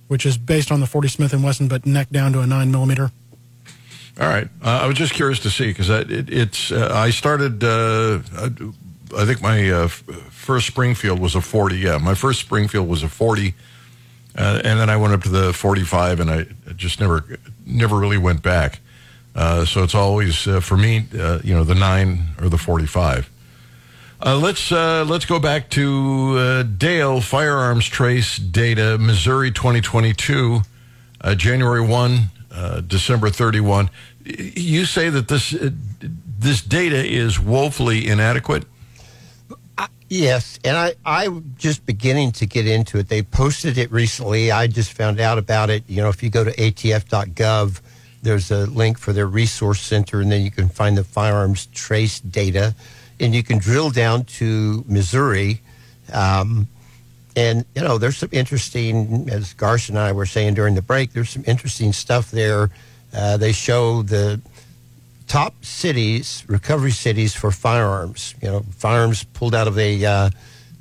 which 0.09 0.27
is 0.27 0.37
based 0.37 0.73
on 0.73 0.81
the 0.81 0.87
40 0.87 1.09
Smith 1.09 1.33
and 1.33 1.45
Wesson, 1.45 1.69
but 1.69 1.87
neck 1.87 2.11
down 2.11 2.33
to 2.33 2.41
a 2.41 2.47
nine 2.47 2.71
millimeter. 2.71 3.11
all 4.21 4.29
right, 4.29 4.49
uh, 4.65 4.81
I 4.83 4.87
was 4.87 4.97
just 4.97 5.13
curious 5.13 5.39
to 5.41 5.51
see 5.51 5.69
because 5.69 5.89
it, 5.91 6.31
it's. 6.31 6.73
Uh, 6.73 6.91
I 6.93 7.11
started. 7.11 7.63
Uh, 7.63 8.21
I, 9.17 9.25
think 9.25 9.41
my 9.41 9.71
uh, 9.71 9.85
f- 9.85 10.03
first 10.31 10.67
Springfield 10.67 11.21
was 11.21 11.35
a 11.35 11.41
40. 11.41 11.77
Yeah, 11.77 11.99
my 11.99 12.15
first 12.15 12.41
Springfield 12.41 12.89
was 12.89 13.03
a 13.03 13.09
40, 13.09 13.55
uh, 14.37 14.61
and 14.65 14.81
then 14.81 14.91
I 14.91 14.97
went 14.97 15.15
up 15.15 15.23
to 15.23 15.29
the 15.29 15.53
45, 15.53 16.21
and 16.21 16.31
I 16.31 16.47
just 16.75 17.01
never, 17.01 17.39
never 17.65 17.97
really 17.97 18.19
went 18.19 18.43
back. 18.43 18.81
Uh, 19.35 19.65
so 19.65 19.85
it's 19.85 19.95
always 19.95 20.43
for 20.43 20.77
me, 20.77 21.07
you 21.45 21.55
know, 21.55 21.63
the 21.63 21.75
nine 21.75 22.31
or 22.41 22.49
the 22.49 22.59
45. 22.59 23.31
Uh, 24.21 24.37
let's 24.37 24.73
uh, 24.73 25.05
let's 25.07 25.25
go 25.25 25.39
back 25.39 25.71
to 25.71 26.35
uh, 26.37 26.63
Dale 26.65 27.21
firearms 27.21 27.87
trace 27.87 28.37
data, 28.37 28.99
Missouri 28.99 29.53
2022, 29.53 30.61
uh, 31.21 31.35
January 31.37 31.81
1, 31.81 32.19
uh, 32.51 32.81
December 32.81 33.31
31. 33.31 33.89
You 34.25 34.87
say 34.87 35.09
that 35.09 35.29
this 35.29 35.55
uh, 35.55 35.71
this 36.39 36.63
data 36.63 37.05
is 37.05 37.39
woefully 37.39 38.09
inadequate. 38.09 38.65
Yes, 40.09 40.59
and 40.65 40.77
I 40.77 40.95
I'm 41.05 41.55
just 41.59 41.85
beginning 41.85 42.33
to 42.33 42.47
get 42.47 42.67
into 42.67 42.99
it. 42.99 43.09
They 43.09 43.23
posted 43.23 43.77
it 43.79 43.93
recently. 43.93 44.51
I 44.51 44.67
just 44.67 44.95
found 44.95 45.21
out 45.21 45.39
about 45.39 45.69
it. 45.71 45.85
You 45.87 46.03
know, 46.03 46.09
if 46.09 46.23
you 46.23 46.31
go 46.31 46.45
to 46.45 46.51
atf.gov, 46.51 47.81
there's 48.23 48.51
a 48.51 48.67
link 48.67 48.99
for 48.99 49.13
their 49.13 49.27
resource 49.27 49.81
center, 49.81 50.21
and 50.21 50.33
then 50.33 50.43
you 50.43 50.51
can 50.51 50.69
find 50.69 50.97
the 50.97 51.05
firearms 51.05 51.67
trace 51.67 52.21
data, 52.21 52.75
and 53.21 53.35
you 53.35 53.43
can 53.43 53.59
drill 53.59 53.91
down 53.91 54.25
to 54.25 54.85
Missouri. 54.87 55.61
Um, 56.13 56.69
and 57.37 57.65
you 57.75 57.83
know, 57.83 57.99
there's 57.99 58.17
some 58.17 58.31
interesting, 58.33 59.29
as 59.31 59.55
Garson 59.55 59.97
and 59.97 60.05
I 60.05 60.13
were 60.13 60.27
saying 60.27 60.55
during 60.55 60.75
the 60.75 60.83
break, 60.83 61.13
there's 61.13 61.31
some 61.31 61.45
interesting 61.47 61.93
stuff 61.93 62.31
there. 62.31 62.71
Uh, 63.15 63.37
they 63.37 63.53
show 63.53 64.03
the 64.03 64.41
top 65.29 65.65
cities, 65.65 66.45
recovery 66.49 66.91
cities 66.91 67.35
for 67.35 67.51
firearms. 67.51 68.35
You 68.43 68.49
know, 68.49 68.61
firearms 68.77 69.25
pulled 69.25 69.55
out 69.55 69.69
of 69.69 69.79
a, 69.79 70.05
uh, 70.05 70.31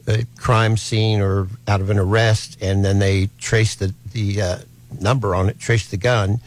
a 0.08 0.26
crime 0.38 0.78
scene 0.78 1.22
or 1.22 1.48
out 1.68 1.82
of 1.82 1.90
an 1.90 2.00
arrest, 2.00 2.58
and 2.62 2.84
then 2.84 3.00
they 3.00 3.30
trace 3.38 3.76
the 3.76 3.94
the 4.14 4.42
uh, 4.42 4.58
number 5.00 5.36
on 5.36 5.50
it, 5.50 5.60
trace 5.60 5.90
the 5.90 5.98
gun, 5.98 6.40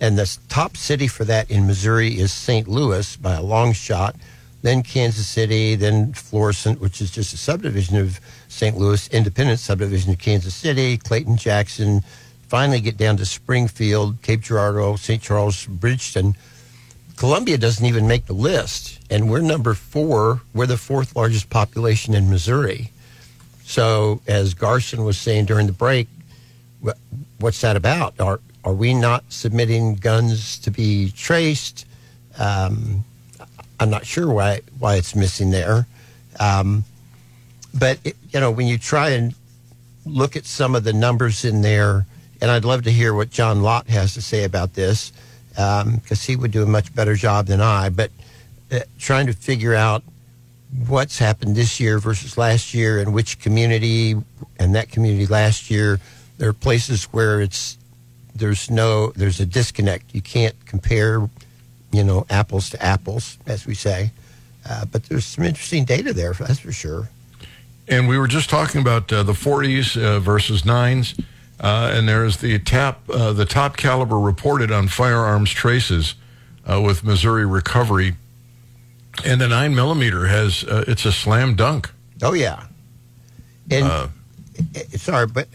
and 0.00 0.18
the 0.18 0.38
top 0.48 0.76
city 0.76 1.06
for 1.06 1.24
that 1.24 1.50
in 1.50 1.66
Missouri 1.66 2.18
is 2.18 2.32
St. 2.32 2.66
Louis 2.66 3.16
by 3.16 3.34
a 3.34 3.42
long 3.42 3.72
shot. 3.72 4.16
Then 4.62 4.82
Kansas 4.82 5.26
City, 5.26 5.74
then 5.74 6.12
Florissant, 6.12 6.80
which 6.80 7.00
is 7.00 7.10
just 7.10 7.34
a 7.34 7.36
subdivision 7.36 7.96
of 7.96 8.20
St. 8.48 8.76
Louis, 8.76 9.08
independent 9.08 9.58
subdivision 9.58 10.12
of 10.12 10.18
Kansas 10.18 10.54
City, 10.54 10.96
Clayton, 10.96 11.36
Jackson. 11.36 12.02
Finally, 12.48 12.80
get 12.80 12.96
down 12.96 13.16
to 13.16 13.26
Springfield, 13.26 14.22
Cape 14.22 14.40
Girardeau, 14.40 14.96
St. 14.96 15.20
Charles, 15.20 15.66
Bridgeton. 15.66 16.36
Columbia 17.16 17.58
doesn't 17.58 17.84
even 17.84 18.06
make 18.06 18.26
the 18.26 18.32
list, 18.32 19.00
and 19.10 19.30
we're 19.30 19.40
number 19.40 19.74
four. 19.74 20.40
We're 20.54 20.66
the 20.66 20.76
fourth 20.76 21.14
largest 21.16 21.50
population 21.50 22.14
in 22.14 22.30
Missouri. 22.30 22.90
So, 23.64 24.20
as 24.26 24.54
Garson 24.54 25.04
was 25.04 25.18
saying 25.18 25.46
during 25.46 25.66
the 25.66 25.72
break, 25.72 26.08
what's 27.38 27.60
that 27.60 27.76
about? 27.76 28.20
Are 28.20 28.40
are 28.64 28.72
we 28.72 28.94
not 28.94 29.24
submitting 29.28 29.96
guns 29.96 30.58
to 30.58 30.70
be 30.70 31.10
traced? 31.10 31.84
Um, 32.38 33.04
I'm 33.82 33.90
not 33.90 34.06
sure 34.06 34.32
why 34.32 34.60
why 34.78 34.94
it's 34.94 35.16
missing 35.16 35.50
there. 35.50 35.86
Um, 36.38 36.84
but 37.74 37.98
it, 38.04 38.16
you 38.30 38.38
know, 38.38 38.50
when 38.50 38.68
you 38.68 38.78
try 38.78 39.10
and 39.10 39.34
look 40.06 40.36
at 40.36 40.44
some 40.44 40.76
of 40.76 40.84
the 40.84 40.92
numbers 40.92 41.44
in 41.44 41.62
there, 41.62 42.06
and 42.40 42.50
I'd 42.50 42.64
love 42.64 42.84
to 42.84 42.92
hear 42.92 43.12
what 43.12 43.30
John 43.30 43.62
Lott 43.62 43.88
has 43.88 44.14
to 44.14 44.22
say 44.22 44.44
about 44.44 44.74
this 44.74 45.12
because 45.50 45.84
um, 45.84 46.00
he 46.26 46.36
would 46.36 46.52
do 46.52 46.62
a 46.62 46.66
much 46.66 46.94
better 46.94 47.16
job 47.16 47.46
than 47.46 47.60
I. 47.60 47.88
But 47.88 48.10
uh, 48.70 48.80
trying 48.98 49.26
to 49.26 49.32
figure 49.32 49.74
out 49.74 50.04
what's 50.86 51.18
happened 51.18 51.56
this 51.56 51.80
year 51.80 51.98
versus 51.98 52.38
last 52.38 52.72
year 52.72 53.00
and 53.00 53.12
which 53.12 53.40
community 53.40 54.14
and 54.58 54.74
that 54.76 54.90
community 54.90 55.26
last 55.26 55.70
year, 55.70 55.98
there 56.38 56.48
are 56.48 56.54
places 56.54 57.04
where 57.04 57.40
it's 57.40 57.76
there's 58.34 58.70
no 58.70 59.10
there's 59.10 59.40
a 59.40 59.46
disconnect. 59.46 60.14
You 60.14 60.22
can't 60.22 60.54
compare, 60.66 61.28
you 61.92 62.02
know, 62.02 62.26
apples 62.30 62.70
to 62.70 62.82
apples, 62.82 63.38
as 63.46 63.66
we 63.66 63.74
say. 63.74 64.10
Uh, 64.68 64.84
but 64.86 65.04
there's 65.04 65.26
some 65.26 65.44
interesting 65.44 65.84
data 65.84 66.12
there, 66.12 66.32
that's 66.32 66.58
for 66.58 66.72
sure. 66.72 67.08
And 67.88 68.08
we 68.08 68.16
were 68.16 68.28
just 68.28 68.48
talking 68.48 68.80
about 68.80 69.12
uh, 69.12 69.22
the 69.22 69.32
40s 69.32 70.00
uh, 70.00 70.20
versus 70.20 70.64
nines, 70.64 71.14
uh, 71.60 71.92
and 71.92 72.08
there's 72.08 72.38
the 72.38 72.58
tap 72.60 73.00
uh, 73.10 73.32
the 73.32 73.44
top 73.44 73.76
caliber 73.76 74.18
reported 74.18 74.70
on 74.70 74.88
firearms 74.88 75.50
traces 75.50 76.14
uh, 76.64 76.80
with 76.80 77.04
Missouri 77.04 77.44
Recovery, 77.44 78.14
and 79.24 79.40
the 79.40 79.48
nine 79.48 79.74
millimeter 79.74 80.26
has 80.26 80.64
it's 80.68 81.04
a 81.04 81.12
slam 81.12 81.54
dunk. 81.54 81.90
Oh 82.22 82.32
yeah, 82.32 82.66
and 83.70 84.10
sorry, 84.96 85.26
but 85.26 85.48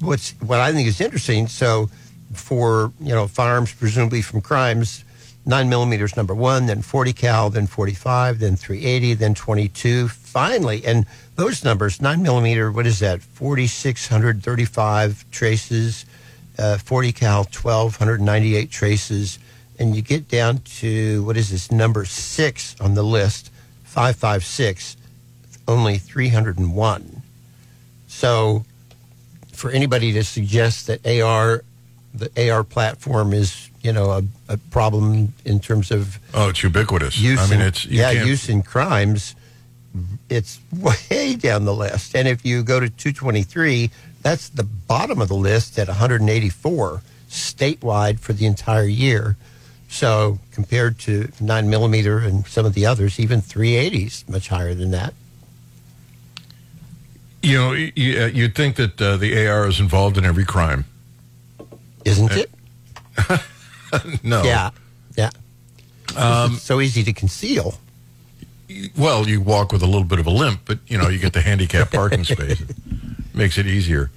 what's 0.00 0.32
what 0.40 0.60
I 0.60 0.72
think 0.72 0.88
is 0.88 1.00
interesting. 1.00 1.46
So 1.46 1.90
for 2.34 2.92
you 3.00 3.14
know 3.14 3.28
firearms 3.28 3.72
presumably 3.72 4.22
from 4.22 4.40
crimes, 4.40 5.04
nine 5.48 5.68
millimeters 5.70 6.16
number 6.16 6.34
one, 6.34 6.66
then 6.66 6.82
40 6.82 7.14
cal, 7.14 7.48
then 7.48 7.66
45, 7.66 8.38
then 8.38 8.54
380, 8.54 9.14
then 9.14 9.34
22. 9.34 10.08
Finally, 10.08 10.84
and 10.84 11.06
those 11.36 11.64
numbers, 11.64 12.02
nine 12.02 12.22
millimeter, 12.22 12.70
what 12.70 12.86
is 12.86 12.98
that? 12.98 13.22
4,635 13.22 15.24
traces, 15.30 16.04
uh, 16.58 16.76
40 16.76 17.12
cal, 17.12 17.44
1,298 17.44 18.70
traces, 18.70 19.38
and 19.78 19.96
you 19.96 20.02
get 20.02 20.28
down 20.28 20.58
to 20.58 21.24
what 21.24 21.38
is 21.38 21.50
this 21.50 21.72
number 21.72 22.04
six 22.04 22.76
on 22.78 22.92
the 22.92 23.02
list, 23.02 23.50
556, 23.84 24.98
only 25.66 25.96
301. 25.96 27.22
So, 28.06 28.66
for 29.52 29.70
anybody 29.70 30.12
to 30.12 30.24
suggest 30.24 30.88
that 30.88 31.06
AR, 31.06 31.64
the 32.12 32.50
AR 32.50 32.64
platform 32.64 33.32
is 33.32 33.67
you 33.82 33.92
know 33.92 34.10
a, 34.10 34.22
a 34.48 34.56
problem 34.70 35.32
in 35.44 35.60
terms 35.60 35.90
of 35.90 36.18
oh, 36.34 36.48
it's 36.48 36.62
ubiquitous. 36.62 37.18
Use 37.18 37.38
I 37.38 37.50
mean, 37.50 37.60
in, 37.60 37.66
it's 37.66 37.84
yeah, 37.86 38.10
use 38.10 38.48
in 38.48 38.62
crimes. 38.62 39.34
It's 40.28 40.60
way 40.72 41.36
down 41.40 41.64
the 41.64 41.74
list, 41.74 42.14
and 42.14 42.28
if 42.28 42.44
you 42.44 42.62
go 42.62 42.80
to 42.80 42.88
223, 42.88 43.90
that's 44.22 44.48
the 44.48 44.64
bottom 44.64 45.20
of 45.20 45.28
the 45.28 45.34
list 45.34 45.78
at 45.78 45.88
184 45.88 47.02
statewide 47.28 48.18
for 48.18 48.32
the 48.32 48.46
entire 48.46 48.84
year. 48.86 49.36
So 49.88 50.38
compared 50.52 50.98
to 51.00 51.30
nine 51.40 51.70
millimeter 51.70 52.18
and 52.18 52.46
some 52.46 52.66
of 52.66 52.74
the 52.74 52.84
others, 52.84 53.18
even 53.18 53.40
380s 53.40 54.28
much 54.28 54.48
higher 54.48 54.74
than 54.74 54.90
that. 54.90 55.14
You 57.42 57.58
know, 57.58 57.72
you, 57.72 58.22
uh, 58.22 58.26
you'd 58.26 58.54
think 58.54 58.76
that 58.76 59.00
uh, 59.00 59.16
the 59.16 59.46
AR 59.46 59.66
is 59.66 59.80
involved 59.80 60.18
in 60.18 60.24
every 60.24 60.44
crime, 60.44 60.84
isn't 62.04 62.32
it? 62.32 62.50
no. 64.22 64.42
Yeah. 64.42 64.70
Yeah. 65.16 65.30
Um, 66.16 66.54
so 66.54 66.80
easy 66.80 67.02
to 67.04 67.12
conceal. 67.12 67.74
Well, 68.96 69.28
you 69.28 69.40
walk 69.40 69.72
with 69.72 69.82
a 69.82 69.86
little 69.86 70.04
bit 70.04 70.18
of 70.18 70.26
a 70.26 70.30
limp, 70.30 70.60
but 70.64 70.78
you 70.86 70.98
know 70.98 71.08
you 71.08 71.18
get 71.18 71.32
the 71.32 71.40
handicap 71.40 71.90
parking 71.92 72.24
space. 72.24 72.60
It 72.60 72.76
makes 73.34 73.58
it 73.58 73.66
easier. 73.66 74.10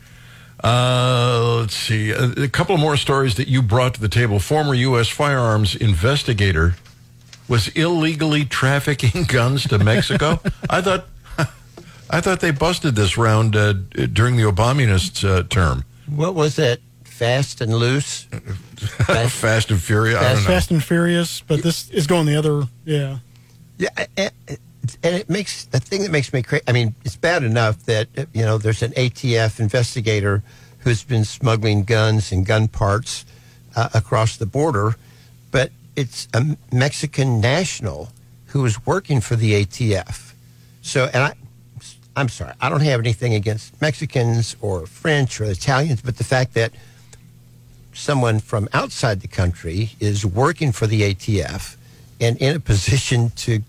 Uh, 0.63 1.57
let's 1.61 1.76
see. 1.76 2.11
A, 2.11 2.43
a, 2.43 2.47
couple 2.47 2.78
more 2.78 2.95
stories 2.95 3.36
that 3.36 3.47
you 3.47 3.63
brought 3.63 3.95
to 3.95 4.01
the 4.01 4.07
table. 4.07 4.39
Former 4.39 4.76
U.S. 4.76 5.09
firearms 5.09 5.76
investigator 5.76 6.76
was 7.47 7.69
illegally 7.69 8.45
trafficking 8.45 9.24
guns 9.28 9.67
to 9.67 9.80
Mexico. 9.80 10.39
I 10.69 10.82
thought, 10.82 11.07
I 12.11 12.22
thought 12.22 12.41
they 12.41 12.51
busted 12.51 12.95
this 12.95 13.17
round 13.17 13.55
uh, 13.55 13.74
during 13.74 14.36
the 14.36 14.43
Obamanists 14.43 15.28
uh, 15.28 15.43
term. 15.49 15.84
What 16.07 16.36
was 16.36 16.59
it? 16.59 16.82
Fast 17.22 17.61
and 17.61 17.76
loose. 17.76 18.24
Fast, 18.24 19.36
fast 19.41 19.69
and 19.69 19.80
furious. 19.80 20.19
Fast, 20.19 20.47
fast, 20.47 20.72
and 20.72 20.84
furious, 20.84 21.41
but 21.41 21.61
this 21.61 21.88
is 21.91 22.07
going 22.07 22.26
the 22.26 22.36
other. 22.36 22.63
Yeah. 22.84 23.19
Yeah, 23.78 23.89
and, 24.17 24.32
and 24.47 25.15
it 25.15 25.30
makes 25.30 25.65
the 25.65 25.80
thing 25.80 26.01
that 26.01 26.09
makes 26.09 26.34
me 26.34 26.41
crazy. 26.41 26.63
I 26.67 26.72
mean, 26.72 26.95
it's 27.05 27.15
bad 27.15 27.43
enough 27.43 27.86
that 27.86 28.07
you 28.34 28.41
know 28.41 28.57
there's 28.57 28.82
an 28.82 28.93
ATF 28.93 29.59
investigator 29.59 30.41
who's 30.80 31.03
been 31.03 31.24
smuggling 31.24 31.84
guns 31.84 32.32
and 32.32 32.43
gun 32.43 32.67
parts 32.67 33.24
uh, 33.76 33.89
across 33.93 34.38
the 34.38 34.47
border, 34.47 34.95
but 35.51 35.69
it's 35.95 36.28
a 36.34 36.57
Mexican 36.72 37.39
national 37.39 38.09
who 38.47 38.65
is 38.65 38.84
working 38.88 39.22
for 39.22 39.36
the 39.36 39.63
ATF. 39.63 40.34
So, 40.82 41.07
and 41.13 41.22
I, 41.22 41.34
I'm 42.15 42.30
sorry, 42.30 42.53
I 42.59 42.69
don't 42.69 42.82
have 42.82 42.99
anything 42.99 43.36
against 43.36 43.80
Mexicans 43.80 44.55
or 44.59 44.88
French 44.88 45.39
or 45.39 45.43
Italians, 45.43 46.01
but 46.01 46.17
the 46.17 46.24
fact 46.24 46.55
that 46.55 46.72
someone 47.94 48.39
from 48.39 48.68
outside 48.74 49.22
the 49.22 49.28
country 49.28 49.92
is 50.00 50.26
working 50.26 50.72
for 50.72 50.88
the 50.88 51.14
ATF 51.14 51.76
and 52.20 52.38
in 52.38 52.56
a 52.56 52.60
position 52.60 53.32
to 53.32 53.62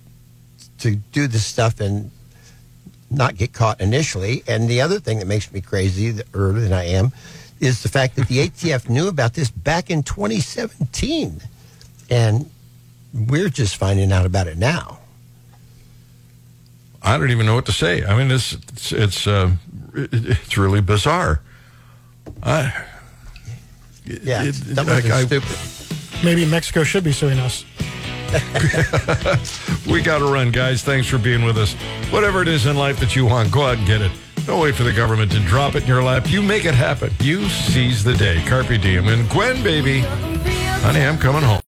to 0.79 0.97
do 0.97 1.27
this 1.27 1.47
stuff 1.47 1.81
and 1.81 2.11
not 3.11 3.37
get 3.37 3.53
caught 3.53 3.81
initially. 3.81 4.43
And 4.49 4.69
the 4.69 4.81
other 4.81 4.99
thing 4.99 5.19
that 5.19 5.27
makes 5.27 5.53
me 5.53 5.61
crazy, 5.61 6.21
earlier 6.35 6.61
than 6.61 6.73
I 6.73 6.87
am, 6.87 7.13
is 7.61 7.83
the 7.83 7.89
fact 7.89 8.17
that 8.17 8.27
the 8.27 8.49
ATF 8.49 8.89
knew 8.89 9.07
about 9.07 9.35
this 9.35 9.51
back 9.51 9.91
in 9.91 10.03
2017, 10.03 11.41
and 12.11 12.51
we're 13.15 13.49
just 13.49 13.77
finding 13.77 14.11
out 14.11 14.27
about 14.27 14.49
it 14.49 14.59
now. 14.59 14.99
I 17.03 17.17
don't 17.19 17.31
even 17.31 17.47
know 17.47 17.55
what 17.55 17.67
to 17.67 17.73
say. 17.73 18.05
I 18.05 18.17
mean, 18.17 18.31
it's 18.31 18.53
it's 18.53 18.93
it's, 18.93 19.27
uh, 19.27 19.51
it's 19.95 20.57
really 20.57 20.81
bizarre. 20.81 21.41
I 22.43 22.85
yeah, 24.05 24.45
it, 24.45 24.55
that 24.75 24.87
was 24.87 25.11
I, 25.11 25.25
stupid. 25.25 26.25
Maybe 26.25 26.45
Mexico 26.45 26.85
should 26.85 27.05
be 27.05 27.13
suing 27.13 27.39
us. 27.39 27.65
we 29.87 30.01
got 30.01 30.21
to 30.21 30.25
run, 30.25 30.51
guys. 30.51 30.83
Thanks 30.83 31.07
for 31.07 31.19
being 31.19 31.45
with 31.45 31.59
us. 31.59 31.75
Whatever 32.11 32.41
it 32.41 32.49
is 32.49 32.65
in 32.65 32.77
life 32.77 32.99
that 33.01 33.15
you 33.15 33.27
want, 33.27 33.53
go 33.53 33.63
out 33.63 33.77
and 33.77 33.87
get 33.87 34.01
it. 34.01 34.11
Don't 34.47 34.61
wait 34.61 34.75
for 34.75 34.85
the 34.85 34.93
government 34.93 35.31
to 35.33 35.41
drop 35.41 35.75
it 35.75 35.83
in 35.83 35.89
your 35.89 36.03
lap. 36.03 36.31
You 36.31 36.41
make 36.41 36.65
it 36.65 36.75
happen. 36.75 37.13
You 37.21 37.47
seize 37.49 38.03
the 38.03 38.15
day. 38.15 38.43
Carpe 38.47 38.81
diem. 38.81 39.09
And 39.09 39.29
Gwen, 39.29 39.63
baby, 39.63 40.01
honey, 40.01 41.01
I'm 41.01 41.19
coming 41.19 41.43
home. 41.43 41.61